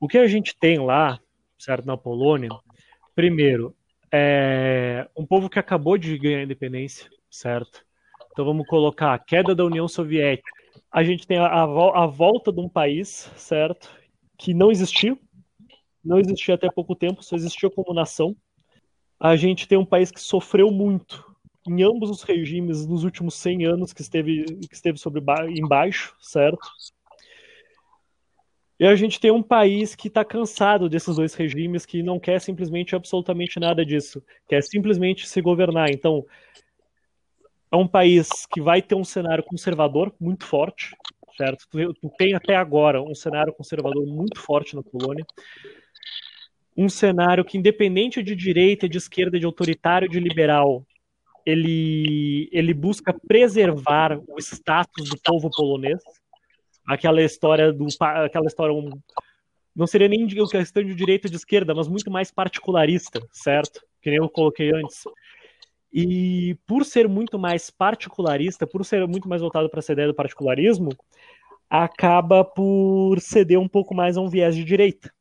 O 0.01 0.09
que 0.09 0.17
a 0.17 0.27
gente 0.27 0.57
tem 0.59 0.79
lá, 0.79 1.21
certo, 1.59 1.87
na 1.87 1.97
Polônia, 1.97 2.51
primeiro, 3.15 3.75
é 4.13 5.09
um 5.17 5.27
povo 5.27 5.51
que 5.51 5.59
acabou 5.59 5.99
de 5.99 6.17
ganhar 6.19 6.39
a 6.39 6.43
independência, 6.43 7.09
certo? 7.31 7.85
Então 8.33 8.45
vamos 8.45 8.67
colocar 8.67 9.13
a 9.13 9.19
queda 9.19 9.55
da 9.55 9.65
União 9.65 9.89
Soviética. 9.89 10.51
A 10.91 11.03
gente 11.03 11.27
tem 11.27 11.39
a, 11.39 11.47
a, 11.47 12.05
a 12.05 12.07
volta 12.07 12.53
de 12.53 12.61
um 12.61 12.69
país, 12.69 13.31
certo? 13.37 13.91
Que 14.39 14.55
não 14.55 14.71
existiu. 14.71 15.19
Não 16.05 16.19
existia 16.19 16.55
até 16.55 16.71
pouco 16.71 16.95
tempo, 16.95 17.23
só 17.23 17.37
existia 17.37 17.69
como 17.69 17.93
nação. 17.93 18.35
A 19.21 19.35
gente 19.37 19.67
tem 19.67 19.77
um 19.77 19.85
país 19.85 20.11
que 20.11 20.21
sofreu 20.21 20.71
muito 20.71 21.29
em 21.69 21.83
ambos 21.83 22.09
os 22.09 22.23
regimes 22.23 22.87
nos 22.87 23.05
últimos 23.05 23.35
100 23.35 23.67
anos 23.67 23.93
que 23.93 24.01
esteve, 24.01 24.45
que 24.45 24.75
esteve 24.75 24.99
sobre 24.99 25.23
embaixo, 25.51 26.17
certo? 26.19 26.67
E 28.79 28.87
a 28.87 28.95
gente 28.95 29.19
tem 29.19 29.31
um 29.31 29.43
país 29.43 29.97
que 29.97 30.07
está 30.07 30.25
cansado 30.25 30.89
desses 30.89 31.17
dois 31.17 31.35
regimes, 31.35 31.85
que 31.85 32.03
não 32.03 32.21
quer 32.21 32.41
simplesmente 32.41 32.95
absolutamente 32.95 33.59
nada 33.59 33.85
disso, 33.85 34.23
quer 34.49 34.63
simplesmente 34.63 35.27
se 35.27 35.41
governar. 35.41 35.91
Então, 35.91 36.25
é 37.73 37.77
um 37.77 37.89
país 37.89 38.29
que 38.51 38.61
vai 38.61 38.81
ter 38.81 38.95
um 38.95 39.05
cenário 39.05 39.43
conservador 39.43 40.15
muito 40.21 40.45
forte, 40.45 40.95
certo? 41.37 41.67
Tu, 41.71 42.11
tem 42.17 42.35
até 42.35 42.55
agora 42.55 43.03
um 43.03 43.15
cenário 43.15 43.53
conservador 43.53 44.07
muito 44.07 44.41
forte 44.41 44.77
na 44.77 44.83
Polônia. 44.83 45.27
um 46.77 46.89
cenário 46.89 47.45
que, 47.45 47.59
independente 47.59 48.23
de 48.23 48.37
direita, 48.37 48.89
de 48.89 48.99
esquerda, 48.99 49.39
de 49.39 49.45
autoritário, 49.45 50.09
de 50.09 50.21
liberal, 50.21 50.87
ele, 51.45 52.49
ele 52.53 52.73
busca 52.73 53.13
preservar 53.13 54.21
o 54.29 54.39
status 54.39 55.09
do 55.09 55.19
povo 55.19 55.51
polonês. 55.51 56.01
Aquela 56.89 57.23
história 57.23 57.73
do 57.73 57.87
aquela 58.01 58.47
história 58.47 58.75
um, 58.75 58.91
não 59.77 59.87
seria 59.87 60.09
nem 60.09 60.27
questão 60.27 60.83
de 60.83 60.95
direita 60.95 61.29
de 61.29 61.37
esquerda, 61.37 61.75
mas 61.75 61.87
muito 61.87 62.11
mais 62.11 62.33
particularista, 62.33 63.21
certo? 63.31 63.81
Que 64.03 64.11
nem 64.11 64.19
eu 64.19 64.29
coloquei 64.29 64.75
antes. 64.75 65.05
E 65.93 66.57
por 66.67 66.85
ser 66.85 67.07
muito 67.07 67.39
mais 67.39 67.71
particularista, 67.71 68.67
por 68.67 68.85
ser 68.85 69.07
muito 69.07 69.29
mais 69.29 69.41
voltado 69.41 69.71
para 69.71 69.79
essa 69.79 69.93
ideia 69.93 70.09
do 70.09 70.15
particularismo, 70.15 70.91
acaba 71.71 72.45
por 72.45 73.21
ceder 73.21 73.61
um 73.61 73.69
pouco 73.69 73.95
mais 73.95 74.17
a 74.17 74.21
um 74.21 74.29
viés 74.29 74.57
de 74.57 74.65
direita. 74.65 75.13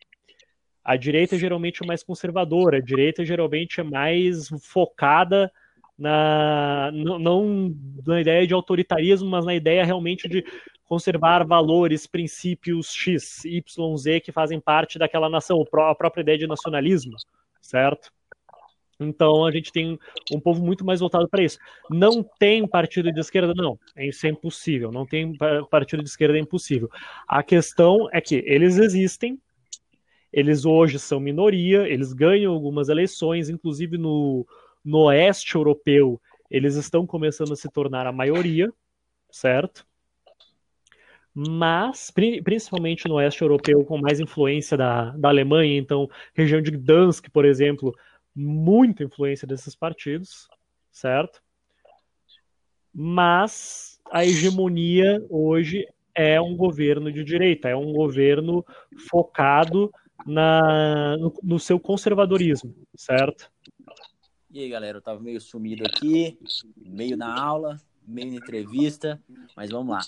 A 0.84 0.96
direita 0.96 1.36
é 1.36 1.40
geralmente 1.40 1.86
mais 1.86 2.02
conservadora, 2.02 2.78
a 2.78 2.82
direita 2.82 3.26
geralmente 3.26 3.80
é 3.82 3.84
mais 3.84 4.48
focada 4.64 5.52
na 5.98 6.92
não 6.94 7.76
na 8.06 8.22
ideia 8.22 8.48
de 8.48 8.54
autoritarismo, 8.54 9.30
mas 9.30 9.46
na 9.46 9.54
ideia 9.54 9.84
realmente 9.84 10.28
de 10.28 10.46
conservar 10.88 11.46
valores, 11.46 12.08
princípios 12.08 12.94
X, 12.94 13.44
Y, 13.46 13.98
Z 13.98 14.22
que 14.22 14.32
fazem 14.32 14.60
parte 14.60 14.98
daquela 14.98 15.30
nação, 15.30 15.62
a 15.62 15.96
própria 15.96 16.22
ideia 16.22 16.38
de 16.38 16.48
nacionalismo, 16.48 17.16
certo? 17.62 18.12
Então 19.00 19.46
a 19.46 19.52
gente 19.52 19.72
tem 19.72 20.00
um 20.32 20.40
povo 20.40 20.64
muito 20.66 20.84
mais 20.84 21.00
voltado 21.00 21.30
para 21.30 21.44
isso. 21.44 21.60
Não 21.90 22.24
tem 22.24 22.68
partido 22.68 23.12
de 23.12 23.20
esquerda, 23.20 23.54
não. 23.56 23.78
Isso 23.96 24.26
é 24.26 24.30
impossível. 24.30 24.92
Não 24.92 25.06
tem 25.06 25.38
partido 25.70 26.02
de 26.02 26.10
esquerda, 26.10 26.38
é 26.38 26.42
impossível. 26.42 26.90
A 27.28 27.44
questão 27.44 28.10
é 28.12 28.20
que 28.20 28.44
eles 28.48 28.78
existem, 28.78 29.40
eles 30.34 30.66
hoje 30.66 30.98
são 30.98 31.20
minoria, 31.20 31.88
eles 31.88 32.12
ganham 32.12 32.54
algumas 32.54 32.90
eleições, 32.90 33.50
inclusive 33.50 33.98
no, 33.98 34.48
no 34.84 35.00
oeste 35.04 35.56
europeu, 35.56 36.20
eles 36.50 36.76
estão 36.76 37.06
começando 37.06 37.52
a 37.52 37.56
se 37.56 37.70
tornar 37.70 38.08
a 38.08 38.12
maioria, 38.12 38.72
certo? 39.30 39.86
Mas, 41.40 42.10
principalmente 42.10 43.08
no 43.08 43.14
oeste 43.14 43.44
europeu, 43.44 43.86
com 43.86 44.00
mais 44.00 44.20
influência 44.20 44.76
da, 44.76 45.12
da 45.12 45.30
Alemanha, 45.30 45.78
então, 45.78 46.10
região 46.34 46.60
de 46.60 46.72
Gdansk, 46.72 47.30
por 47.30 47.46
exemplo, 47.46 47.94
muita 48.34 49.04
influência 49.04 49.48
desses 49.48 49.76
partidos, 49.76 50.48
certo? 50.92 51.40
Mas 52.92 54.00
a 54.10 54.26
hegemonia 54.26 55.24
hoje 55.30 55.88
é 56.16 56.42
um 56.42 56.58
governo 56.58 57.12
de 57.12 57.24
direita, 57.24 57.70
é 57.70 57.76
um 57.76 57.94
governo 57.94 58.66
focado 59.08 59.92
na, 60.26 61.18
no, 61.18 61.32
no 61.44 61.60
seu 61.60 61.80
conservadorismo, 61.80 62.76
certo? 62.96 63.52
E 64.50 64.62
aí, 64.62 64.70
galera, 64.70 64.98
eu 64.98 65.02
tava 65.04 65.20
meio 65.20 65.40
sumido 65.40 65.84
aqui, 65.86 66.36
meio 66.78 67.16
na 67.16 67.40
aula, 67.40 67.80
meio 68.08 68.32
na 68.32 68.38
entrevista, 68.38 69.22
mas 69.56 69.70
vamos 69.70 69.90
lá. 69.90 70.02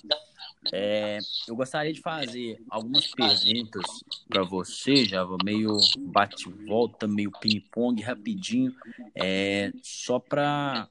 É, 0.73 1.19
eu 1.47 1.55
gostaria 1.55 1.93
de 1.93 2.01
fazer 2.01 2.61
algumas 2.69 3.07
perguntas 3.07 4.03
para 4.27 4.43
você, 4.43 5.05
Java, 5.05 5.37
meio 5.43 5.77
bate-volta, 5.99 7.07
meio 7.07 7.31
ping-pong, 7.39 8.01
rapidinho, 8.01 8.75
é, 9.15 9.71
só 9.81 10.19
para 10.19 10.87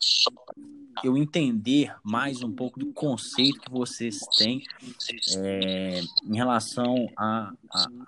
eu 1.05 1.17
entender 1.17 1.95
mais 2.03 2.43
um 2.43 2.51
pouco 2.51 2.81
do 2.81 2.93
conceito 2.93 3.61
que 3.61 3.71
vocês 3.71 4.21
têm 4.37 4.65
é, 5.37 6.01
em 6.25 6.37
relação 6.37 7.09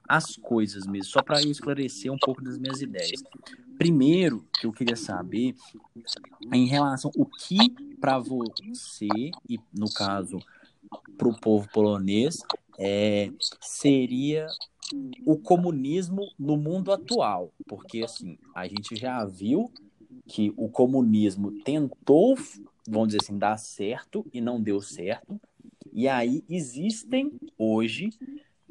às 0.08 0.36
coisas 0.36 0.86
mesmo, 0.86 1.12
só 1.12 1.22
para 1.22 1.42
eu 1.42 1.50
esclarecer 1.50 2.12
um 2.12 2.18
pouco 2.18 2.42
das 2.42 2.58
minhas 2.58 2.80
ideias. 2.80 3.22
Primeiro, 3.80 4.46
que 4.60 4.66
eu 4.66 4.72
queria 4.72 4.94
saber 4.94 5.54
é 6.52 6.54
em 6.54 6.66
relação 6.66 7.10
o 7.16 7.24
que 7.24 7.56
para 7.98 8.18
você 8.18 9.08
e 9.48 9.58
no 9.72 9.90
caso 9.90 10.38
para 11.16 11.26
o 11.26 11.40
povo 11.40 11.66
polonês 11.72 12.42
é, 12.78 13.32
seria 13.58 14.46
o 15.24 15.38
comunismo 15.38 16.30
no 16.38 16.58
mundo 16.58 16.92
atual, 16.92 17.54
porque 17.66 18.02
assim 18.02 18.36
a 18.54 18.68
gente 18.68 18.94
já 18.96 19.24
viu 19.24 19.72
que 20.28 20.52
o 20.58 20.68
comunismo 20.68 21.50
tentou, 21.62 22.36
vamos 22.86 23.08
dizer 23.08 23.22
assim, 23.22 23.38
dar 23.38 23.56
certo 23.56 24.26
e 24.30 24.42
não 24.42 24.60
deu 24.60 24.82
certo, 24.82 25.40
e 25.90 26.06
aí 26.06 26.44
existem 26.50 27.32
hoje 27.56 28.10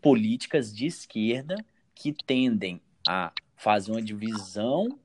políticas 0.04 0.72
de 0.72 0.86
esquerda 0.86 1.56
que 1.96 2.14
tendem 2.14 2.80
a 3.08 3.34
fazer 3.60 3.92
uma 3.92 4.02
divisão 4.02 4.98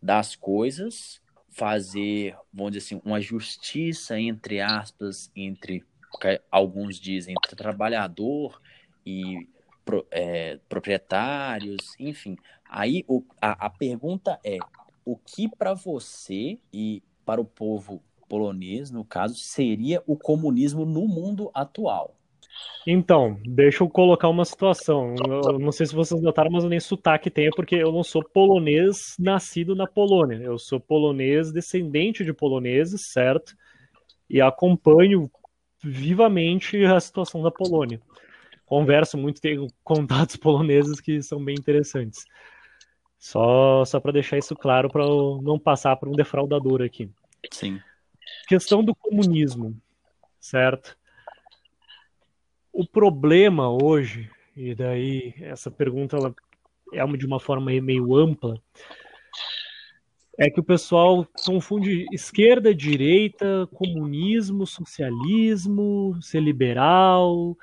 das 0.00 0.36
coisas, 0.36 1.20
fazer, 1.50 2.36
vamos 2.54 2.72
dizer 2.72 2.86
assim, 2.86 3.02
uma 3.04 3.20
justiça 3.20 4.18
entre 4.18 4.60
aspas 4.60 5.30
entre 5.34 5.84
alguns 6.50 7.00
dizem 7.00 7.34
entre 7.36 7.56
trabalhador 7.56 8.60
e 9.04 9.48
é, 10.10 10.58
proprietários, 10.68 11.94
enfim. 11.98 12.36
Aí 12.68 13.04
o, 13.08 13.24
a, 13.40 13.66
a 13.66 13.70
pergunta 13.70 14.38
é: 14.44 14.58
o 15.04 15.16
que 15.16 15.48
para 15.48 15.74
você 15.74 16.58
e 16.72 17.02
para 17.24 17.40
o 17.40 17.44
povo 17.44 18.00
polonês, 18.28 18.90
no 18.90 19.04
caso, 19.04 19.34
seria 19.34 20.02
o 20.06 20.16
comunismo 20.16 20.84
no 20.84 21.08
mundo 21.08 21.50
atual? 21.52 22.16
Então, 22.86 23.40
deixa 23.44 23.82
eu 23.82 23.90
colocar 23.90 24.28
uma 24.28 24.44
situação. 24.44 25.14
Eu 25.18 25.58
não 25.58 25.72
sei 25.72 25.86
se 25.86 25.94
vocês 25.94 26.22
notaram, 26.22 26.50
mas 26.52 26.62
eu 26.62 26.70
nem 26.70 26.78
sotaque 26.78 27.28
tenho, 27.28 27.50
porque 27.50 27.74
eu 27.74 27.90
não 27.90 28.04
sou 28.04 28.22
polonês 28.22 29.16
nascido 29.18 29.74
na 29.74 29.88
Polônia. 29.88 30.36
Eu 30.36 30.56
sou 30.56 30.78
polonês 30.78 31.50
descendente 31.52 32.24
de 32.24 32.32
poloneses, 32.32 33.08
certo? 33.08 33.56
E 34.30 34.40
acompanho 34.40 35.28
vivamente 35.82 36.84
a 36.84 37.00
situação 37.00 37.42
da 37.42 37.50
Polônia. 37.50 38.00
Converso 38.64 39.18
muito, 39.18 39.40
tenho 39.40 39.66
contatos 39.82 40.36
poloneses 40.36 41.00
que 41.00 41.20
são 41.22 41.44
bem 41.44 41.56
interessantes. 41.58 42.24
Só, 43.18 43.84
só 43.84 43.98
para 43.98 44.12
deixar 44.12 44.38
isso 44.38 44.54
claro, 44.54 44.88
para 44.88 45.04
não 45.04 45.58
passar 45.58 45.96
por 45.96 46.08
um 46.08 46.12
defraudador 46.12 46.82
aqui. 46.82 47.10
Sim. 47.50 47.80
Questão 48.46 48.84
do 48.84 48.94
comunismo, 48.94 49.76
certo? 50.38 50.96
O 52.78 52.86
problema 52.86 53.70
hoje, 53.70 54.30
e 54.54 54.74
daí 54.74 55.32
essa 55.40 55.70
pergunta 55.70 56.14
ela 56.14 56.34
é 56.92 57.06
de 57.16 57.24
uma 57.24 57.40
forma 57.40 57.70
meio 57.80 58.14
ampla, 58.14 58.60
é 60.38 60.50
que 60.50 60.60
o 60.60 60.62
pessoal 60.62 61.26
confunde 61.46 62.04
esquerda, 62.12 62.74
direita, 62.74 63.66
comunismo, 63.72 64.66
socialismo, 64.66 66.18
ser 66.20 66.40
liberal, 66.40 67.56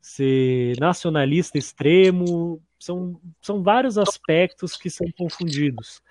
ser 0.00 0.76
nacionalista 0.80 1.56
extremo. 1.56 2.60
São, 2.80 3.20
são 3.40 3.62
vários 3.62 3.96
aspectos 3.96 4.76
que 4.76 4.90
são 4.90 5.06
confundidos. 5.16 6.02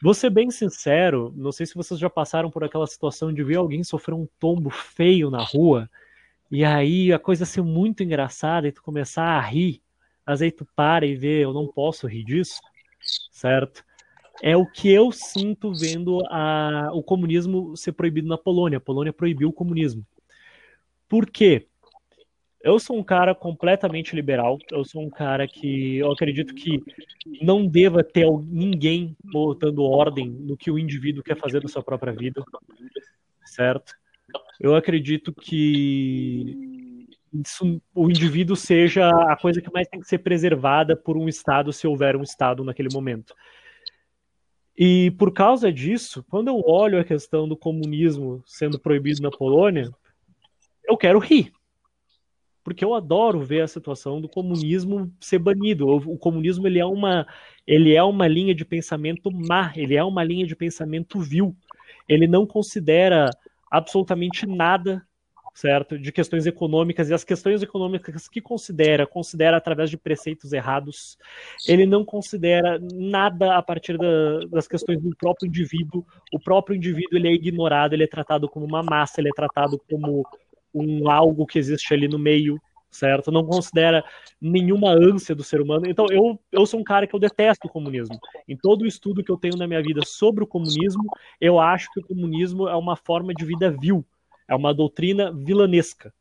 Vou 0.00 0.14
ser 0.14 0.30
bem 0.30 0.52
sincero, 0.52 1.34
não 1.36 1.50
sei 1.50 1.66
se 1.66 1.74
vocês 1.74 1.98
já 1.98 2.08
passaram 2.08 2.48
por 2.48 2.62
aquela 2.62 2.86
situação 2.86 3.34
de 3.34 3.42
ver 3.42 3.56
alguém 3.56 3.82
sofrer 3.82 4.14
um 4.14 4.28
tombo 4.38 4.70
feio 4.70 5.30
na 5.30 5.42
rua, 5.42 5.90
e 6.52 6.64
aí 6.64 7.12
a 7.12 7.18
coisa 7.18 7.44
ser 7.44 7.62
muito 7.62 8.04
engraçada 8.04 8.68
e 8.68 8.72
tu 8.72 8.82
começar 8.82 9.24
a 9.24 9.40
rir, 9.40 9.82
mas 10.24 10.40
aí 10.40 10.52
tu 10.52 10.64
para 10.76 11.04
e 11.04 11.16
vê, 11.16 11.44
eu 11.44 11.52
não 11.52 11.66
posso 11.66 12.06
rir 12.06 12.22
disso, 12.22 12.60
certo? 13.32 13.84
é 14.42 14.56
o 14.56 14.66
que 14.66 14.90
eu 14.90 15.12
sinto 15.12 15.72
vendo 15.72 16.20
a, 16.26 16.90
o 16.92 17.02
comunismo 17.02 17.76
ser 17.76 17.92
proibido 17.92 18.26
na 18.26 18.36
Polônia. 18.36 18.78
A 18.78 18.80
Polônia 18.80 19.12
proibiu 19.12 19.48
o 19.48 19.52
comunismo. 19.52 20.04
Por 21.08 21.30
quê? 21.30 21.68
Eu 22.60 22.78
sou 22.78 22.98
um 22.98 23.04
cara 23.04 23.34
completamente 23.34 24.16
liberal. 24.16 24.58
Eu 24.70 24.84
sou 24.84 25.00
um 25.00 25.10
cara 25.10 25.46
que 25.46 25.98
eu 25.98 26.10
acredito 26.10 26.54
que 26.54 26.82
não 27.40 27.66
deva 27.66 28.02
ter 28.02 28.26
ninguém 28.44 29.16
botando 29.24 29.84
ordem 29.84 30.28
no 30.28 30.56
que 30.56 30.70
o 30.70 30.78
indivíduo 30.78 31.22
quer 31.22 31.36
fazer 31.36 31.60
da 31.60 31.68
sua 31.68 31.82
própria 31.82 32.12
vida, 32.12 32.42
certo? 33.44 33.94
Eu 34.62 34.76
acredito 34.76 35.32
que 35.32 37.06
isso, 37.34 37.82
o 37.92 38.08
indivíduo 38.08 38.54
seja 38.54 39.08
a 39.08 39.36
coisa 39.36 39.60
que 39.60 39.72
mais 39.72 39.88
tem 39.88 39.98
que 39.98 40.06
ser 40.06 40.18
preservada 40.18 40.94
por 40.94 41.16
um 41.16 41.28
Estado, 41.28 41.72
se 41.72 41.84
houver 41.84 42.14
um 42.14 42.22
Estado 42.22 42.62
naquele 42.62 42.88
momento. 42.92 43.34
E 44.78 45.10
por 45.18 45.32
causa 45.32 45.72
disso, 45.72 46.24
quando 46.30 46.46
eu 46.46 46.62
olho 46.64 47.00
a 47.00 47.04
questão 47.04 47.48
do 47.48 47.56
comunismo 47.56 48.40
sendo 48.46 48.78
proibido 48.78 49.20
na 49.20 49.32
Polônia, 49.32 49.90
eu 50.84 50.96
quero 50.96 51.18
rir. 51.18 51.52
Porque 52.62 52.84
eu 52.84 52.94
adoro 52.94 53.40
ver 53.40 53.62
a 53.62 53.68
situação 53.68 54.20
do 54.20 54.28
comunismo 54.28 55.12
ser 55.20 55.40
banido. 55.40 55.88
O 55.88 56.16
comunismo 56.16 56.68
ele 56.68 56.78
é 56.78 56.86
uma, 56.86 57.26
ele 57.66 57.96
é 57.96 58.02
uma 58.04 58.28
linha 58.28 58.54
de 58.54 58.64
pensamento 58.64 59.28
má, 59.28 59.72
ele 59.74 59.96
é 59.96 60.04
uma 60.04 60.22
linha 60.22 60.46
de 60.46 60.54
pensamento 60.54 61.18
vil. 61.18 61.56
Ele 62.08 62.28
não 62.28 62.46
considera 62.46 63.28
absolutamente 63.72 64.46
nada 64.46 65.02
certo? 65.54 65.98
De 65.98 66.10
questões 66.10 66.46
econômicas 66.46 67.10
e 67.10 67.14
as 67.14 67.24
questões 67.24 67.62
econômicas 67.62 68.28
que 68.28 68.40
considera, 68.40 69.06
considera 69.06 69.56
através 69.56 69.90
de 69.90 69.96
preceitos 69.96 70.52
errados. 70.52 71.18
Ele 71.68 71.86
não 71.86 72.04
considera 72.04 72.80
nada 72.92 73.56
a 73.56 73.62
partir 73.62 73.98
da, 73.98 74.46
das 74.50 74.66
questões 74.66 75.00
do 75.00 75.14
próprio 75.16 75.46
indivíduo. 75.46 76.04
O 76.32 76.40
próprio 76.40 76.76
indivíduo 76.76 77.18
ele 77.18 77.28
é 77.28 77.32
ignorado, 77.32 77.92
ele 77.92 78.04
é 78.04 78.08
tratado 78.08 78.48
como 78.48 78.64
uma 78.64 78.82
massa, 78.82 79.20
ele 79.20 79.28
é 79.28 79.34
tratado 79.34 79.80
como 79.90 80.26
um 80.74 81.10
algo 81.10 81.46
que 81.46 81.58
existe 81.58 81.92
ali 81.92 82.08
no 82.08 82.18
meio, 82.18 82.58
certo? 82.92 83.32
Não 83.32 83.44
considera 83.44 84.04
nenhuma 84.40 84.92
ânsia 84.92 85.34
do 85.34 85.42
ser 85.42 85.60
humano. 85.60 85.86
Então, 85.88 86.06
eu, 86.10 86.38
eu 86.52 86.64
sou 86.64 86.78
um 86.78 86.84
cara 86.84 87.06
que 87.06 87.14
eu 87.14 87.20
detesto 87.20 87.66
o 87.66 87.70
comunismo. 87.70 88.16
Em 88.46 88.56
todo 88.56 88.82
o 88.82 88.86
estudo 88.86 89.24
que 89.24 89.32
eu 89.32 89.36
tenho 89.36 89.56
na 89.56 89.66
minha 89.66 89.82
vida 89.82 90.02
sobre 90.04 90.44
o 90.44 90.46
comunismo, 90.46 91.04
eu 91.40 91.58
acho 91.58 91.90
que 91.92 91.98
o 91.98 92.06
comunismo 92.06 92.68
é 92.68 92.76
uma 92.76 92.94
forma 92.94 93.34
de 93.34 93.44
vida 93.44 93.70
vil 93.70 94.04
é 94.52 94.54
uma 94.54 94.74
doutrina 94.74 95.32
vilanesca. 95.32 96.12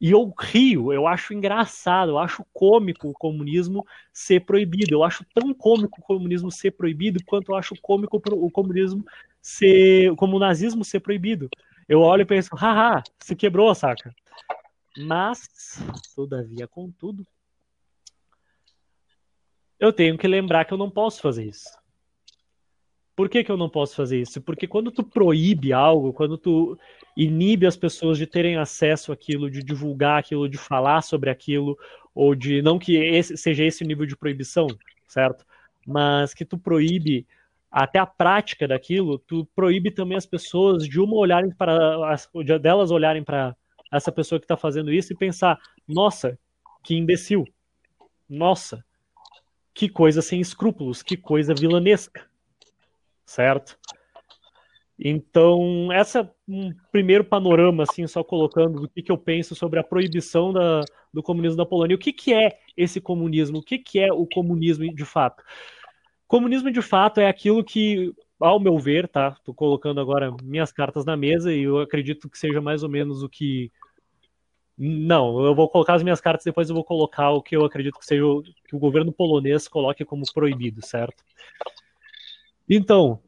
E 0.00 0.10
eu 0.10 0.32
rio, 0.38 0.92
eu 0.92 1.06
acho 1.06 1.32
engraçado, 1.32 2.10
eu 2.10 2.18
acho 2.18 2.44
cômico 2.52 3.08
o 3.08 3.14
comunismo 3.14 3.86
ser 4.12 4.40
proibido. 4.40 4.94
Eu 4.94 5.02
acho 5.02 5.24
tão 5.32 5.54
cômico 5.54 6.00
o 6.00 6.04
comunismo 6.04 6.50
ser 6.50 6.72
proibido 6.72 7.24
quanto 7.24 7.52
eu 7.52 7.56
acho 7.56 7.74
cômico 7.80 8.20
o 8.30 8.50
comunismo 8.50 9.04
ser. 9.40 10.14
como 10.16 10.36
o 10.36 10.38
nazismo 10.38 10.84
ser 10.84 11.00
proibido. 11.00 11.48
Eu 11.88 12.00
olho 12.00 12.22
e 12.22 12.26
penso, 12.26 12.54
haha, 12.54 13.02
se 13.18 13.34
quebrou, 13.34 13.74
saca? 13.74 14.14
Mas, 14.96 15.78
todavia, 16.14 16.68
contudo, 16.68 17.26
eu 19.78 19.92
tenho 19.92 20.16
que 20.16 20.28
lembrar 20.28 20.64
que 20.64 20.72
eu 20.72 20.78
não 20.78 20.90
posso 20.90 21.20
fazer 21.20 21.44
isso. 21.44 21.68
Por 23.16 23.28
que, 23.28 23.44
que 23.44 23.50
eu 23.50 23.56
não 23.56 23.68
posso 23.68 23.94
fazer 23.94 24.20
isso? 24.20 24.40
Porque 24.42 24.66
quando 24.66 24.90
tu 24.90 25.04
proíbe 25.04 25.72
algo, 25.72 26.12
quando 26.12 26.36
tu 26.36 26.78
inibe 27.16 27.66
as 27.66 27.76
pessoas 27.76 28.18
de 28.18 28.26
terem 28.26 28.56
acesso 28.56 29.12
àquilo, 29.12 29.50
de 29.50 29.62
divulgar 29.62 30.18
aquilo, 30.18 30.48
de 30.48 30.58
falar 30.58 31.00
sobre 31.02 31.30
aquilo, 31.30 31.78
ou 32.14 32.34
de 32.34 32.60
não 32.60 32.78
que 32.78 32.96
esse, 32.96 33.36
seja 33.36 33.64
esse 33.64 33.84
o 33.84 33.86
nível 33.86 34.06
de 34.06 34.16
proibição, 34.16 34.66
certo? 35.06 35.44
Mas 35.86 36.34
que 36.34 36.44
tu 36.44 36.58
proíbe 36.58 37.26
até 37.70 37.98
a 37.98 38.06
prática 38.06 38.66
daquilo, 38.66 39.18
tu 39.18 39.46
proíbe 39.54 39.90
também 39.90 40.16
as 40.16 40.26
pessoas 40.26 40.88
de 40.88 41.00
uma 41.00 41.16
olharem 41.16 41.50
para 41.50 42.16
de 42.44 42.58
delas 42.58 42.90
olharem 42.90 43.22
para 43.22 43.56
essa 43.96 44.12
pessoa 44.12 44.38
que 44.38 44.44
está 44.44 44.56
fazendo 44.56 44.92
isso 44.92 45.12
e 45.12 45.16
pensar, 45.16 45.58
nossa, 45.86 46.38
que 46.82 46.94
imbecil, 46.94 47.44
nossa, 48.28 48.84
que 49.72 49.88
coisa 49.88 50.20
sem 50.22 50.40
escrúpulos, 50.40 51.02
que 51.02 51.16
coisa 51.16 51.54
vilanesca 51.54 52.28
certo? 53.24 53.78
Então, 54.98 55.90
essa 55.92 56.20
é 56.20 56.30
um 56.46 56.72
primeiro 56.92 57.24
panorama, 57.24 57.82
assim, 57.82 58.06
só 58.06 58.22
colocando 58.22 58.84
o 58.84 58.88
que, 58.88 59.02
que 59.02 59.10
eu 59.10 59.18
penso 59.18 59.54
sobre 59.54 59.80
a 59.80 59.84
proibição 59.84 60.52
da, 60.52 60.82
do 61.12 61.22
comunismo 61.22 61.56
da 61.56 61.66
Polônia. 61.66 61.96
O 61.96 61.98
que, 61.98 62.12
que 62.12 62.32
é 62.32 62.58
esse 62.76 63.00
comunismo? 63.00 63.58
O 63.58 63.62
que, 63.62 63.78
que 63.78 63.98
é 63.98 64.12
o 64.12 64.26
comunismo 64.26 64.94
de 64.94 65.04
fato? 65.04 65.42
Comunismo 66.28 66.70
de 66.70 66.80
fato 66.80 67.20
é 67.20 67.28
aquilo 67.28 67.64
que, 67.64 68.12
ao 68.38 68.60
meu 68.60 68.78
ver, 68.78 69.08
tá? 69.08 69.34
Estou 69.36 69.52
colocando 69.52 70.00
agora 70.00 70.34
minhas 70.42 70.70
cartas 70.70 71.04
na 71.04 71.16
mesa 71.16 71.52
e 71.52 71.62
eu 71.62 71.80
acredito 71.80 72.30
que 72.30 72.38
seja 72.38 72.60
mais 72.60 72.82
ou 72.82 72.88
menos 72.88 73.22
o 73.22 73.28
que. 73.28 73.72
Não, 74.76 75.44
eu 75.44 75.54
vou 75.54 75.68
colocar 75.68 75.94
as 75.94 76.02
minhas 76.02 76.20
cartas 76.20 76.44
depois 76.44 76.68
eu 76.68 76.74
vou 76.74 76.84
colocar 76.84 77.30
o 77.30 77.40
que 77.40 77.56
eu 77.56 77.64
acredito 77.64 77.98
que 77.98 78.04
seja 78.04 78.26
o, 78.26 78.42
que 78.42 78.74
o 78.74 78.78
governo 78.78 79.12
polonês 79.12 79.68
coloque 79.68 80.04
como 80.04 80.24
proibido, 80.32 80.84
certo? 80.84 81.22
Então, 82.68 83.20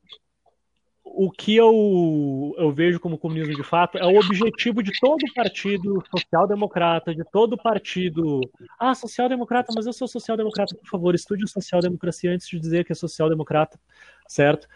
o 1.04 1.30
que 1.30 1.56
eu, 1.56 2.54
eu 2.58 2.70
vejo 2.72 2.98
como 2.98 3.16
comunismo 3.16 3.54
de 3.54 3.62
fato 3.62 3.96
é 3.96 4.04
o 4.04 4.18
objetivo 4.18 4.82
de 4.82 4.90
todo 5.00 5.24
partido 5.34 6.02
social-democrata, 6.14 7.14
de 7.14 7.24
todo 7.30 7.56
partido. 7.56 8.40
Ah, 8.78 8.94
social-democrata, 8.94 9.72
mas 9.74 9.86
eu 9.86 9.92
sou 9.92 10.08
social-democrata, 10.08 10.74
por 10.74 10.86
favor, 10.86 11.14
estude 11.14 11.48
social-democracia 11.48 12.32
antes 12.32 12.48
de 12.48 12.58
dizer 12.58 12.84
que 12.84 12.92
é 12.92 12.94
social-democrata, 12.94 13.78
certo? 14.26 14.68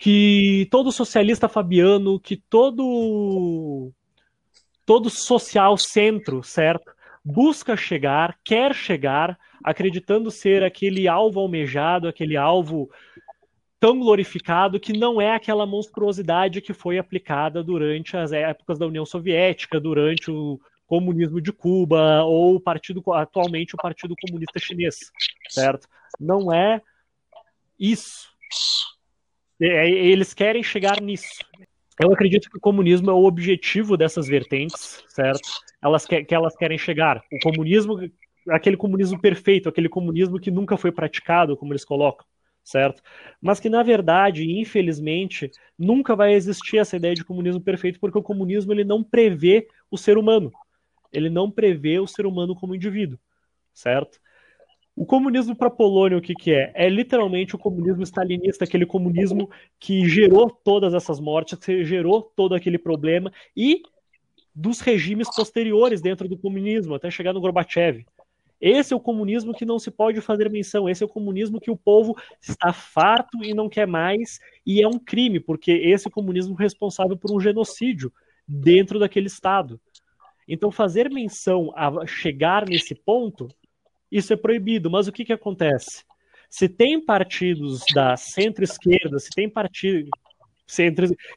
Que 0.00 0.66
todo 0.70 0.90
socialista 0.90 1.48
fabiano, 1.48 2.18
que 2.18 2.36
todo 2.36 3.92
todo 4.84 5.10
social 5.10 5.76
centro, 5.76 6.42
certo? 6.42 6.92
Busca 7.24 7.76
chegar, 7.76 8.36
quer 8.44 8.74
chegar, 8.74 9.38
acreditando 9.62 10.30
ser 10.30 10.64
aquele 10.64 11.06
alvo 11.06 11.40
almejado, 11.40 12.08
aquele 12.08 12.36
alvo 12.36 12.90
tão 13.78 13.98
glorificado 13.98 14.78
que 14.78 14.92
não 14.92 15.20
é 15.20 15.34
aquela 15.34 15.66
monstruosidade 15.66 16.60
que 16.60 16.72
foi 16.72 16.98
aplicada 16.98 17.62
durante 17.62 18.16
as 18.16 18.32
épocas 18.32 18.78
da 18.78 18.86
União 18.86 19.04
Soviética, 19.04 19.80
durante 19.80 20.30
o 20.30 20.60
comunismo 20.86 21.40
de 21.40 21.52
Cuba 21.52 22.22
ou 22.22 22.56
o 22.56 22.60
partido 22.60 23.02
atualmente 23.12 23.74
o 23.74 23.78
Partido 23.78 24.14
Comunista 24.20 24.58
Chinês, 24.58 24.96
certo? 25.48 25.88
Não 26.20 26.52
é 26.52 26.80
isso. 27.78 28.30
É, 29.60 29.90
eles 29.90 30.34
querem 30.34 30.62
chegar 30.62 31.00
nisso. 31.00 31.44
Eu 32.00 32.12
acredito 32.12 32.50
que 32.50 32.56
o 32.56 32.60
comunismo 32.60 33.10
é 33.10 33.14
o 33.14 33.24
objetivo 33.24 33.96
dessas 33.96 34.26
vertentes, 34.26 35.04
certo? 35.08 35.48
Elas 35.82 36.06
que, 36.06 36.24
que 36.24 36.34
elas 36.34 36.56
querem 36.56 36.78
chegar. 36.78 37.22
O 37.32 37.38
comunismo, 37.42 37.98
aquele 38.48 38.76
comunismo 38.76 39.20
perfeito, 39.20 39.68
aquele 39.68 39.88
comunismo 39.88 40.40
que 40.40 40.50
nunca 40.50 40.76
foi 40.76 40.90
praticado, 40.90 41.56
como 41.56 41.72
eles 41.72 41.84
colocam 41.84 42.26
certo? 42.64 43.02
Mas 43.40 43.58
que 43.60 43.68
na 43.68 43.82
verdade, 43.82 44.48
infelizmente, 44.48 45.50
nunca 45.78 46.14
vai 46.14 46.34
existir 46.34 46.78
essa 46.78 46.96
ideia 46.96 47.14
de 47.14 47.24
comunismo 47.24 47.60
perfeito, 47.60 47.98
porque 47.98 48.18
o 48.18 48.22
comunismo 48.22 48.72
ele 48.72 48.84
não 48.84 49.02
prevê 49.02 49.66
o 49.90 49.98
ser 49.98 50.16
humano. 50.16 50.50
Ele 51.12 51.28
não 51.28 51.50
prevê 51.50 51.98
o 51.98 52.06
ser 52.06 52.24
humano 52.24 52.54
como 52.54 52.74
indivíduo, 52.74 53.18
certo? 53.74 54.18
O 54.94 55.06
comunismo 55.06 55.56
para 55.56 55.68
a 55.68 55.70
Polônia, 55.70 56.18
o 56.18 56.20
que, 56.20 56.34
que 56.34 56.52
é? 56.52 56.70
É 56.74 56.88
literalmente 56.88 57.54
o 57.54 57.58
comunismo 57.58 58.02
stalinista, 58.02 58.64
aquele 58.64 58.84
comunismo 58.84 59.50
que 59.80 60.06
gerou 60.06 60.50
todas 60.50 60.92
essas 60.92 61.18
mortes, 61.18 61.58
que 61.58 61.84
gerou 61.84 62.22
todo 62.36 62.54
aquele 62.54 62.78
problema, 62.78 63.32
e 63.56 63.82
dos 64.54 64.80
regimes 64.80 65.34
posteriores 65.34 66.02
dentro 66.02 66.28
do 66.28 66.36
comunismo, 66.36 66.94
até 66.94 67.10
chegar 67.10 67.32
no 67.32 67.40
Gorbachev, 67.40 68.04
esse 68.62 68.92
é 68.92 68.96
o 68.96 69.00
comunismo 69.00 69.52
que 69.52 69.64
não 69.64 69.76
se 69.76 69.90
pode 69.90 70.20
fazer 70.20 70.48
menção. 70.48 70.88
Esse 70.88 71.02
é 71.02 71.06
o 71.06 71.08
comunismo 71.08 71.60
que 71.60 71.70
o 71.70 71.76
povo 71.76 72.16
está 72.40 72.72
farto 72.72 73.42
e 73.42 73.52
não 73.52 73.68
quer 73.68 73.88
mais, 73.88 74.38
e 74.64 74.80
é 74.80 74.86
um 74.86 75.00
crime, 75.00 75.40
porque 75.40 75.72
esse 75.72 76.06
é 76.06 76.08
o 76.08 76.12
comunismo 76.12 76.54
responsável 76.54 77.16
por 77.16 77.32
um 77.32 77.40
genocídio 77.40 78.12
dentro 78.46 79.00
daquele 79.00 79.26
Estado. 79.26 79.80
Então, 80.46 80.70
fazer 80.70 81.10
menção 81.10 81.72
a 81.74 82.06
chegar 82.06 82.68
nesse 82.68 82.94
ponto, 82.94 83.48
isso 84.12 84.32
é 84.32 84.36
proibido. 84.36 84.90
Mas 84.90 85.08
o 85.08 85.12
que, 85.12 85.24
que 85.24 85.32
acontece? 85.32 86.04
Se 86.48 86.68
tem 86.68 87.04
partidos 87.04 87.82
da 87.94 88.16
centro-esquerda, 88.16 89.18
se 89.18 89.30
tem 89.30 89.48
partidos 89.48 90.10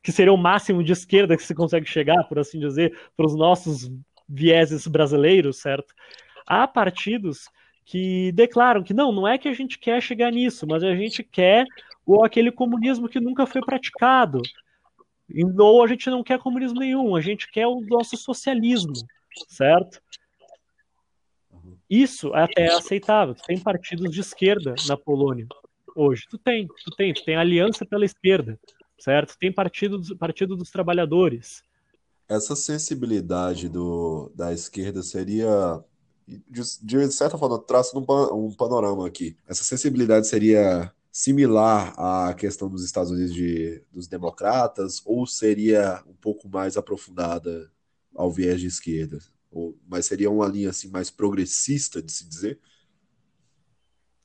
que 0.04 0.12
seria 0.12 0.32
o 0.32 0.38
máximo 0.38 0.84
de 0.84 0.94
esquerda 0.94 1.36
que 1.36 1.44
se 1.44 1.56
consegue 1.56 1.86
chegar, 1.86 2.24
por 2.26 2.38
assim 2.38 2.60
dizer, 2.60 2.98
para 3.18 3.26
os 3.26 3.36
nossos 3.36 3.92
vieses 4.30 4.88
brasileiros, 4.88 5.58
certo? 5.58 5.94
há 6.46 6.68
partidos 6.68 7.50
que 7.84 8.32
declaram 8.32 8.84
que 8.84 8.94
não, 8.94 9.12
não 9.12 9.28
é 9.28 9.38
que 9.38 9.48
a 9.48 9.54
gente 9.54 9.78
quer 9.78 10.02
chegar 10.02 10.32
nisso, 10.32 10.66
mas 10.68 10.84
a 10.84 10.96
gente 10.96 11.24
quer 11.24 11.66
ou 12.06 12.24
aquele 12.24 12.52
comunismo 12.52 13.10
que 13.10 13.20
nunca 13.20 13.46
foi 13.46 13.62
praticado. 13.62 14.42
Ou 15.58 15.84
a 15.84 15.88
gente 15.88 16.10
não 16.10 16.24
quer 16.24 16.40
comunismo 16.40 16.80
nenhum, 16.80 17.16
a 17.16 17.22
gente 17.22 17.50
quer 17.52 17.66
o 17.66 17.82
nosso 17.82 18.16
socialismo, 18.16 18.94
certo? 19.48 20.00
Isso 21.90 22.34
até 22.34 22.64
é 22.64 22.74
aceitável. 22.74 23.36
Tem 23.46 23.60
partidos 23.60 24.12
de 24.12 24.22
esquerda 24.22 24.76
na 24.88 24.98
Polônia 24.98 25.48
hoje. 25.96 26.26
Tu 26.30 26.38
tem, 26.38 26.68
tu 26.68 26.92
tem, 26.98 27.14
tu 27.14 27.24
tem 27.24 27.36
aliança 27.36 27.86
pela 27.86 28.06
esquerda, 28.06 28.60
certo? 29.00 29.38
Tem 29.38 29.52
partido, 29.52 30.18
partido 30.18 30.56
dos 30.56 30.70
trabalhadores. 30.70 31.64
Essa 32.28 32.56
sensibilidade 32.56 33.70
do, 33.70 34.32
da 34.36 34.52
esquerda 34.52 35.04
seria 35.04 35.84
de, 36.28 36.62
de 36.82 37.12
certa 37.12 37.38
forma, 37.38 37.60
traça 37.60 37.98
um, 37.98 38.06
um 38.34 38.52
panorama 38.52 39.08
aqui. 39.08 39.38
Essa 39.48 39.64
sensibilidade 39.64 40.28
seria 40.28 40.92
similar 41.12 41.94
à 41.98 42.34
questão 42.34 42.68
dos 42.68 42.84
Estados 42.84 43.12
Unidos 43.12 43.34
de, 43.34 43.82
dos 43.92 44.08
democratas 44.08 45.02
ou 45.06 45.26
seria 45.26 46.04
um 46.08 46.14
pouco 46.14 46.50
mais 46.50 46.76
aprofundada 46.76 47.72
ao 48.14 48.32
viés 48.32 48.60
de 48.60 48.68
esquerda? 48.68 49.20
Ou, 49.56 49.80
mas 49.88 50.06
seria 50.06 50.30
uma 50.30 50.46
linha 50.48 50.70
assim 50.70 50.90
mais 50.90 51.10
progressista 51.10 52.04
de 52.04 52.12
se 52.12 52.28
dizer? 52.28 52.60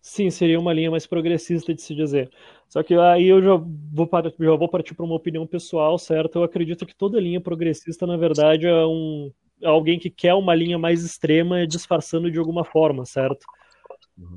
Sim, 0.03 0.29
seria 0.29 0.59
uma 0.59 0.73
linha 0.73 0.91
mais 0.91 1.07
progressista 1.07 1.73
de 1.73 1.81
se 1.81 1.95
dizer. 1.95 2.29
Só 2.69 2.83
que 2.83 2.95
aí 2.95 3.27
eu 3.27 3.41
já 3.41 3.55
vou, 3.55 4.11
já 4.41 4.57
vou 4.57 4.69
partir 4.69 4.93
para 4.95 5.05
uma 5.05 5.15
opinião 5.15 5.47
pessoal, 5.47 5.97
certo? 5.99 6.37
Eu 6.41 6.43
acredito 6.43 6.85
que 6.85 6.97
toda 6.97 7.21
linha 7.21 7.41
progressista, 7.41 8.07
na 8.09 8.17
verdade, 8.17 8.67
é 8.67 8.87
um, 8.87 9.31
alguém 9.63 10.01
que 10.01 10.11
quer 10.11 10.35
uma 10.35 10.55
linha 10.55 10.79
mais 10.79 11.05
extrema 11.05 11.65
disfarçando 11.65 12.29
de 12.29 12.39
alguma 12.39 12.65
forma, 12.65 13.05
certo? 13.05 13.47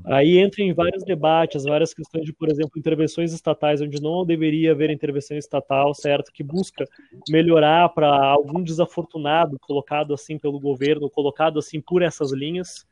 Aí 0.04 0.38
entra 0.38 0.62
em 0.62 0.72
vários 0.72 1.02
debates, 1.02 1.64
várias 1.64 1.94
questões 1.94 2.24
de, 2.24 2.32
por 2.32 2.50
exemplo, 2.50 2.78
intervenções 2.78 3.32
estatais, 3.32 3.80
onde 3.80 4.02
não 4.02 4.24
deveria 4.24 4.72
haver 4.72 4.90
intervenção 4.90 5.36
estatal, 5.36 5.94
certo? 5.94 6.30
Que 6.32 6.42
busca 6.42 6.84
melhorar 7.28 7.88
para 7.88 8.08
algum 8.08 8.62
desafortunado 8.62 9.58
colocado 9.58 10.12
assim 10.12 10.38
pelo 10.38 10.60
governo, 10.60 11.08
colocado 11.08 11.58
assim 11.58 11.80
por 11.80 12.02
essas 12.02 12.32
linhas, 12.32 12.86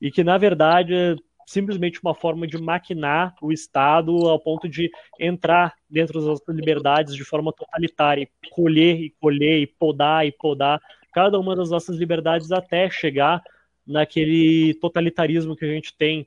e 0.00 0.10
que 0.10 0.22
na 0.22 0.38
verdade 0.38 0.94
é 0.94 1.16
simplesmente 1.46 2.00
uma 2.02 2.14
forma 2.14 2.46
de 2.46 2.56
maquinar 2.56 3.34
o 3.42 3.52
Estado 3.52 4.12
ao 4.28 4.38
ponto 4.38 4.68
de 4.68 4.90
entrar 5.18 5.74
dentro 5.90 6.24
das 6.24 6.40
liberdades 6.48 7.14
de 7.14 7.24
forma 7.24 7.52
totalitária, 7.52 8.22
e 8.22 8.50
colher 8.50 9.00
e 9.00 9.10
colher, 9.20 9.60
e 9.60 9.66
podar 9.66 10.26
e 10.26 10.32
podar 10.32 10.80
cada 11.12 11.38
uma 11.38 11.54
das 11.54 11.70
nossas 11.70 11.96
liberdades 11.96 12.50
até 12.50 12.88
chegar 12.88 13.42
naquele 13.86 14.74
totalitarismo 14.74 15.56
que 15.56 15.64
a 15.64 15.68
gente 15.68 15.94
tem 15.96 16.26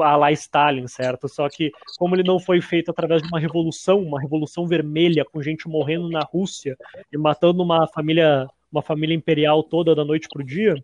a 0.00 0.16
lá 0.16 0.32
Stalin, 0.32 0.88
certo? 0.88 1.28
Só 1.28 1.48
que 1.48 1.70
como 1.96 2.14
ele 2.14 2.24
não 2.24 2.40
foi 2.40 2.60
feito 2.60 2.90
através 2.90 3.22
de 3.22 3.28
uma 3.28 3.38
revolução, 3.38 4.02
uma 4.02 4.20
revolução 4.20 4.66
vermelha 4.66 5.24
com 5.24 5.42
gente 5.42 5.68
morrendo 5.68 6.08
na 6.08 6.20
Rússia 6.20 6.76
e 7.12 7.16
matando 7.16 7.62
uma 7.62 7.86
família, 7.86 8.48
uma 8.70 8.82
família 8.82 9.14
imperial 9.14 9.62
toda 9.62 9.94
da 9.94 10.04
noite 10.04 10.28
pro 10.32 10.44
dia, 10.44 10.74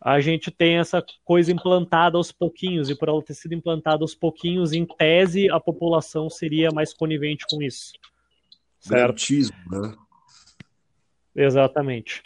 a 0.00 0.20
gente 0.20 0.50
tem 0.50 0.78
essa 0.78 1.04
coisa 1.24 1.52
implantada 1.52 2.16
aos 2.16 2.32
pouquinhos 2.32 2.88
e 2.90 2.96
por 2.96 3.08
ela 3.08 3.22
ter 3.22 3.34
sido 3.34 3.54
implantada 3.54 4.02
aos 4.02 4.14
pouquinhos, 4.14 4.72
em 4.72 4.84
tese 4.84 5.50
a 5.50 5.60
população 5.60 6.28
seria 6.28 6.70
mais 6.72 6.92
conivente 6.92 7.44
com 7.48 7.62
isso. 7.62 7.92
Certo? 8.80 9.20
né? 9.70 9.94
Exatamente 11.34 12.22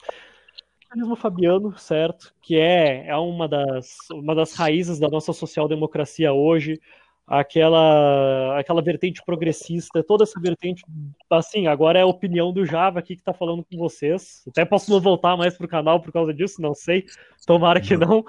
capitalismo 0.92 1.16
fabiano, 1.16 1.78
certo? 1.78 2.34
Que 2.40 2.56
é, 2.56 3.06
é 3.06 3.16
uma, 3.16 3.48
das, 3.48 3.96
uma 4.10 4.34
das 4.34 4.54
raízes 4.54 4.98
da 4.98 5.08
nossa 5.08 5.32
social-democracia 5.32 6.32
hoje, 6.32 6.78
aquela, 7.26 8.58
aquela 8.58 8.82
vertente 8.82 9.22
progressista, 9.24 10.02
toda 10.02 10.24
essa 10.24 10.38
vertente, 10.38 10.84
assim, 11.30 11.66
agora 11.66 11.98
é 11.98 12.02
a 12.02 12.06
opinião 12.06 12.52
do 12.52 12.66
Java 12.66 12.98
aqui 12.98 13.14
que 13.14 13.22
está 13.22 13.32
falando 13.32 13.64
com 13.64 13.76
vocês. 13.78 14.42
Até 14.46 14.64
posso 14.64 14.90
não 14.90 15.00
voltar 15.00 15.36
mais 15.36 15.56
pro 15.56 15.66
canal 15.66 16.00
por 16.00 16.12
causa 16.12 16.32
disso, 16.32 16.60
não 16.60 16.74
sei. 16.74 17.06
Tomara 17.46 17.80
que 17.80 17.96
não. 17.96 18.24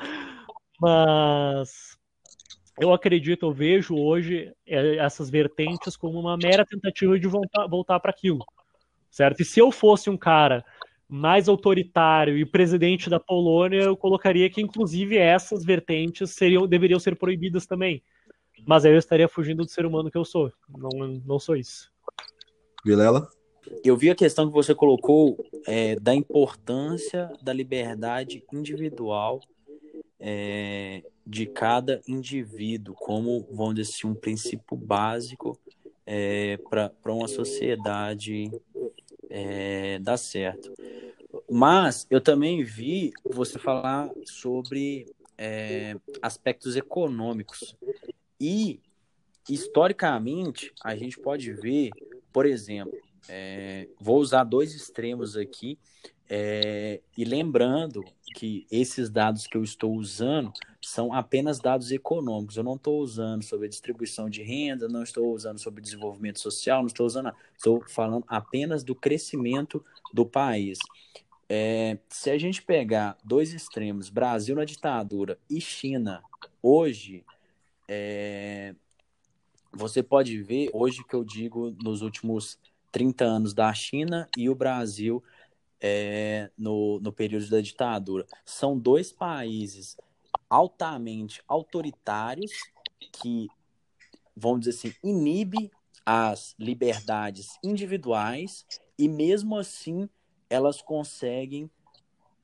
Mas 0.79 1.97
eu 2.79 2.93
acredito, 2.93 3.45
eu 3.45 3.53
vejo 3.53 3.95
hoje 3.95 4.51
é, 4.65 4.95
essas 4.97 5.29
vertentes 5.29 5.97
como 5.97 6.19
uma 6.19 6.37
mera 6.37 6.65
tentativa 6.65 7.19
de 7.19 7.27
voltar, 7.27 7.67
voltar 7.67 7.99
para 7.99 8.09
aquilo, 8.09 8.43
certo? 9.11 9.41
E 9.41 9.45
se 9.45 9.59
eu 9.59 9.71
fosse 9.71 10.09
um 10.09 10.17
cara 10.17 10.65
mais 11.13 11.47
autoritário 11.47 12.35
e 12.39 12.43
presidente 12.43 13.07
da 13.07 13.19
Polônia, 13.19 13.83
eu 13.83 13.95
colocaria 13.95 14.49
que, 14.49 14.59
inclusive, 14.59 15.15
essas 15.15 15.63
vertentes 15.63 16.31
seriam, 16.31 16.65
deveriam 16.67 16.99
ser 16.99 17.15
proibidas 17.15 17.67
também. 17.67 18.01
Mas 18.65 18.83
aí 18.83 18.93
eu 18.93 18.97
estaria 18.97 19.27
fugindo 19.27 19.63
do 19.63 19.69
ser 19.69 19.85
humano 19.85 20.09
que 20.09 20.17
eu 20.17 20.25
sou. 20.25 20.51
Não, 20.75 21.21
não 21.23 21.37
sou 21.37 21.55
isso. 21.55 21.91
Vilela? 22.83 23.27
Eu 23.83 23.95
vi 23.95 24.09
a 24.09 24.15
questão 24.15 24.47
que 24.47 24.53
você 24.53 24.73
colocou 24.73 25.37
é, 25.67 25.95
da 25.99 26.15
importância 26.15 27.31
da 27.43 27.53
liberdade 27.53 28.43
individual 28.51 29.39
é, 30.19 31.03
de 31.27 31.45
cada 31.45 32.01
indivíduo, 32.07 32.95
como, 32.95 33.47
vamos 33.51 33.75
dizer 33.75 33.91
assim, 33.91 34.07
um 34.07 34.15
princípio 34.15 34.75
básico 34.75 35.59
é, 36.07 36.57
para 36.71 37.13
uma 37.13 37.27
sociedade 37.27 38.51
é, 39.33 39.97
dar 39.97 40.17
certo. 40.17 40.71
Mas 41.49 42.05
eu 42.11 42.21
também 42.21 42.63
vi 42.63 43.11
você 43.25 43.57
falar 43.57 44.11
sobre 44.25 45.07
é, 45.35 45.95
aspectos 46.21 46.75
econômicos. 46.75 47.75
E, 48.39 48.79
historicamente, 49.49 50.71
a 50.83 50.95
gente 50.95 51.19
pode 51.19 51.51
ver, 51.51 51.89
por 52.31 52.45
exemplo, 52.45 52.95
é, 53.27 53.87
vou 53.99 54.19
usar 54.19 54.43
dois 54.43 54.75
extremos 54.75 55.35
aqui, 55.35 55.79
é, 56.35 56.99
e 57.15 57.23
lembrando 57.23 58.03
que 58.33 58.65
esses 58.71 59.11
dados 59.11 59.45
que 59.45 59.55
eu 59.55 59.63
estou 59.63 59.93
usando 59.93 60.51
são 60.81 61.13
apenas 61.13 61.59
dados 61.59 61.91
econômicos. 61.91 62.57
Eu 62.57 62.63
não 62.63 62.73
estou 62.73 62.99
usando 62.99 63.43
sobre 63.43 63.67
a 63.67 63.69
distribuição 63.69 64.27
de 64.27 64.41
renda, 64.41 64.87
não 64.87 65.03
estou 65.03 65.31
usando 65.31 65.59
sobre 65.59 65.79
desenvolvimento 65.79 66.39
social, 66.39 66.79
não 66.79 66.87
estou 66.87 67.05
usando. 67.05 67.31
Estou 67.55 67.83
falando 67.87 68.25
apenas 68.27 68.83
do 68.83 68.95
crescimento 68.95 69.85
do 70.11 70.25
país. 70.25 70.79
É, 71.47 71.99
se 72.09 72.31
a 72.31 72.37
gente 72.39 72.63
pegar 72.63 73.15
dois 73.23 73.53
extremos, 73.53 74.09
Brasil 74.09 74.55
na 74.55 74.65
ditadura 74.65 75.37
e 75.47 75.61
China, 75.61 76.23
hoje, 76.63 77.23
é, 77.87 78.73
você 79.71 80.01
pode 80.01 80.41
ver, 80.41 80.71
hoje 80.73 81.03
que 81.07 81.13
eu 81.13 81.23
digo, 81.23 81.75
nos 81.83 82.01
últimos 82.01 82.57
30 82.91 83.23
anos 83.23 83.53
da 83.53 83.71
China 83.71 84.27
e 84.35 84.49
o 84.49 84.55
Brasil 84.55 85.23
é, 85.85 86.49
no, 86.57 86.97
no 87.01 87.11
período 87.11 87.49
da 87.49 87.59
ditadura. 87.59 88.25
São 88.45 88.79
dois 88.79 89.11
países 89.11 89.97
altamente 90.49 91.43
autoritários 91.45 92.51
que, 93.11 93.49
vamos 94.35 94.61
dizer 94.61 94.69
assim, 94.71 94.95
inibe 95.03 95.69
as 96.05 96.55
liberdades 96.57 97.57
individuais 97.61 98.65
e 98.97 99.09
mesmo 99.09 99.57
assim 99.57 100.09
elas 100.49 100.81
conseguem 100.81 101.69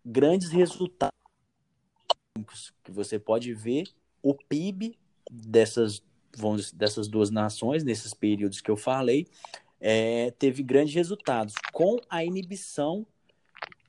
grandes 0.06 0.50
resultados 0.50 1.14
que 2.84 2.92
você 2.92 3.20
pode 3.20 3.54
ver 3.54 3.86
o 4.22 4.34
PIB 4.34 4.98
dessas 5.30 6.02
vamos, 6.36 6.72
dessas 6.72 7.08
duas 7.08 7.30
nações 7.30 7.84
nesses 7.84 8.14
períodos 8.14 8.62
que 8.62 8.72
eu 8.72 8.78
falei 8.78 9.28
é, 9.80 10.32
teve 10.32 10.64
grandes 10.64 10.96
resultados 10.96 11.54
com 11.74 12.00
a 12.10 12.24
inibição 12.24 13.06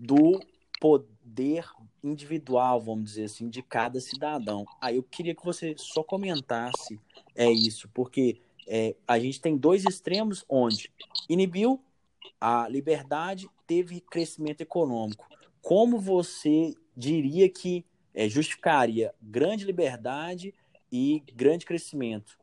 do 0.00 0.40
poder 0.80 1.66
individual, 2.02 2.80
vamos 2.80 3.04
dizer 3.04 3.24
assim, 3.24 3.50
de 3.50 3.62
cada 3.62 4.00
cidadão. 4.00 4.64
Aí 4.80 4.96
eu 4.96 5.02
queria 5.02 5.34
que 5.34 5.44
você 5.44 5.74
só 5.76 6.02
comentasse 6.02 6.98
é 7.36 7.50
isso, 7.50 7.88
porque 7.92 8.40
é, 8.66 8.96
a 9.06 9.18
gente 9.18 9.40
tem 9.40 9.56
dois 9.56 9.84
extremos 9.84 10.44
onde 10.48 10.90
inibiu 11.28 11.82
a 12.40 12.66
liberdade, 12.68 13.48
teve 13.66 14.00
crescimento 14.00 14.62
econômico. 14.62 15.28
Como 15.60 15.98
você 15.98 16.74
diria 16.96 17.48
que 17.48 17.84
é, 18.14 18.28
justificaria 18.28 19.14
grande 19.20 19.66
liberdade 19.66 20.54
e 20.90 21.22
grande 21.34 21.66
crescimento? 21.66 22.38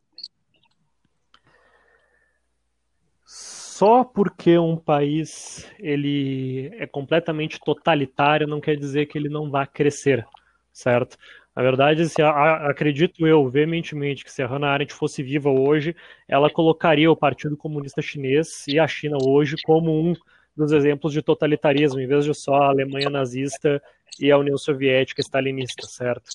Só 3.78 4.04
porque 4.04 4.58
um 4.58 4.76
país 4.76 5.72
ele 5.78 6.72
é 6.80 6.88
completamente 6.88 7.60
totalitário 7.64 8.48
não 8.48 8.60
quer 8.60 8.76
dizer 8.76 9.06
que 9.06 9.16
ele 9.16 9.30
não 9.30 9.52
vá 9.52 9.68
crescer, 9.68 10.26
certo? 10.74 11.16
Na 11.56 11.62
verdade, 11.62 12.10
se 12.10 12.20
a, 12.24 12.72
acredito 12.72 13.28
eu 13.28 13.48
veementemente 13.48 14.24
que 14.24 14.32
se 14.32 14.42
a 14.42 14.48
Hannah 14.48 14.70
Arendt 14.70 14.96
fosse 14.96 15.22
viva 15.22 15.52
hoje, 15.52 15.96
ela 16.28 16.50
colocaria 16.50 17.12
o 17.12 17.16
Partido 17.16 17.56
Comunista 17.56 18.02
Chinês 18.02 18.66
e 18.68 18.80
a 18.80 18.88
China 18.88 19.18
hoje 19.24 19.56
como 19.64 19.92
um 19.92 20.16
dos 20.56 20.72
exemplos 20.72 21.14
de 21.14 21.22
totalitarismo, 21.22 22.00
em 22.00 22.08
vez 22.08 22.26
de 22.26 22.34
só 22.34 22.56
a 22.56 22.70
Alemanha 22.70 23.12
nazista 23.12 23.80
e 24.20 24.32
a 24.32 24.40
União 24.40 24.58
Soviética 24.58 25.22
stalinista, 25.22 25.86
certo? 25.86 26.32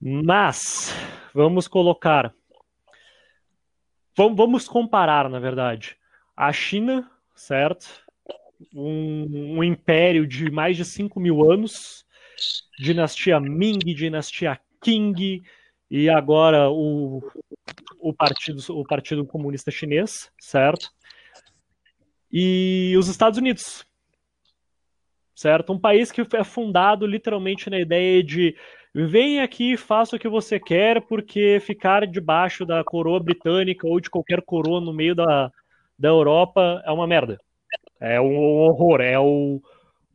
Mas 0.00 0.94
vamos 1.34 1.66
colocar 1.66 2.32
Vamos 4.16 4.68
comparar, 4.68 5.28
na 5.28 5.40
verdade. 5.40 5.96
A 6.36 6.52
China, 6.52 7.10
certo? 7.34 7.86
Um, 8.72 9.58
um 9.58 9.64
império 9.64 10.26
de 10.26 10.50
mais 10.50 10.76
de 10.76 10.84
5 10.84 11.18
mil 11.18 11.50
anos, 11.50 12.06
dinastia 12.78 13.40
Ming, 13.40 13.78
dinastia 13.78 14.60
Qing, 14.80 15.42
e 15.90 16.08
agora 16.08 16.70
o, 16.70 17.22
o, 18.00 18.12
partido, 18.12 18.60
o 18.70 18.84
Partido 18.84 19.26
Comunista 19.26 19.70
Chinês, 19.70 20.30
certo? 20.38 20.90
E 22.32 22.94
os 22.98 23.08
Estados 23.08 23.38
Unidos, 23.38 23.86
certo? 25.34 25.72
Um 25.72 25.78
país 25.78 26.10
que 26.10 26.20
é 26.20 26.44
fundado 26.44 27.06
literalmente 27.06 27.68
na 27.68 27.78
ideia 27.78 28.22
de 28.22 28.56
Vem 28.94 29.40
aqui 29.40 29.72
e 29.72 29.76
faça 29.76 30.14
o 30.14 30.18
que 30.18 30.28
você 30.28 30.60
quer, 30.60 31.00
porque 31.00 31.58
ficar 31.60 32.06
debaixo 32.06 32.64
da 32.64 32.84
coroa 32.84 33.18
britânica 33.18 33.88
ou 33.88 33.98
de 33.98 34.08
qualquer 34.08 34.40
coroa 34.40 34.80
no 34.80 34.92
meio 34.92 35.16
da, 35.16 35.50
da 35.98 36.08
Europa 36.08 36.80
é 36.86 36.92
uma 36.92 37.06
merda. 37.06 37.40
É 37.98 38.20
um 38.20 38.36
horror, 38.36 39.00
é 39.00 39.18
o, 39.18 39.60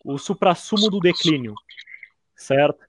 o 0.05 0.17
suprassumo 0.17 0.89
do 0.89 0.99
declínio, 0.99 1.53
certo? 2.35 2.79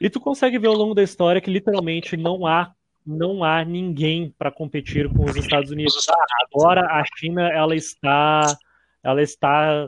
E 0.00 0.10
tu 0.10 0.18
consegue 0.18 0.58
ver 0.58 0.66
ao 0.66 0.74
longo 0.74 0.94
da 0.94 1.04
história 1.04 1.40
que 1.40 1.50
literalmente 1.50 2.16
não 2.16 2.44
há 2.44 2.72
não 3.06 3.44
há 3.44 3.64
ninguém 3.64 4.34
para 4.36 4.50
competir 4.50 5.08
com 5.08 5.24
os 5.24 5.36
Estados 5.36 5.70
Unidos. 5.70 6.04
agora 6.44 6.80
a 6.80 7.04
China 7.16 7.48
ela 7.48 7.76
está 7.76 8.58
ela 9.06 9.22
está 9.22 9.86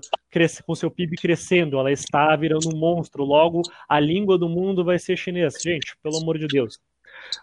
com 0.65 0.75
seu 0.77 0.89
PIB 0.89 1.17
crescendo, 1.17 1.77
ela 1.77 1.91
está 1.91 2.37
virando 2.37 2.73
um 2.73 2.79
monstro, 2.79 3.25
logo 3.25 3.63
a 3.89 3.99
língua 3.99 4.39
do 4.39 4.49
mundo 4.49 4.85
vai 4.85 4.97
ser 4.97 5.17
chinês. 5.17 5.55
Gente, 5.61 5.97
pelo 6.01 6.19
amor 6.19 6.39
de 6.39 6.47
Deus. 6.47 6.79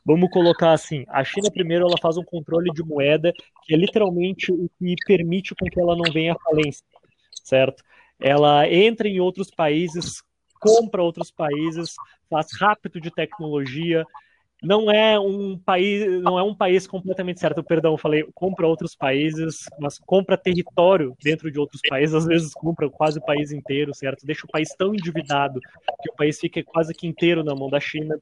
Vamos 0.06 0.30
colocar 0.30 0.72
assim, 0.72 1.04
a 1.10 1.22
China 1.24 1.52
primeiro 1.52 1.86
ela 1.86 1.98
faz 2.02 2.16
um 2.16 2.24
controle 2.24 2.72
de 2.72 2.82
moeda 2.82 3.34
que 3.64 3.74
é 3.74 3.78
literalmente 3.78 4.50
o 4.54 4.70
que 4.80 4.96
permite 5.06 5.54
com 5.54 5.66
que 5.66 5.80
ela 5.80 5.98
não 5.98 6.12
venha 6.14 6.32
à 6.32 6.40
falência, 6.40 6.84
certo? 7.44 7.84
Ela 8.18 8.72
entra 8.72 9.10
em 9.10 9.20
outros 9.20 9.52
países, 9.52 10.24
compra 10.62 11.04
outros 11.04 11.30
países, 11.30 11.94
faz 12.30 12.48
rápido 12.58 13.02
de 13.02 13.12
tecnologia, 13.12 14.06
não 14.66 14.92
é 14.92 15.20
um 15.20 15.58
país, 15.58 16.22
não 16.22 16.38
é 16.40 16.44
um 16.44 16.56
país 16.56 16.88
completamente 16.88 17.40
certo. 17.40 17.64
Perdão, 17.64 17.98
falei, 17.98 18.28
compra 18.34 18.68
outros 18.68 18.96
países, 18.96 19.66
mas 19.80 20.00
compra 20.00 20.38
território 20.38 21.16
dentro 21.24 21.52
de 21.52 21.60
outros 21.60 21.82
países, 21.88 22.16
às 22.16 22.26
vezes 22.26 22.54
compra 22.54 22.90
quase 22.90 23.20
o 23.20 23.26
país 23.26 23.52
inteiro, 23.52 23.94
certo? 23.94 24.26
Deixa 24.26 24.46
o 24.46 24.50
país 24.50 24.70
tão 24.78 24.94
endividado 24.94 25.60
que 26.02 26.12
o 26.12 26.16
país 26.16 26.40
fica 26.40 26.64
quase 26.64 26.94
que 26.94 27.08
inteiro 27.08 27.44
na 27.44 27.54
mão 27.54 27.70
da 27.70 27.80
China. 27.80 28.20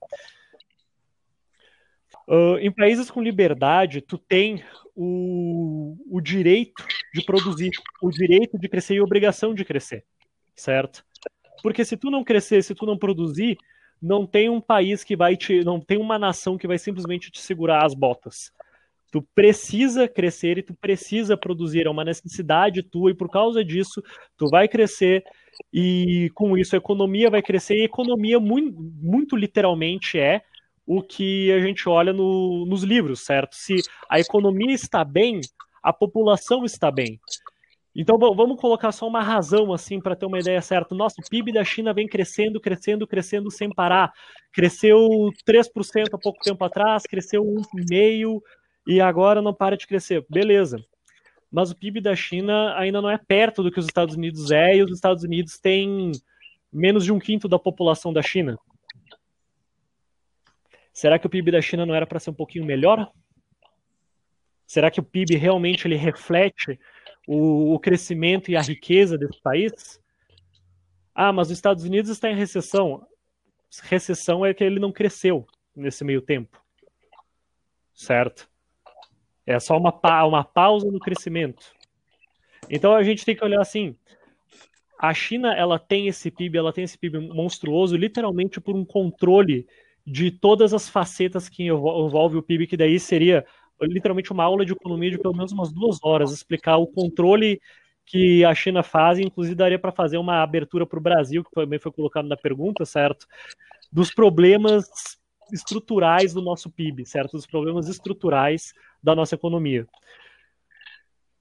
Uh, 2.27 2.57
em 2.59 2.71
países 2.71 3.09
com 3.09 3.21
liberdade, 3.21 4.01
tu 4.01 4.17
tem 4.17 4.63
o, 4.95 5.97
o 6.09 6.21
direito 6.21 6.85
de 7.13 7.23
produzir, 7.23 7.71
o 8.01 8.09
direito 8.09 8.57
de 8.57 8.69
crescer 8.69 8.95
e 8.95 8.99
a 8.99 9.03
obrigação 9.03 9.53
de 9.53 9.65
crescer, 9.65 10.05
certo? 10.55 11.05
Porque 11.61 11.83
se 11.83 11.97
tu 11.97 12.09
não 12.09 12.23
crescer, 12.23 12.61
se 12.63 12.75
tu 12.75 12.85
não 12.85 12.97
produzir, 12.97 13.57
não 14.03 14.27
tem 14.27 14.49
um 14.49 14.59
país 14.59 15.01
que 15.01 15.15
vai 15.15 15.37
te. 15.37 15.63
não 15.63 15.79
tem 15.79 15.97
uma 15.97 16.19
nação 16.19 16.57
que 16.57 16.67
vai 16.67 16.77
simplesmente 16.77 17.31
te 17.31 17.39
segurar 17.39 17.85
as 17.85 17.93
botas. 17.93 18.51
Tu 19.09 19.21
precisa 19.33 20.07
crescer 20.07 20.57
e 20.57 20.63
tu 20.63 20.73
precisa 20.73 21.37
produzir, 21.37 21.85
é 21.85 21.89
uma 21.89 22.03
necessidade 22.03 22.83
tua, 22.83 23.11
e 23.11 23.13
por 23.13 23.29
causa 23.29 23.63
disso, 23.63 24.03
tu 24.35 24.49
vai 24.49 24.67
crescer, 24.67 25.23
e 25.71 26.29
com 26.33 26.57
isso 26.57 26.75
a 26.75 26.79
economia 26.79 27.29
vai 27.29 27.41
crescer, 27.41 27.75
e 27.75 27.85
economia, 27.85 28.39
muito, 28.39 28.81
muito 29.01 29.37
literalmente, 29.37 30.19
é 30.19 30.41
o 30.85 31.01
que 31.01 31.51
a 31.51 31.59
gente 31.59 31.87
olha 31.87 32.11
no, 32.11 32.65
nos 32.65 32.83
livros, 32.83 33.21
certo? 33.21 33.55
Se 33.55 33.75
a 34.09 34.19
economia 34.19 34.73
está 34.73 35.05
bem, 35.05 35.39
a 35.81 35.93
população 35.93 36.65
está 36.65 36.91
bem. 36.91 37.19
Então 37.95 38.17
vamos 38.17 38.59
colocar 38.59 38.91
só 38.91 39.07
uma 39.07 39.21
razão 39.21 39.71
assim 39.71 39.99
para 39.99 40.15
ter 40.15 40.25
uma 40.25 40.39
ideia 40.39 40.61
certa. 40.61 40.95
Nosso 40.95 41.21
PIB 41.29 41.51
da 41.53 41.63
China 41.63 41.93
vem 41.93 42.07
crescendo, 42.07 42.59
crescendo, 42.59 43.05
crescendo 43.05 43.51
sem 43.51 43.69
parar. 43.69 44.11
Cresceu 44.51 44.97
3% 45.47 46.09
há 46.11 46.17
pouco 46.17 46.39
tempo 46.43 46.63
atrás, 46.63 47.03
cresceu 47.03 47.43
1,5% 47.43 48.41
e 48.87 48.99
agora 48.99 49.41
não 49.41 49.53
para 49.53 49.77
de 49.77 49.85
crescer. 49.85 50.25
Beleza. 50.27 50.83
Mas 51.51 51.69
o 51.69 51.75
PIB 51.75 52.01
da 52.01 52.15
China 52.15 52.75
ainda 52.75 52.99
não 52.99 53.11
é 53.11 53.17
perto 53.17 53.61
do 53.61 53.71
que 53.71 53.79
os 53.79 53.85
Estados 53.85 54.15
Unidos 54.15 54.49
é, 54.49 54.75
e 54.75 54.83
os 54.83 54.91
Estados 54.91 55.23
Unidos 55.23 55.59
têm 55.59 56.11
menos 56.71 57.05
de 57.05 57.11
um 57.11 57.19
quinto 57.19 57.47
da 57.47 57.59
população 57.59 58.11
da 58.11 58.23
China. 58.23 58.57
Será 60.91 61.19
que 61.19 61.27
o 61.27 61.29
PIB 61.29 61.51
da 61.51 61.61
China 61.61 61.85
não 61.85 61.93
era 61.93 62.07
para 62.07 62.19
ser 62.19 62.31
um 62.31 62.35
pouquinho 62.35 62.65
melhor? 62.65 63.11
Será 64.65 64.89
que 64.89 64.99
o 64.99 65.03
PIB 65.03 65.35
realmente 65.35 65.87
ele 65.87 65.95
reflete 65.95 66.79
o, 67.27 67.73
o 67.73 67.79
crescimento 67.79 68.49
e 68.49 68.55
a 68.55 68.61
riqueza 68.61 69.17
desse 69.17 69.41
país. 69.41 69.99
Ah, 71.13 71.31
mas 71.31 71.47
os 71.47 71.53
Estados 71.53 71.83
Unidos 71.83 72.09
está 72.09 72.29
em 72.29 72.35
recessão. 72.35 73.05
Recessão 73.83 74.45
é 74.45 74.53
que 74.53 74.63
ele 74.63 74.79
não 74.79 74.91
cresceu 74.91 75.45
nesse 75.75 76.03
meio 76.03 76.21
tempo. 76.21 76.61
Certo? 77.93 78.49
É 79.45 79.59
só 79.59 79.77
uma, 79.77 79.91
pa 79.91 80.23
uma 80.25 80.43
pausa 80.43 80.91
no 80.91 80.99
crescimento. 80.99 81.73
Então 82.69 82.95
a 82.95 83.03
gente 83.03 83.25
tem 83.25 83.35
que 83.35 83.43
olhar 83.43 83.61
assim. 83.61 83.95
A 84.97 85.13
China 85.13 85.53
ela 85.53 85.77
tem 85.77 86.07
esse 86.07 86.31
PIB, 86.31 86.57
ela 86.57 86.71
tem 86.71 86.85
esse 86.85 86.97
PIB 86.97 87.19
monstruoso, 87.19 87.97
literalmente 87.97 88.61
por 88.61 88.75
um 88.75 88.85
controle 88.85 89.67
de 90.05 90.31
todas 90.31 90.73
as 90.73 90.89
facetas 90.89 91.49
que 91.49 91.63
envolve 91.63 92.37
o 92.37 92.43
PIB, 92.43 92.67
que 92.67 92.77
daí 92.77 92.99
seria 92.99 93.45
literalmente 93.85 94.31
uma 94.31 94.43
aula 94.43 94.65
de 94.65 94.73
economia 94.73 95.11
de 95.11 95.17
pelo 95.17 95.35
menos 95.35 95.51
umas 95.51 95.71
duas 95.71 95.97
horas, 96.03 96.31
explicar 96.31 96.77
o 96.77 96.87
controle 96.87 97.61
que 98.05 98.43
a 98.43 98.53
China 98.53 98.83
faz, 98.83 99.19
inclusive 99.19 99.55
daria 99.55 99.79
para 99.79 99.91
fazer 99.91 100.17
uma 100.17 100.41
abertura 100.43 100.85
para 100.85 100.99
o 100.99 101.01
Brasil, 101.01 101.43
que 101.43 101.51
também 101.51 101.79
foi 101.79 101.91
colocado 101.91 102.27
na 102.27 102.35
pergunta, 102.35 102.85
certo? 102.85 103.25
Dos 103.91 104.13
problemas 104.13 104.89
estruturais 105.51 106.33
do 106.33 106.41
nosso 106.41 106.69
PIB, 106.69 107.05
certo? 107.05 107.33
Dos 107.33 107.45
problemas 107.45 107.87
estruturais 107.87 108.73
da 109.01 109.15
nossa 109.15 109.35
economia. 109.35 109.87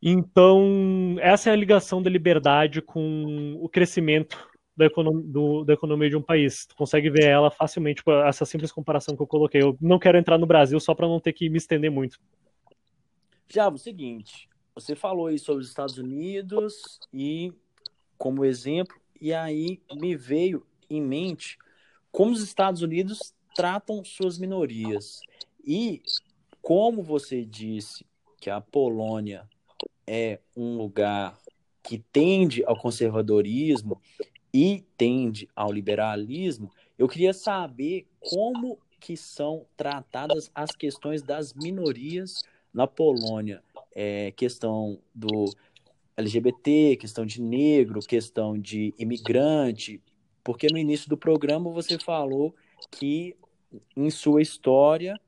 Então, 0.01 1.17
essa 1.21 1.51
é 1.51 1.53
a 1.53 1.57
ligação 1.57 2.03
da 2.03 2.11
liberdade 2.11 2.83
com 2.83 3.57
o 3.61 3.69
crescimento 3.69 4.52
da, 4.77 4.87
economia, 4.87 5.23
do, 5.27 5.65
da 5.65 5.75
economia 5.75 6.11
de 6.11 6.17
um 6.17 6.23
país. 6.23 6.67
Tu 6.67 6.75
consegue 6.75 7.11
ver 7.11 7.25
ela 7.25 7.51
facilmente 7.51 8.03
com 8.03 8.13
essa 8.13 8.45
simples 8.45 8.73
comparação 8.73 9.17
que 9.17 9.23
eu 9.23 9.27
coloquei. 9.27 9.63
Eu 9.63 9.77
não 9.81 9.99
quero 9.99 10.19
entrar 10.19 10.39
no 10.39 10.47
Brasil 10.47 10.79
só 10.81 10.95
para 10.95 11.09
não 11.09 11.21
ter 11.21 11.33
que 11.33 11.49
me 11.49 11.59
estender 11.59 11.91
muito. 11.91 12.19
Já, 13.49 13.69
o 13.69 13.77
seguinte, 13.77 14.49
você 14.75 14.95
falou 14.95 15.27
aí 15.27 15.39
sobre 15.39 15.63
os 15.63 15.69
Estados 15.69 15.99
Unidos 15.99 17.01
e 17.13 17.53
como 18.17 18.45
exemplo, 18.45 18.97
e 19.21 19.33
aí 19.33 19.81
me 19.95 20.17
veio 20.17 20.67
em 20.89 21.03
mente 21.03 21.59
como 22.11 22.33
os 22.33 22.43
Estados 22.43 22.83
Unidos 22.83 23.35
tratam 23.55 24.05
suas 24.05 24.39
minorias. 24.39 25.21
E 25.65 26.03
como 26.61 27.03
você 27.03 27.45
disse 27.45 28.07
que 28.41 28.49
a 28.49 28.61
Polônia 28.61 29.49
é 30.07 30.41
um 30.57 30.77
lugar 30.77 31.39
que 31.83 31.99
tende 31.99 32.65
ao 32.65 32.77
conservadorismo 32.77 34.01
e 34.53 34.85
tende 34.97 35.49
ao 35.57 35.73
liberalismo, 35.73 36.71
eu 36.99 37.09
queria 37.09 37.33
saber 37.33 38.07
como 38.21 38.79
que 39.01 39.17
são 39.17 39.67
tratadas 39.77 40.51
as 40.55 40.71
questões 40.71 41.23
das 41.23 41.53
minorias 41.55 42.43
na 42.73 42.87
Polônia. 42.87 43.63
É, 43.95 44.31
questão 44.33 44.99
do 45.15 45.53
LGBT, 46.17 46.97
questão 46.97 47.27
de 47.27 47.41
negro, 47.41 48.01
questão 48.01 48.57
de 48.57 48.95
imigrante, 48.99 50.01
porque 50.45 50.69
no 50.71 50.79
início 50.79 51.09
do 51.09 51.17
programa 51.17 51.71
você 51.71 51.99
falou 51.99 52.55
que 52.91 53.37
em 53.97 54.11
sua 54.11 54.43
história 54.43 55.19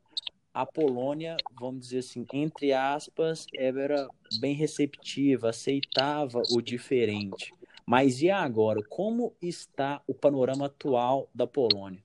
a 0.52 0.64
Polônia, 0.64 1.36
vamos 1.58 1.80
dizer 1.80 1.98
assim, 1.98 2.24
entre 2.32 2.72
aspas, 2.72 3.46
era 3.56 4.06
bem 4.38 4.54
receptiva, 4.54 5.50
aceitava 5.50 6.42
o 6.52 6.62
diferente. 6.62 7.52
Mas 7.86 8.22
e 8.22 8.30
agora? 8.30 8.80
Como 8.88 9.34
está 9.42 10.00
o 10.06 10.14
panorama 10.14 10.66
atual 10.66 11.28
da 11.34 11.46
Polônia? 11.46 12.02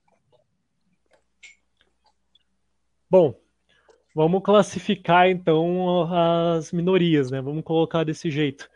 Bom, 3.08 3.34
vamos 4.14 4.42
classificar 4.42 5.28
então 5.28 6.08
as 6.12 6.70
minorias, 6.70 7.30
né? 7.30 7.40
Vamos 7.40 7.64
colocar 7.64 8.04
desse 8.04 8.30
jeito. 8.30 8.68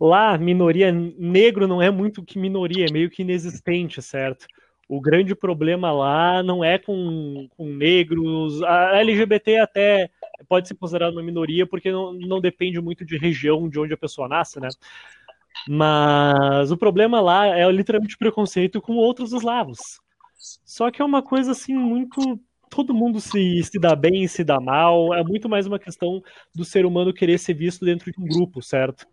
Lá, 0.00 0.38
minoria 0.38 0.92
negro 0.92 1.66
não 1.66 1.82
é 1.82 1.90
muito 1.90 2.24
que 2.24 2.38
minoria, 2.38 2.86
é 2.88 2.92
meio 2.92 3.10
que 3.10 3.22
inexistente, 3.22 4.00
certo? 4.00 4.46
O 4.88 5.00
grande 5.00 5.34
problema 5.34 5.92
lá 5.92 6.42
não 6.42 6.64
é 6.64 6.78
com, 6.78 7.46
com 7.56 7.66
negros. 7.68 8.62
A 8.62 8.98
LGBT 9.00 9.58
até 9.58 10.10
pode 10.48 10.66
ser 10.66 10.76
considerada 10.76 11.12
uma 11.12 11.22
minoria 11.22 11.66
porque 11.66 11.92
não, 11.92 12.12
não 12.14 12.40
depende 12.40 12.80
muito 12.80 13.04
de 13.04 13.18
região 13.18 13.68
de 13.68 13.78
onde 13.78 13.92
a 13.92 13.98
pessoa 13.98 14.28
nasce, 14.28 14.58
né? 14.58 14.68
Mas 15.66 16.70
o 16.70 16.76
problema 16.76 17.20
lá 17.20 17.46
é 17.46 17.70
literalmente 17.70 18.16
preconceito 18.16 18.80
com 18.80 18.94
outros 18.94 19.32
eslavos. 19.32 19.78
Só 20.64 20.90
que 20.90 21.02
é 21.02 21.04
uma 21.04 21.22
coisa 21.22 21.52
assim 21.52 21.74
muito. 21.74 22.38
Todo 22.70 22.94
mundo 22.94 23.20
se, 23.20 23.62
se 23.64 23.78
dá 23.78 23.96
bem, 23.96 24.28
se 24.28 24.44
dá 24.44 24.60
mal. 24.60 25.14
É 25.14 25.24
muito 25.24 25.48
mais 25.48 25.66
uma 25.66 25.78
questão 25.78 26.22
do 26.54 26.64
ser 26.64 26.84
humano 26.84 27.12
querer 27.12 27.38
ser 27.38 27.54
visto 27.54 27.84
dentro 27.84 28.12
de 28.12 28.20
um 28.20 28.26
grupo, 28.26 28.62
certo? 28.62 29.06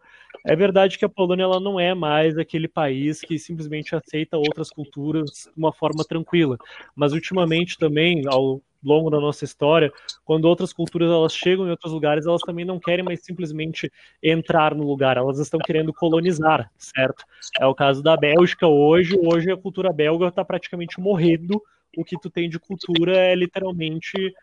É 0.46 0.56
verdade 0.56 0.98
que 0.98 1.06
a 1.06 1.10
Polônia 1.10 1.44
ela 1.44 1.60
não 1.60 1.80
é 1.80 1.94
mais 1.96 2.38
aquele 2.38 2.68
país 2.68 3.22
que 3.22 3.40
simplesmente 3.40 3.96
aceita 3.96 4.38
outras 4.38 4.70
culturas 4.70 5.32
de 5.32 5.58
uma 5.58 5.74
forma 5.74 6.04
tranquila. 6.04 6.58
Mas 6.96 7.14
ultimamente 7.14 7.78
também, 7.78 8.24
ao 8.28 8.62
longo 8.86 9.10
da 9.10 9.20
nossa 9.20 9.44
história, 9.44 9.92
quando 10.24 10.46
outras 10.46 10.72
culturas 10.72 11.10
elas 11.10 11.36
chegam 11.36 11.68
em 11.68 11.72
outros 11.72 11.92
lugares, 11.92 12.26
elas 12.26 12.42
também 12.42 12.66
não 12.66 12.80
querem 12.80 13.04
mais 13.04 13.24
simplesmente 13.24 13.92
entrar 14.22 14.76
no 14.76 14.84
lugar, 14.84 15.18
elas 15.18 15.40
estão 15.40 15.60
querendo 15.60 15.94
colonizar, 15.94 16.72
certo? 16.78 17.26
É 17.60 17.66
o 17.66 17.76
caso 17.76 18.02
da 18.02 18.16
Bélgica 18.16 18.68
hoje, 18.68 19.18
hoje 19.22 19.52
a 19.52 19.58
cultura 19.58 19.92
belga 19.92 20.28
está 20.28 20.46
praticamente 20.46 21.00
morrendo, 21.00 21.62
o 21.98 22.04
que 22.04 22.20
tu 22.20 22.30
tem 22.30 22.50
de 22.50 22.60
cultura 22.60 23.18
é 23.18 23.36
literalmente 23.36 24.34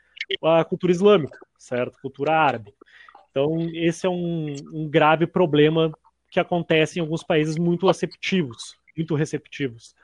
a 0.43 0.65
cultura 0.65 0.93
islâmica, 0.93 1.39
certo? 1.59 1.99
Cultura 2.01 2.33
árabe. 2.33 2.73
Então, 3.31 3.59
esse 3.75 4.07
é 4.07 4.11
um, 4.11 4.55
um 4.73 4.89
grave 4.89 5.27
problema 5.27 5.93
que 6.31 6.41
acontece 6.41 6.99
em 6.99 7.03
alguns 7.03 7.23
países 7.23 7.57
muito 7.57 7.87
receptivos, 7.87 8.75
muito 8.97 9.15
receptivos. 9.15 9.95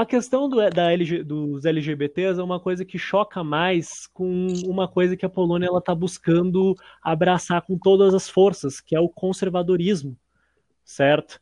A 0.00 0.06
questão 0.06 0.48
do, 0.48 0.56
da 0.70 0.92
LG, 0.92 1.22
dos 1.24 1.64
LGBTs 1.64 2.40
é 2.40 2.42
uma 2.42 2.60
coisa 2.60 2.84
que 2.84 2.98
choca 2.98 3.42
mais 3.42 4.06
com 4.08 4.46
uma 4.66 4.86
coisa 4.88 5.16
que 5.16 5.26
a 5.26 5.28
Polônia 5.28 5.68
está 5.76 5.94
buscando 5.94 6.74
abraçar 7.02 7.62
com 7.62 7.78
todas 7.78 8.14
as 8.14 8.28
forças, 8.28 8.80
que 8.80 8.94
é 8.94 9.00
o 9.00 9.08
conservadorismo, 9.08 10.16
certo? 10.84 11.40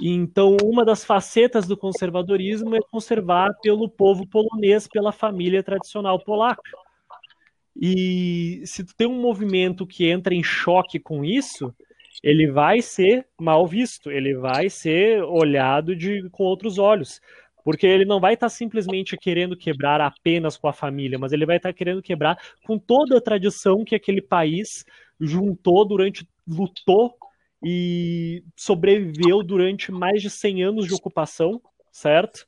Então, 0.00 0.56
uma 0.62 0.84
das 0.84 1.04
facetas 1.04 1.66
do 1.66 1.76
conservadorismo 1.76 2.74
é 2.74 2.80
conservar 2.80 3.52
pelo 3.62 3.88
povo 3.88 4.26
polonês, 4.26 4.88
pela 4.88 5.12
família 5.12 5.62
tradicional 5.62 6.18
polaca. 6.18 6.62
E 7.80 8.62
se 8.64 8.84
tu 8.84 8.94
tem 8.96 9.06
um 9.06 9.20
movimento 9.20 9.86
que 9.86 10.08
entra 10.08 10.34
em 10.34 10.42
choque 10.42 10.98
com 10.98 11.24
isso, 11.24 11.74
ele 12.22 12.50
vai 12.50 12.80
ser 12.80 13.26
mal 13.38 13.66
visto, 13.66 14.10
ele 14.10 14.34
vai 14.34 14.70
ser 14.70 15.22
olhado 15.22 15.96
de, 15.96 16.28
com 16.30 16.44
outros 16.44 16.78
olhos. 16.78 17.20
Porque 17.64 17.86
ele 17.86 18.04
não 18.04 18.20
vai 18.20 18.34
estar 18.34 18.46
tá 18.46 18.50
simplesmente 18.50 19.16
querendo 19.16 19.56
quebrar 19.56 20.00
apenas 20.00 20.56
com 20.56 20.68
a 20.68 20.72
família, 20.72 21.18
mas 21.18 21.32
ele 21.32 21.46
vai 21.46 21.56
estar 21.56 21.70
tá 21.70 21.72
querendo 21.72 22.02
quebrar 22.02 22.38
com 22.64 22.78
toda 22.78 23.18
a 23.18 23.20
tradição 23.20 23.84
que 23.84 23.94
aquele 23.94 24.20
país 24.20 24.84
juntou 25.20 25.86
durante, 25.86 26.26
lutou 26.46 27.14
e 27.62 28.42
sobreviveu 28.56 29.42
durante 29.42 29.92
mais 29.92 30.20
de 30.20 30.28
100 30.28 30.64
anos 30.64 30.86
de 30.86 30.94
ocupação, 30.94 31.60
certo? 31.92 32.46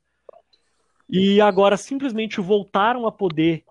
E 1.09 1.41
agora 1.41 1.77
simplesmente 1.77 2.41
voltaram 2.41 3.07
a 3.07 3.13
poder 3.13 3.63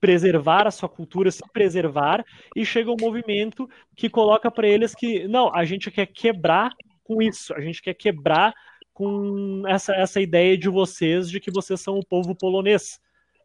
preservar 0.00 0.66
a 0.66 0.70
sua 0.70 0.88
cultura, 0.88 1.30
se 1.30 1.42
preservar, 1.52 2.24
e 2.54 2.64
chega 2.64 2.90
um 2.90 2.96
movimento 3.00 3.68
que 3.96 4.08
coloca 4.08 4.50
para 4.50 4.68
eles 4.68 4.94
que, 4.94 5.26
não, 5.26 5.52
a 5.54 5.64
gente 5.64 5.90
quer 5.90 6.06
quebrar 6.06 6.72
com 7.02 7.22
isso, 7.22 7.54
a 7.54 7.60
gente 7.60 7.80
quer 7.80 7.94
quebrar 7.94 8.52
com 8.96 9.62
essa, 9.68 9.94
essa 9.94 10.22
ideia 10.22 10.56
de 10.56 10.70
vocês 10.70 11.28
de 11.28 11.38
que 11.38 11.50
vocês 11.50 11.78
são 11.78 11.98
o 11.98 12.04
povo 12.04 12.34
polonês, 12.34 12.98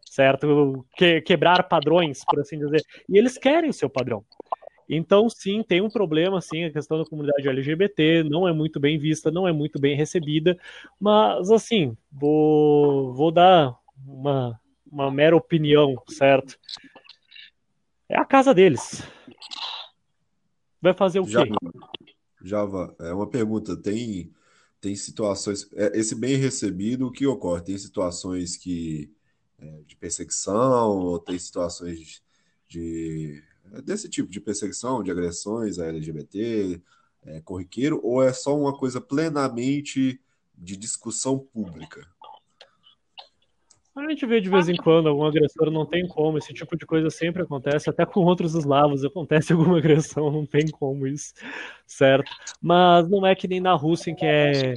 certo? 0.10 0.86
Que, 0.96 1.20
quebrar 1.20 1.68
padrões, 1.68 2.24
por 2.24 2.40
assim 2.40 2.58
dizer. 2.58 2.82
E 3.10 3.18
eles 3.18 3.38
querem 3.38 3.70
o 3.70 3.74
seu 3.74 3.90
padrão. 3.90 4.24
Então, 4.88 5.30
sim, 5.30 5.62
tem 5.62 5.82
um 5.82 5.90
problema, 5.90 6.40
sim, 6.40 6.64
a 6.64 6.72
questão 6.72 6.98
da 6.98 7.06
comunidade 7.06 7.50
LGBT 7.50 8.24
não 8.24 8.48
é 8.48 8.54
muito 8.54 8.80
bem 8.80 8.98
vista, 8.98 9.30
não 9.30 9.46
é 9.46 9.52
muito 9.52 9.78
bem 9.78 9.94
recebida, 9.94 10.58
mas, 10.98 11.52
assim, 11.52 11.98
vou, 12.10 13.14
vou 13.14 13.30
dar 13.30 13.78
uma, 14.08 14.58
uma 14.90 15.12
mera 15.12 15.36
opinião, 15.36 16.02
certo? 16.08 16.58
É 18.08 18.18
a 18.18 18.24
casa 18.24 18.54
deles. 18.54 19.04
Vai 20.82 20.94
fazer 20.94 21.20
o 21.20 21.28
Java, 21.28 21.46
quê? 21.46 22.14
Java, 22.42 22.96
é 23.02 23.14
uma 23.14 23.30
pergunta, 23.30 23.76
tem 23.76 24.32
tem 24.82 24.96
situações. 24.96 25.70
É, 25.74 25.98
esse 25.98 26.16
bem 26.16 26.36
recebido, 26.36 27.08
o 27.08 27.12
que 27.12 27.26
ocorre? 27.26 27.62
Tem 27.62 27.78
situações 27.78 28.58
que 28.58 29.14
é, 29.60 29.82
de 29.86 29.96
perseguição, 29.96 30.98
ou 30.98 31.20
tem 31.20 31.38
situações 31.38 32.24
de, 32.68 33.42
desse 33.84 34.10
tipo 34.10 34.30
de 34.30 34.42
perseguição, 34.42 35.04
de 35.04 35.12
agressões 35.12 35.78
a 35.78 35.86
LGBT, 35.86 36.82
é, 37.24 37.42
corriqueiro, 37.42 38.02
ou 38.04 38.24
é 38.24 38.34
só 38.34 38.58
uma 38.58 38.76
coisa 38.76 39.00
plenamente 39.00 40.20
de 40.58 40.76
discussão 40.76 41.38
pública? 41.38 42.08
A 43.94 44.10
gente 44.10 44.26
vê 44.26 44.40
de 44.40 44.50
vez 44.50 44.70
em 44.70 44.76
quando 44.76 45.10
algum 45.10 45.26
agressor, 45.26 45.70
não 45.70 45.86
tem 45.86 46.08
como, 46.08 46.38
esse 46.38 46.54
tipo 46.54 46.78
de 46.78 46.86
coisa 46.86 47.10
sempre 47.10 47.44
acontece, 47.44 47.90
até 47.90 48.06
com 48.06 48.22
outros 48.22 48.56
eslavos 48.56 49.04
acontece 49.04 49.52
alguma 49.54 49.78
agressão, 49.78 50.32
não 50.32 50.46
tem 50.46 50.68
como 50.70 51.06
isso, 51.06 51.34
certo? 51.86 52.32
Mas 52.62 53.10
não 53.10 53.26
é 53.26 53.36
que 53.36 53.48
nem 53.48 53.60
na 53.60 53.74
Rússia, 53.74 54.12
em 54.12 54.16
que 54.16 54.26
é 54.26 54.74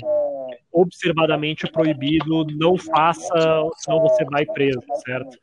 observadamente 0.75 1.71
proibido, 1.71 2.45
não 2.59 2.77
faça, 2.77 3.31
senão 3.77 4.01
você 4.01 4.25
vai 4.25 4.45
preso, 4.45 4.83
certo? 5.07 5.39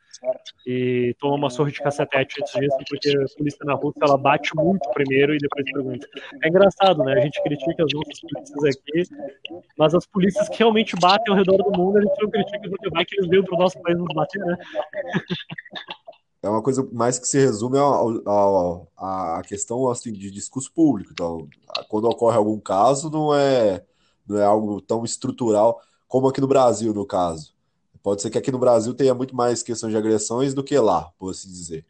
E 0.66 1.16
toma 1.18 1.34
uma 1.34 1.50
sorte 1.50 1.72
de 1.72 1.82
cacetete 1.82 2.40
antes 2.40 2.52
disso, 2.52 2.76
porque 2.88 3.08
a 3.08 3.36
polícia 3.36 3.64
na 3.64 3.72
Rússia 3.72 4.00
ela 4.02 4.18
bate 4.18 4.54
muito 4.54 4.88
primeiro 4.90 5.34
e 5.34 5.38
depois 5.38 5.64
pergunta. 5.64 6.06
É 6.44 6.48
engraçado, 6.48 7.02
né? 7.02 7.14
A 7.14 7.20
gente 7.20 7.42
critica 7.42 7.82
as 7.82 7.92
nossas 7.92 8.20
polícias 8.20 8.76
aqui, 8.76 9.62
mas 9.76 9.94
as 9.94 10.06
polícias 10.06 10.48
que 10.50 10.58
realmente 10.58 10.94
batem 11.00 11.32
ao 11.32 11.38
redor 11.38 11.56
do 11.56 11.76
mundo, 11.76 11.96
a 11.96 12.02
gente 12.02 12.22
não 12.22 12.30
critica 12.30 12.68
porque 12.68 12.90
vai 12.90 13.04
que 13.04 13.16
eles 13.16 13.30
veem 13.30 13.42
para 13.42 13.56
o 13.56 13.58
nosso 13.58 13.80
país 13.80 13.98
nos 13.98 14.14
bater, 14.14 14.44
né? 14.44 14.56
É 16.42 16.48
uma 16.48 16.62
coisa 16.62 16.86
mais 16.92 17.18
que 17.18 17.26
se 17.26 17.38
resume 17.38 17.78
à 18.98 19.42
questão 19.46 19.88
assim, 19.88 20.12
de 20.12 20.30
discurso 20.30 20.70
público. 20.72 21.10
Então, 21.12 21.48
quando 21.88 22.04
ocorre 22.04 22.36
algum 22.36 22.60
caso, 22.60 23.08
não 23.10 23.34
é 23.34 23.82
não 24.26 24.38
é 24.38 24.44
algo 24.44 24.80
tão 24.80 25.04
estrutural 25.04 25.80
como 26.06 26.28
aqui 26.28 26.40
no 26.40 26.46
Brasil, 26.46 26.92
no 26.92 27.06
caso. 27.06 27.54
Pode 28.02 28.20
ser 28.20 28.30
que 28.30 28.36
aqui 28.36 28.50
no 28.50 28.58
Brasil 28.58 28.92
tenha 28.94 29.14
muito 29.14 29.34
mais 29.34 29.62
questão 29.62 29.88
de 29.88 29.96
agressões 29.96 30.52
do 30.52 30.62
que 30.62 30.76
lá, 30.78 31.10
por 31.18 31.30
assim 31.30 31.48
dizer. 31.48 31.86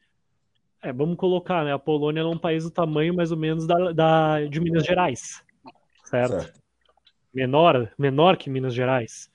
É, 0.82 0.92
vamos 0.92 1.16
colocar, 1.16 1.64
né? 1.64 1.72
A 1.72 1.78
Polônia 1.78 2.20
é 2.20 2.24
um 2.24 2.38
país 2.38 2.64
do 2.64 2.70
tamanho 2.70 3.14
mais 3.14 3.30
ou 3.30 3.36
menos 3.36 3.66
da, 3.66 3.92
da 3.92 4.44
de 4.44 4.60
Minas 4.60 4.84
Gerais, 4.84 5.42
certo? 6.04 6.42
certo? 6.42 6.60
Menor, 7.32 7.90
menor 7.98 8.36
que 8.36 8.50
Minas 8.50 8.74
Gerais. 8.74 9.30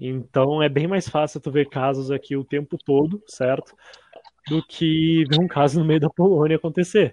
Então 0.00 0.62
é 0.62 0.68
bem 0.68 0.86
mais 0.86 1.08
fácil 1.08 1.40
tu 1.40 1.50
ver 1.50 1.68
casos 1.68 2.10
aqui 2.10 2.36
o 2.36 2.44
tempo 2.44 2.78
todo, 2.78 3.22
certo? 3.26 3.74
Do 4.48 4.64
que 4.66 5.24
ver 5.28 5.40
um 5.40 5.48
caso 5.48 5.78
no 5.78 5.84
meio 5.84 6.00
da 6.00 6.08
Polônia 6.08 6.56
acontecer. 6.56 7.12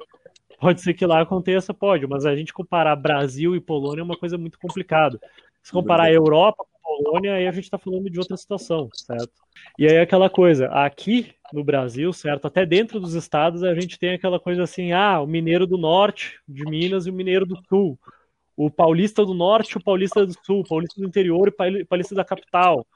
Pode 0.63 0.79
ser 0.79 0.93
que 0.93 1.05
lá 1.05 1.19
aconteça, 1.19 1.73
pode, 1.73 2.07
mas 2.07 2.25
a 2.25 2.33
gente 2.33 2.53
comparar 2.53 2.95
Brasil 2.95 3.53
e 3.53 3.59
Polônia 3.59 3.99
é 3.99 4.03
uma 4.05 4.15
coisa 4.15 4.37
muito 4.37 4.57
complicada. 4.57 5.19
Se 5.61 5.73
comparar 5.73 6.03
a 6.03 6.13
Europa 6.13 6.63
com 6.63 7.03
Polônia, 7.03 7.33
aí 7.33 7.45
a 7.45 7.51
gente 7.51 7.65
está 7.65 7.77
falando 7.77 8.09
de 8.09 8.17
outra 8.17 8.37
situação, 8.37 8.89
certo? 8.93 9.33
E 9.77 9.85
aí 9.85 9.97
aquela 9.97 10.29
coisa, 10.29 10.67
aqui 10.67 11.33
no 11.51 11.65
Brasil, 11.65 12.13
certo? 12.13 12.47
Até 12.47 12.65
dentro 12.65 12.97
dos 13.01 13.13
estados 13.13 13.61
a 13.61 13.75
gente 13.75 13.99
tem 13.99 14.13
aquela 14.13 14.39
coisa 14.39 14.63
assim, 14.63 14.93
ah, 14.93 15.19
o 15.19 15.27
mineiro 15.27 15.67
do 15.67 15.77
norte 15.77 16.39
de 16.47 16.63
Minas 16.63 17.05
e 17.05 17.09
o 17.09 17.13
mineiro 17.13 17.45
do 17.45 17.61
sul. 17.67 17.99
O 18.55 18.71
paulista 18.71 19.25
do 19.25 19.33
norte, 19.33 19.77
o 19.77 19.83
paulista 19.83 20.25
do 20.25 20.33
sul, 20.45 20.61
o 20.61 20.67
paulista 20.67 21.01
do 21.01 21.05
interior 21.05 21.49
e 21.49 21.81
o 21.81 21.85
paulista 21.85 22.15
da 22.15 22.23
capital, 22.23 22.87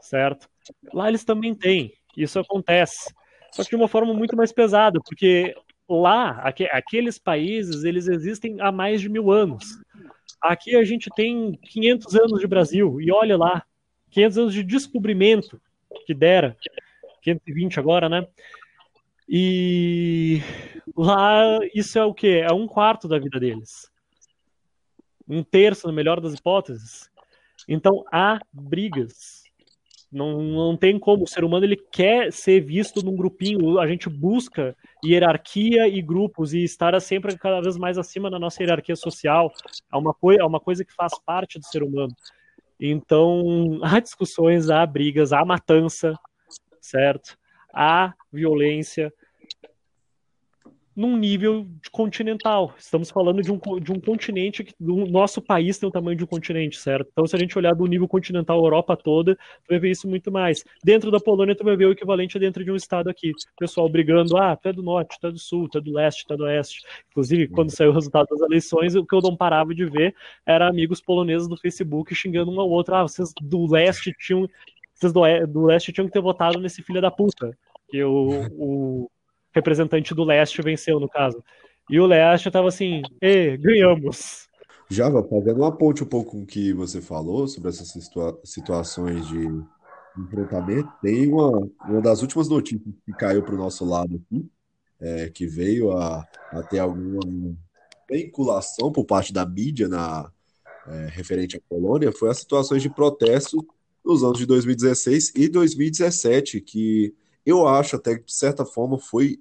certo? 0.00 0.48
Lá 0.92 1.08
eles 1.08 1.24
também 1.24 1.54
têm, 1.54 1.92
isso 2.16 2.40
acontece. 2.40 3.14
Só 3.52 3.62
que 3.62 3.70
de 3.70 3.76
uma 3.76 3.86
forma 3.86 4.12
muito 4.12 4.36
mais 4.36 4.50
pesada, 4.50 4.98
porque 5.04 5.54
lá, 6.00 6.40
aqu 6.42 6.64
aqueles 6.70 7.18
países, 7.18 7.84
eles 7.84 8.08
existem 8.08 8.60
há 8.60 8.72
mais 8.72 9.00
de 9.00 9.08
mil 9.08 9.30
anos. 9.30 9.80
Aqui 10.40 10.76
a 10.76 10.84
gente 10.84 11.08
tem 11.14 11.52
500 11.52 12.14
anos 12.16 12.40
de 12.40 12.46
Brasil, 12.46 13.00
e 13.00 13.12
olha 13.12 13.36
lá, 13.36 13.64
500 14.10 14.38
anos 14.38 14.54
de 14.54 14.62
descobrimento 14.62 15.60
que 16.06 16.14
dera, 16.14 16.56
520 17.22 17.78
agora, 17.78 18.08
né? 18.08 18.26
E 19.28 20.40
lá 20.96 21.58
isso 21.74 21.98
é 21.98 22.04
o 22.04 22.12
que? 22.12 22.38
É 22.38 22.52
um 22.52 22.66
quarto 22.66 23.06
da 23.08 23.18
vida 23.18 23.38
deles. 23.38 23.90
Um 25.28 25.42
terço, 25.42 25.86
no 25.86 25.92
melhor 25.92 26.20
das 26.20 26.34
hipóteses. 26.34 27.10
Então 27.68 28.04
há 28.12 28.40
brigas 28.52 29.41
não, 30.12 30.42
não 30.42 30.76
tem 30.76 30.98
como. 30.98 31.24
O 31.24 31.26
ser 31.28 31.42
humano 31.42 31.64
ele 31.64 31.76
quer 31.76 32.30
ser 32.30 32.60
visto 32.60 33.02
num 33.02 33.16
grupinho. 33.16 33.78
A 33.78 33.86
gente 33.86 34.10
busca 34.10 34.76
hierarquia 35.02 35.88
e 35.88 36.02
grupos 36.02 36.52
e 36.52 36.62
estar 36.62 36.98
sempre 37.00 37.36
cada 37.38 37.60
vez 37.62 37.78
mais 37.78 37.96
acima 37.96 38.30
da 38.30 38.38
nossa 38.38 38.62
hierarquia 38.62 38.94
social. 38.94 39.50
É 39.90 39.96
uma, 39.96 40.14
é 40.38 40.44
uma 40.44 40.60
coisa 40.60 40.84
que 40.84 40.92
faz 40.92 41.18
parte 41.24 41.58
do 41.58 41.64
ser 41.64 41.82
humano. 41.82 42.14
Então, 42.78 43.78
há 43.82 43.98
discussões, 44.00 44.68
há 44.68 44.84
brigas, 44.84 45.32
há 45.32 45.44
matança, 45.44 46.14
certo? 46.78 47.38
Há 47.72 48.12
violência, 48.30 49.10
num 50.94 51.16
nível 51.16 51.66
continental. 51.90 52.74
Estamos 52.78 53.10
falando 53.10 53.42
de 53.42 53.50
um, 53.50 53.58
de 53.80 53.92
um 53.92 53.98
continente 53.98 54.62
que 54.62 54.74
o 54.80 55.06
nosso 55.06 55.40
país 55.40 55.78
tem 55.78 55.88
o 55.88 55.92
tamanho 55.92 56.16
de 56.16 56.24
um 56.24 56.26
continente, 56.26 56.78
certo? 56.78 57.08
Então, 57.10 57.26
se 57.26 57.34
a 57.34 57.38
gente 57.38 57.56
olhar 57.56 57.74
do 57.74 57.86
nível 57.86 58.06
continental, 58.06 58.62
Europa 58.62 58.96
toda, 58.96 59.34
tu 59.34 59.68
vai 59.70 59.78
ver 59.78 59.90
isso 59.90 60.08
muito 60.08 60.30
mais. 60.30 60.64
Dentro 60.84 61.10
da 61.10 61.18
Polônia, 61.18 61.54
tu 61.54 61.64
vai 61.64 61.76
ver 61.76 61.86
o 61.86 61.92
equivalente 61.92 62.38
dentro 62.38 62.64
de 62.64 62.70
um 62.70 62.76
estado 62.76 63.08
aqui. 63.08 63.32
Pessoal 63.58 63.88
brigando, 63.88 64.36
ah, 64.36 64.54
tu 64.54 64.68
é 64.68 64.72
do 64.72 64.82
norte, 64.82 65.18
tu 65.20 65.26
é 65.26 65.32
do 65.32 65.38
sul, 65.38 65.68
tu 65.68 65.78
é 65.78 65.80
do 65.80 65.92
leste, 65.92 66.26
tu 66.26 66.34
é 66.34 66.36
do 66.36 66.44
oeste. 66.44 66.82
Inclusive, 67.10 67.48
quando 67.48 67.70
saiu 67.70 67.90
o 67.90 67.94
resultado 67.94 68.26
das 68.28 68.40
eleições, 68.40 68.94
o 68.94 69.04
que 69.04 69.14
eu 69.14 69.20
não 69.20 69.36
parava 69.36 69.74
de 69.74 69.86
ver 69.86 70.14
era 70.46 70.68
amigos 70.68 71.00
poloneses 71.00 71.48
do 71.48 71.56
Facebook 71.56 72.14
xingando 72.14 72.50
um 72.50 72.60
ao 72.60 72.68
outro. 72.68 72.94
Ah, 72.94 73.02
vocês 73.02 73.32
do 73.40 73.70
leste 73.70 74.14
tinham. 74.18 74.48
Vocês 74.94 75.12
do, 75.12 75.22
do 75.48 75.64
leste 75.64 75.92
tinham 75.92 76.06
que 76.06 76.12
ter 76.12 76.20
votado 76.20 76.60
nesse 76.60 76.82
filho 76.82 77.00
da 77.00 77.10
puta. 77.10 77.56
Que 77.88 78.02
o, 78.04 78.46
o 78.52 79.10
representante 79.54 80.14
do 80.14 80.24
leste 80.24 80.62
venceu, 80.62 80.98
no 80.98 81.08
caso. 81.08 81.42
E 81.90 82.00
o 82.00 82.06
leste 82.06 82.48
estava 82.48 82.68
assim, 82.68 83.02
e 83.20 83.56
ganhamos. 83.56 84.48
Java, 84.88 85.22
fazendo 85.22 85.58
uma 85.58 85.72
ponte 85.72 86.02
um 86.02 86.06
pouco 86.06 86.32
com 86.32 86.42
o 86.42 86.46
que 86.46 86.72
você 86.72 87.00
falou 87.00 87.48
sobre 87.48 87.70
essas 87.70 87.88
situa 87.88 88.38
situações 88.44 89.26
de 89.28 89.48
enfrentamento, 90.18 90.90
tem 91.00 91.32
uma, 91.32 91.50
uma 91.86 92.02
das 92.02 92.20
últimas 92.20 92.48
notícias 92.48 92.94
que 93.04 93.12
caiu 93.12 93.42
para 93.42 93.54
o 93.54 93.58
nosso 93.58 93.84
lado 93.84 94.16
aqui, 94.16 94.46
é, 95.00 95.30
que 95.30 95.46
veio 95.46 95.90
a, 95.92 96.26
a 96.50 96.62
ter 96.62 96.78
alguma 96.78 97.20
vinculação 98.10 98.92
por 98.92 99.04
parte 99.04 99.32
da 99.32 99.46
mídia 99.46 99.88
na, 99.88 100.30
é, 100.86 101.06
referente 101.10 101.56
à 101.56 101.60
Polônia, 101.68 102.12
foi 102.12 102.30
as 102.30 102.38
situações 102.38 102.82
de 102.82 102.90
protesto 102.90 103.66
nos 104.04 104.22
anos 104.22 104.38
de 104.38 104.46
2016 104.46 105.32
e 105.36 105.48
2017, 105.48 106.60
que 106.60 107.14
eu 107.44 107.66
acho 107.66 107.96
até 107.96 108.16
que, 108.18 108.24
de 108.24 108.32
certa 108.32 108.64
forma, 108.64 108.98
foi, 108.98 109.40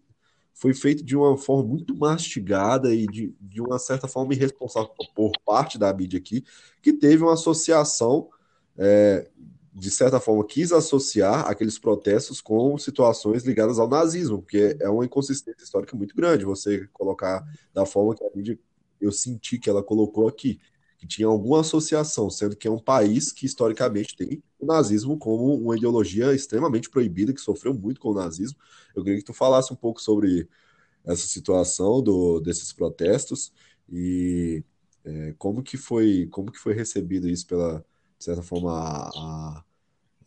foi 0.54 0.74
feito 0.74 1.04
de 1.04 1.16
uma 1.16 1.38
forma 1.38 1.64
muito 1.68 1.96
mastigada 1.96 2.94
e 2.94 3.06
de, 3.08 3.34
de 3.40 3.62
uma 3.62 3.80
certa 3.80 4.08
forma 4.08 4.34
irresponsável 4.34 4.90
por 5.16 5.32
parte 5.46 5.78
da 5.78 5.94
mídia 5.94 6.20
aqui, 6.20 6.44
que 6.82 6.94
teve 6.94 7.24
uma 7.24 7.34
associação, 7.34 8.30
é, 8.78 9.30
de 9.74 9.92
certa 9.92 10.20
forma, 10.20 10.46
quis 10.46 10.72
associar 10.72 11.48
aqueles 11.50 11.80
protestos 11.80 12.42
com 12.42 12.78
situações 12.78 13.44
ligadas 13.44 13.80
ao 13.80 13.88
nazismo, 13.88 14.42
porque 14.42 14.76
é 14.80 14.90
uma 14.90 15.06
inconsistência 15.06 15.64
histórica 15.64 15.96
muito 15.96 16.16
grande 16.16 16.44
você 16.44 16.88
colocar 16.92 17.44
da 17.74 17.86
forma 17.86 18.16
que 18.16 18.24
a 18.24 18.30
mídia 18.36 18.60
eu 19.00 19.12
senti 19.12 19.58
que 19.58 19.70
ela 19.70 19.82
colocou 19.82 20.28
aqui 20.28 20.60
que 21.02 21.08
tinha 21.08 21.28
alguma 21.28 21.62
associação, 21.62 22.30
sendo 22.30 22.56
que 22.56 22.68
é 22.68 22.72
um 22.72 22.78
país 22.78 23.32
que 23.32 23.48
historicamente 23.48 24.16
tem 24.16 24.44
o 24.60 24.68
nazismo 24.68 25.18
como 25.18 25.56
uma 25.56 25.76
ideologia 25.76 26.32
extremamente 26.32 26.92
proibida, 26.92 27.34
que 27.34 27.42
sofreu 27.42 27.74
muito 27.74 28.00
com 28.00 28.10
o 28.12 28.14
nazismo. 28.14 28.60
Eu 28.96 29.04
queria 29.04 29.18
que 29.18 29.26
tu 29.26 29.34
falasse 29.34 29.74
um 29.74 29.76
pouco 29.76 30.00
sobre 30.00 30.48
essa 31.04 31.26
situação 31.26 32.04
do, 32.04 32.40
desses 32.40 32.72
protestos 32.72 33.52
e 33.92 34.64
é, 35.04 35.34
como 35.40 35.64
que 35.64 35.76
foi 35.76 36.28
como 36.28 36.52
que 36.52 36.60
foi 36.60 36.76
recebido 36.76 37.28
isso 37.28 37.48
pela 37.48 37.84
de 38.20 38.24
certa 38.24 38.44
forma 38.44 38.72
a, 38.72 39.64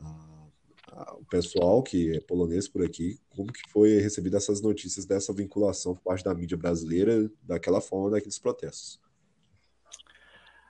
a, 0.00 0.48
a, 0.90 1.14
o 1.14 1.24
pessoal 1.26 1.84
que 1.84 2.16
é 2.16 2.20
polonês 2.20 2.66
por 2.66 2.84
aqui 2.84 3.20
como 3.30 3.52
que 3.52 3.60
foi 3.70 4.00
recebido 4.00 4.36
essas 4.36 4.60
notícias 4.60 5.06
dessa 5.06 5.32
vinculação 5.32 5.94
por 5.94 6.02
parte 6.02 6.24
da 6.24 6.34
mídia 6.34 6.56
brasileira 6.56 7.30
daquela 7.44 7.80
forma 7.80 8.10
daqueles 8.10 8.40
protestos 8.40 9.03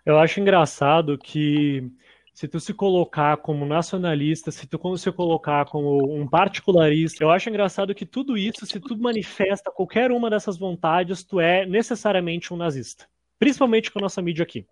eu 0.04 0.18
acho 0.18 0.40
engraçado 0.40 1.16
que 1.18 1.90
se 2.34 2.48
tu 2.48 2.58
se 2.58 2.74
colocar 2.74 3.36
como 3.36 3.64
nacionalista, 3.64 4.50
se 4.50 4.66
tu 4.66 4.96
se 4.98 5.12
colocar 5.12 5.64
como 5.66 6.12
um 6.12 6.26
particularista, 6.28 7.22
eu 7.22 7.30
acho 7.30 7.48
engraçado 7.48 7.94
que 7.94 8.04
tudo 8.04 8.36
isso, 8.36 8.66
se 8.66 8.80
tu 8.80 8.98
manifesta 8.98 9.70
qualquer 9.70 10.10
uma 10.10 10.28
dessas 10.28 10.58
vontades, 10.58 11.22
tu 11.22 11.38
é 11.38 11.64
necessariamente 11.64 12.52
um 12.52 12.56
nazista. 12.56 13.06
Principalmente 13.38 13.90
com 13.90 14.00
a 14.00 14.02
nossa 14.02 14.20
mídia 14.20 14.42
aqui. 14.42 14.66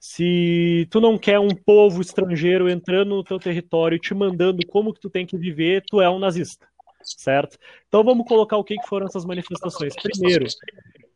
Se 0.00 0.88
tu 0.90 1.00
não 1.00 1.16
quer 1.16 1.38
um 1.38 1.54
povo 1.54 2.00
estrangeiro 2.00 2.68
entrando 2.68 3.14
no 3.14 3.22
teu 3.22 3.38
território 3.38 3.96
e 3.96 4.00
te 4.00 4.12
mandando 4.12 4.66
como 4.66 4.92
que 4.92 5.00
tu 5.00 5.10
tem 5.10 5.24
que 5.24 5.36
viver, 5.38 5.84
tu 5.86 6.00
é 6.00 6.10
um 6.10 6.18
nazista, 6.18 6.66
certo? 7.02 7.56
Então 7.86 8.02
vamos 8.02 8.26
colocar 8.26 8.56
o 8.56 8.64
que 8.64 8.74
foram 8.88 9.06
essas 9.06 9.24
manifestações. 9.24 9.94
Primeiro, 9.94 10.46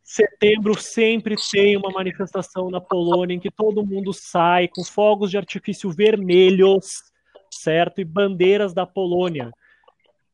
Setembro 0.05 0.79
sempre 0.79 1.35
tem 1.51 1.79
uma 1.79 1.91
manifestação 1.91 2.71
na 2.71 2.79
Polônia 2.79 3.35
em 3.35 3.41
que 3.41 3.51
todo 3.51 3.87
mundo 3.87 4.13
sai 4.13 4.69
com 4.69 4.85
fogos 4.85 5.31
de 5.31 5.39
artifício 5.39 5.91
vermelhos, 5.91 7.05
certo? 7.51 8.03
E 8.03 8.05
bandeiras 8.05 8.75
da 8.75 8.85
Polônia. 8.85 9.51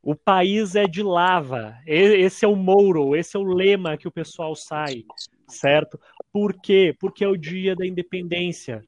O 0.02 0.16
país 0.16 0.74
é 0.74 0.88
de 0.88 1.04
lava. 1.04 1.76
Esse 1.86 2.44
é 2.44 2.48
o 2.48 2.56
Mouro, 2.56 3.14
esse 3.14 3.36
é 3.36 3.40
o 3.40 3.44
lema 3.44 3.96
que 3.96 4.08
o 4.08 4.10
pessoal 4.10 4.56
sai, 4.56 5.04
certo? 5.46 6.00
Por 6.32 6.60
quê? 6.60 6.92
Porque 6.98 7.22
é 7.22 7.28
o 7.28 7.36
dia 7.36 7.76
da 7.76 7.86
independência, 7.86 8.82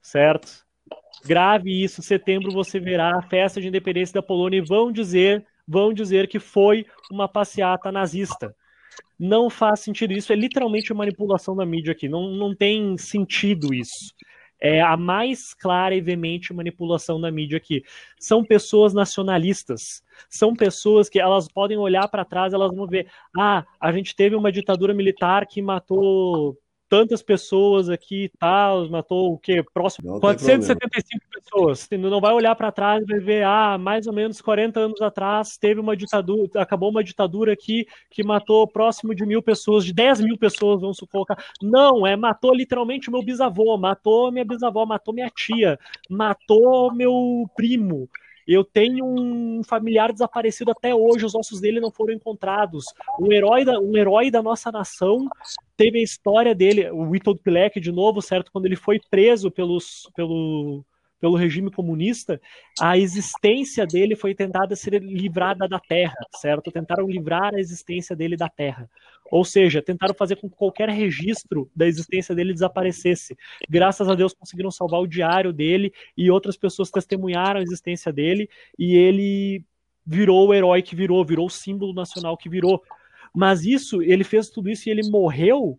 certo? 0.00 0.64
Grave 1.26 1.84
isso, 1.84 2.00
setembro 2.00 2.50
você 2.50 2.80
verá 2.80 3.18
a 3.18 3.22
festa 3.22 3.60
de 3.60 3.68
independência 3.68 4.14
da 4.14 4.22
Polônia 4.22 4.58
e 4.58 4.66
vão 4.66 4.90
dizer, 4.90 5.44
vão 5.68 5.92
dizer 5.92 6.26
que 6.26 6.38
foi 6.38 6.86
uma 7.10 7.28
passeata 7.28 7.92
nazista 7.92 8.56
não 9.18 9.50
faz 9.50 9.80
sentido. 9.80 10.12
Isso 10.12 10.32
é 10.32 10.36
literalmente 10.36 10.94
manipulação 10.94 11.54
da 11.54 11.66
mídia 11.66 11.92
aqui. 11.92 12.08
Não, 12.08 12.30
não 12.30 12.54
tem 12.54 12.96
sentido 12.96 13.74
isso. 13.74 14.14
É 14.60 14.80
a 14.82 14.96
mais 14.96 15.54
clara 15.54 15.94
e 15.94 16.00
veemente 16.00 16.52
manipulação 16.52 17.20
da 17.20 17.30
mídia 17.30 17.56
aqui. 17.56 17.82
São 18.18 18.44
pessoas 18.44 18.92
nacionalistas. 18.92 20.02
São 20.28 20.54
pessoas 20.54 21.08
que 21.08 21.18
elas 21.18 21.48
podem 21.48 21.78
olhar 21.78 22.06
para 22.08 22.26
trás, 22.26 22.52
elas 22.52 22.74
vão 22.74 22.86
ver: 22.86 23.10
ah, 23.38 23.64
a 23.80 23.90
gente 23.90 24.14
teve 24.14 24.36
uma 24.36 24.52
ditadura 24.52 24.92
militar 24.92 25.46
que 25.46 25.62
matou 25.62 26.58
tantas 26.90 27.22
pessoas 27.22 27.88
aqui 27.88 28.24
e 28.24 28.28
tal, 28.28 28.90
matou 28.90 29.32
o 29.32 29.38
quê? 29.38 29.64
Próximo, 29.72 30.10
não 30.10 30.20
475 30.20 31.24
pessoas. 31.30 31.88
Não 31.92 32.20
vai 32.20 32.34
olhar 32.34 32.56
para 32.56 32.72
trás 32.72 33.00
e 33.00 33.06
vai 33.06 33.20
ver, 33.20 33.44
ah, 33.44 33.78
mais 33.78 34.08
ou 34.08 34.12
menos 34.12 34.40
40 34.40 34.80
anos 34.80 35.00
atrás 35.00 35.56
teve 35.56 35.78
uma 35.78 35.96
ditadura, 35.96 36.50
acabou 36.56 36.90
uma 36.90 37.04
ditadura 37.04 37.52
aqui 37.52 37.86
que 38.10 38.24
matou 38.24 38.66
próximo 38.66 39.14
de 39.14 39.24
mil 39.24 39.40
pessoas, 39.40 39.84
de 39.84 39.92
10 39.92 40.20
mil 40.22 40.36
pessoas, 40.36 40.80
vamos 40.80 40.98
colocar. 41.10 41.38
Não, 41.62 42.04
é 42.04 42.16
matou 42.16 42.52
literalmente 42.52 43.08
meu 43.08 43.22
bisavô, 43.22 43.78
matou 43.78 44.32
minha 44.32 44.44
bisavó, 44.44 44.84
matou 44.84 45.14
minha 45.14 45.30
tia, 45.30 45.78
matou 46.10 46.92
meu 46.92 47.48
primo. 47.54 48.08
Eu 48.52 48.64
tenho 48.64 49.06
um 49.06 49.62
familiar 49.62 50.12
desaparecido 50.12 50.72
até 50.72 50.92
hoje, 50.92 51.24
os 51.24 51.36
ossos 51.36 51.60
dele 51.60 51.78
não 51.78 51.92
foram 51.92 52.12
encontrados. 52.12 52.86
Um 53.20 53.30
herói 53.30 53.64
da, 53.64 53.78
um 53.78 53.96
herói 53.96 54.28
da 54.28 54.42
nossa 54.42 54.72
nação 54.72 55.28
teve 55.76 56.00
a 56.00 56.02
história 56.02 56.52
dele, 56.52 56.90
o 56.90 57.10
Witold 57.10 57.40
Pilek, 57.44 57.78
de 57.78 57.92
novo, 57.92 58.20
certo? 58.20 58.50
Quando 58.50 58.66
ele 58.66 58.74
foi 58.74 58.98
preso 59.08 59.52
pelos, 59.52 60.10
pelo, 60.16 60.84
pelo 61.20 61.36
regime 61.36 61.70
comunista, 61.70 62.40
a 62.80 62.96
existência 62.96 63.86
dele 63.86 64.16
foi 64.16 64.34
tentada 64.34 64.74
ser 64.74 65.00
livrada 65.02 65.68
da 65.68 65.78
terra, 65.78 66.16
certo? 66.36 66.72
Tentaram 66.72 67.06
livrar 67.06 67.54
a 67.54 67.60
existência 67.60 68.16
dele 68.16 68.36
da 68.36 68.48
terra. 68.48 68.88
Ou 69.30 69.44
seja, 69.44 69.82
tentaram 69.82 70.14
fazer 70.14 70.36
com 70.36 70.48
que 70.48 70.56
qualquer 70.56 70.88
registro 70.88 71.70
da 71.76 71.86
existência 71.86 72.34
dele 72.34 72.52
desaparecesse. 72.52 73.36
Graças 73.68 74.08
a 74.08 74.14
Deus 74.14 74.32
conseguiram 74.32 74.70
salvar 74.70 75.00
o 75.00 75.06
diário 75.06 75.52
dele 75.52 75.92
e 76.16 76.30
outras 76.30 76.56
pessoas 76.56 76.90
testemunharam 76.90 77.60
a 77.60 77.62
existência 77.62 78.12
dele 78.12 78.48
e 78.78 78.96
ele 78.96 79.62
virou 80.04 80.48
o 80.48 80.54
herói 80.54 80.82
que 80.82 80.96
virou, 80.96 81.24
virou 81.24 81.46
o 81.46 81.50
símbolo 81.50 81.92
nacional 81.92 82.36
que 82.36 82.48
virou. 82.48 82.82
Mas 83.32 83.64
isso, 83.64 84.02
ele 84.02 84.24
fez 84.24 84.48
tudo 84.48 84.68
isso 84.68 84.88
e 84.88 84.90
ele 84.90 85.08
morreu 85.08 85.78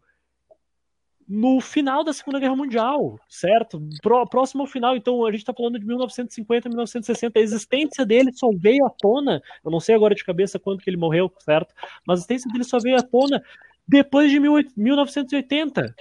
no 1.28 1.60
final 1.62 2.04
da 2.04 2.14
Segunda 2.14 2.40
Guerra 2.40 2.56
Mundial, 2.56 3.20
certo? 3.28 3.82
próximo 4.30 4.64
ao 4.64 4.68
final, 4.68 4.96
então 4.96 5.26
a 5.26 5.32
gente 5.32 5.42
está 5.42 5.54
falando 5.54 5.80
de 5.80 5.86
1950, 5.86 6.70
1960. 6.70 7.40
A 7.40 7.42
existência 7.42 8.06
dele 8.06 8.32
só 8.34 8.50
veio 8.54 8.86
à 8.86 8.90
tona, 8.90 9.42
eu 9.64 9.72
não 9.72 9.80
sei 9.80 9.96
agora 9.96 10.16
de 10.16 10.24
cabeça 10.24 10.60
quando 10.60 10.82
que 10.82 10.90
ele 10.90 10.98
morreu, 10.98 11.32
certo? 11.40 11.74
Mas 12.06 12.20
a 12.20 12.22
existência 12.22 12.52
dele 12.52 12.64
só 12.64 12.80
veio 12.80 12.98
à 12.98 13.02
tona 13.02 13.42
depois 13.88 14.32
de 14.32 14.40
1980, 14.40 15.96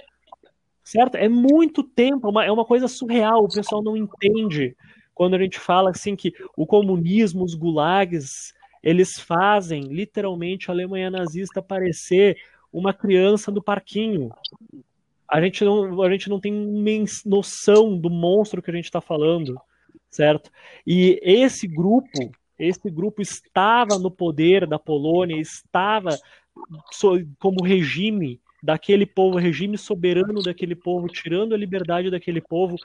certo? 0.83 1.15
É 1.15 1.29
muito 1.29 1.83
tempo, 1.83 2.39
é 2.41 2.51
uma 2.51 2.65
coisa 2.65 2.87
surreal, 2.87 3.43
o 3.43 3.53
pessoal 3.53 3.81
não 3.81 3.95
entende 3.97 4.75
quando 5.13 5.35
a 5.35 5.39
gente 5.39 5.59
fala 5.59 5.91
assim 5.91 6.15
que 6.15 6.33
o 6.55 6.65
comunismo, 6.65 7.43
os 7.43 7.53
gulags, 7.53 8.53
eles 8.81 9.19
fazem 9.19 9.83
literalmente 9.83 10.69
a 10.69 10.73
Alemanha 10.73 11.11
nazista 11.11 11.61
parecer 11.61 12.37
uma 12.71 12.93
criança 12.93 13.51
do 13.51 13.61
parquinho, 13.61 14.31
a 15.31 15.39
gente 15.39 15.63
não, 15.63 16.01
a 16.01 16.11
gente 16.11 16.29
não 16.29 16.41
tem 16.41 16.53
noção 17.25 17.97
do 17.97 18.09
monstro 18.09 18.61
que 18.61 18.69
a 18.69 18.73
gente 18.73 18.85
está 18.85 18.99
falando, 18.99 19.57
certo? 20.09 20.51
E 20.85 21.17
esse 21.23 21.65
grupo, 21.67 22.31
esse 22.59 22.91
grupo 22.91 23.21
estava 23.21 23.97
no 23.97 24.11
poder 24.11 24.67
da 24.67 24.77
Polônia, 24.77 25.39
estava 25.39 26.19
como 27.39 27.63
regime 27.63 28.41
daquele 28.61 29.05
povo, 29.05 29.37
regime 29.37 29.77
soberano 29.77 30.43
daquele 30.43 30.75
povo, 30.75 31.07
tirando 31.07 31.55
a 31.55 31.57
liberdade 31.57 32.11
daquele 32.11 32.41
povo. 32.41 32.75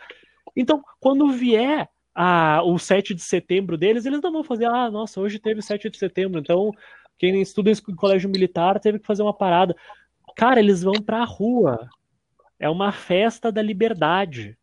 Então, 0.55 0.81
quando 1.01 1.33
vier 1.33 1.89
a, 2.15 2.63
o 2.63 2.79
7 2.79 3.13
de 3.13 3.23
setembro 3.23 3.77
deles, 3.77 4.07
eles 4.07 4.23
não 4.23 4.33
vão 4.33 4.45
fazer, 4.45 4.67
ah, 4.67 4.89
nossa, 4.89 5.21
hoje 5.21 5.41
teve 5.41 5.61
7 5.61 5.91
de 5.91 5.99
setembro, 5.99 6.39
então 6.39 6.71
quem 7.19 7.43
estuda 7.43 7.73
em 7.73 7.97
colégio 7.97 8.31
militar 8.31 8.79
teve 8.79 9.01
que 9.01 9.07
fazer 9.07 9.23
uma 9.25 9.35
parada. 9.35 9.75
Cara, 10.37 10.61
eles 10.61 10.83
vão 10.83 10.95
para 10.95 11.23
a 11.23 11.25
rua, 11.25 11.91
é 12.59 12.69
uma 12.69 12.93
festa 12.93 13.51
da 13.53 13.63
liberdade. 13.63 14.57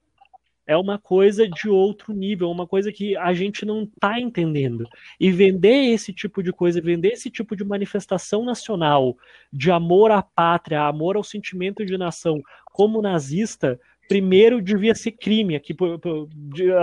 É 0.65 0.77
uma 0.77 0.97
coisa 0.97 1.47
de 1.47 1.67
outro 1.67 2.13
nível, 2.13 2.49
uma 2.49 2.65
coisa 2.65 2.89
que 2.89 3.17
a 3.17 3.33
gente 3.33 3.65
não 3.65 3.83
está 3.83 4.17
entendendo. 4.19 4.87
E 5.19 5.29
vender 5.29 5.91
esse 5.91 6.13
tipo 6.13 6.41
de 6.41 6.53
coisa, 6.53 6.79
vender 6.79 7.09
esse 7.09 7.29
tipo 7.29 7.53
de 7.53 7.65
manifestação 7.65 8.45
nacional, 8.45 9.17
de 9.51 9.69
amor 9.69 10.11
à 10.11 10.21
pátria, 10.21 10.83
amor 10.83 11.17
ao 11.17 11.23
sentimento 11.23 11.85
de 11.85 11.97
nação, 11.97 12.41
como 12.71 13.01
nazista, 13.01 13.77
primeiro 14.07 14.61
devia 14.61 14.95
ser 14.95 15.11
crime. 15.11 15.55
Aqui, 15.55 15.75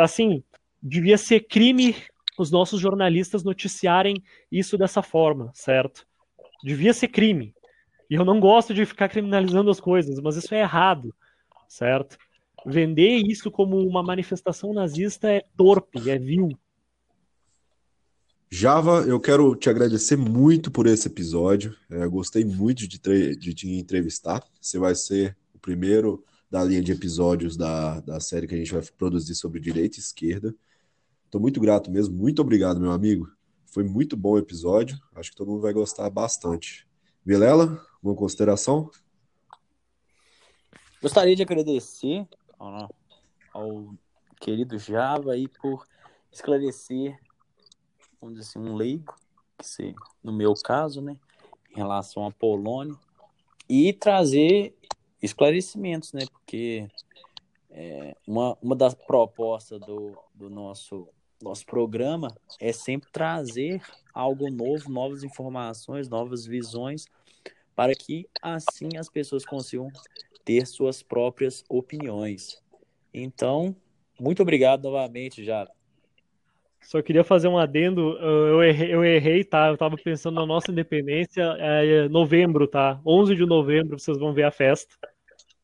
assim, 0.03 0.43
devia 0.83 1.17
ser 1.17 1.41
crime 1.41 1.97
os 2.39 2.51
nossos 2.51 2.81
jornalistas 2.81 3.43
noticiarem 3.43 4.23
isso 4.53 4.77
dessa 4.77 5.03
forma, 5.03 5.51
certo? 5.55 6.07
Devia 6.63 6.93
ser 6.93 7.09
crime. 7.09 7.55
E 8.11 8.17
eu 8.17 8.25
não 8.25 8.41
gosto 8.41 8.75
de 8.75 8.85
ficar 8.85 9.09
criminalizando 9.09 9.71
as 9.71 9.79
coisas, 9.79 10.19
mas 10.19 10.37
isso 10.37 10.53
é 10.53 10.61
errado, 10.61 11.15
certo? 11.69 12.19
Vender 12.67 13.23
isso 13.25 13.51
como 13.51 13.79
uma 13.79 14.03
manifestação 14.03 14.75
nazista 14.75 15.31
é 15.31 15.45
torpe, 15.57 16.11
é 16.11 16.19
vil. 16.19 16.51
Java, 18.51 19.03
eu 19.03 19.21
quero 19.21 19.55
te 19.55 19.71
agradecer 19.71 20.17
muito 20.17 20.73
por 20.73 20.89
esse 20.89 21.07
episódio. 21.07 21.75
É, 21.89 22.05
gostei 22.09 22.45
muito 22.45 22.87
de, 22.89 22.99
de 23.37 23.55
te 23.55 23.71
entrevistar. 23.71 24.43
Você 24.61 24.77
vai 24.77 24.97
ser 24.97 25.37
o 25.55 25.59
primeiro 25.61 26.25
da 26.51 26.65
linha 26.65 26.83
de 26.83 26.91
episódios 26.91 27.57
da, 27.57 28.01
da 28.01 28.19
série 28.19 28.49
que 28.49 28.57
a 28.57 28.59
gente 28.59 28.73
vai 28.73 28.83
produzir 28.99 29.37
sobre 29.37 29.61
direita 29.61 29.99
e 29.99 30.01
esquerda. 30.01 30.53
Tô 31.31 31.39
muito 31.39 31.61
grato 31.61 31.93
mesmo. 31.93 32.17
Muito 32.17 32.43
obrigado, 32.43 32.81
meu 32.81 32.91
amigo. 32.91 33.31
Foi 33.67 33.85
muito 33.85 34.17
bom 34.17 34.33
o 34.33 34.39
episódio. 34.39 34.99
Acho 35.15 35.31
que 35.31 35.37
todo 35.37 35.53
mundo 35.53 35.63
vai 35.63 35.73
gostar 35.73 36.11
bastante. 36.11 36.89
Vilela, 37.25 37.81
uma 38.03 38.15
consideração? 38.15 38.91
Gostaria 41.03 41.35
de 41.35 41.43
agradecer 41.43 42.27
ao, 42.59 42.95
ao 43.53 43.95
querido 44.41 44.79
Java 44.79 45.33
aí 45.33 45.49
por 45.49 45.87
esclarecer, 46.33 47.19
vamos 48.21 48.39
dizer 48.39 48.51
assim, 48.51 48.59
um 48.59 48.75
leigo, 48.75 49.15
que 49.59 49.67
se, 49.67 49.95
no 50.23 50.33
meu 50.33 50.55
caso, 50.55 51.01
né, 51.01 51.19
em 51.71 51.77
relação 51.77 52.27
à 52.27 52.31
Polônia, 52.31 52.97
e 53.69 53.93
trazer 53.93 54.77
esclarecimentos, 55.23 56.13
né, 56.13 56.23
porque 56.31 56.89
é, 57.71 58.17
uma, 58.27 58.57
uma 58.61 58.75
das 58.75 58.95
propostas 58.95 59.81
do, 59.81 60.17
do 60.35 60.51
nosso, 60.51 61.09
nosso 61.41 61.65
programa 61.67 62.35
é 62.59 62.73
sempre 62.73 63.11
trazer 63.11 63.83
algo 64.13 64.51
novo, 64.51 64.91
novas 64.91 65.23
informações, 65.23 66.09
novas 66.09 66.45
visões, 66.45 67.07
para 67.81 67.95
que 67.95 68.29
assim 68.43 68.99
as 68.99 69.09
pessoas 69.09 69.43
consigam 69.43 69.89
ter 70.45 70.67
suas 70.67 71.03
próprias 71.03 71.65
opiniões. 71.67 72.63
Então, 73.15 73.75
muito 74.21 74.43
obrigado 74.43 74.83
novamente, 74.83 75.43
já. 75.43 75.67
Só 76.83 77.01
queria 77.01 77.25
fazer 77.25 77.49
um 77.49 77.57
adendo. 77.57 78.19
Eu 78.19 78.63
errei, 78.63 78.95
eu 78.95 79.03
errei, 79.03 79.45
tá? 79.45 79.69
Eu 79.69 79.79
tava 79.79 79.97
pensando 79.97 80.35
na 80.35 80.45
nossa 80.45 80.71
independência. 80.71 81.43
É 81.59 82.07
novembro, 82.11 82.69
tá? 82.69 83.01
11 83.07 83.35
de 83.35 83.47
novembro 83.47 83.99
vocês 83.99 84.19
vão 84.19 84.35
ver 84.35 84.43
a 84.43 84.51
festa. 84.51 84.95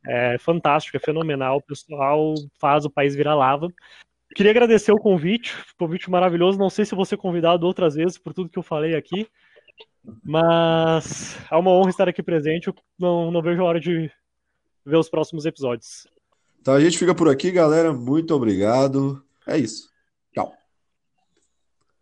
É 0.06 0.38
fantástico, 0.38 0.96
é 0.96 1.00
fenomenal. 1.00 1.58
O 1.58 1.62
pessoal 1.62 2.32
faz 2.58 2.86
o 2.86 2.90
país 2.90 3.14
virar 3.14 3.34
lava. 3.34 3.68
Queria 4.34 4.52
agradecer 4.52 4.90
o 4.90 4.98
convite, 4.98 5.54
convite 5.78 6.10
maravilhoso. 6.10 6.58
Não 6.58 6.70
sei 6.70 6.86
se 6.86 6.96
ser 7.04 7.18
convidado 7.18 7.66
outras 7.66 7.94
vezes 7.94 8.16
por 8.16 8.32
tudo 8.32 8.48
que 8.48 8.58
eu 8.58 8.62
falei 8.62 8.94
aqui, 8.96 9.28
mas 10.24 11.36
é 11.50 11.56
uma 11.56 11.70
honra 11.70 11.90
estar 11.90 12.08
aqui 12.08 12.22
presente. 12.22 12.68
Eu 12.68 12.74
não, 12.98 13.30
não 13.30 13.42
vejo 13.42 13.62
a 13.62 13.64
hora 13.64 13.80
de 13.80 14.10
ver 14.84 14.96
os 14.96 15.08
próximos 15.08 15.44
episódios. 15.46 16.06
Então 16.60 16.74
a 16.74 16.80
gente 16.80 16.98
fica 16.98 17.14
por 17.14 17.28
aqui, 17.28 17.50
galera. 17.50 17.92
Muito 17.92 18.34
obrigado. 18.34 19.22
É 19.46 19.56
isso. 19.56 19.88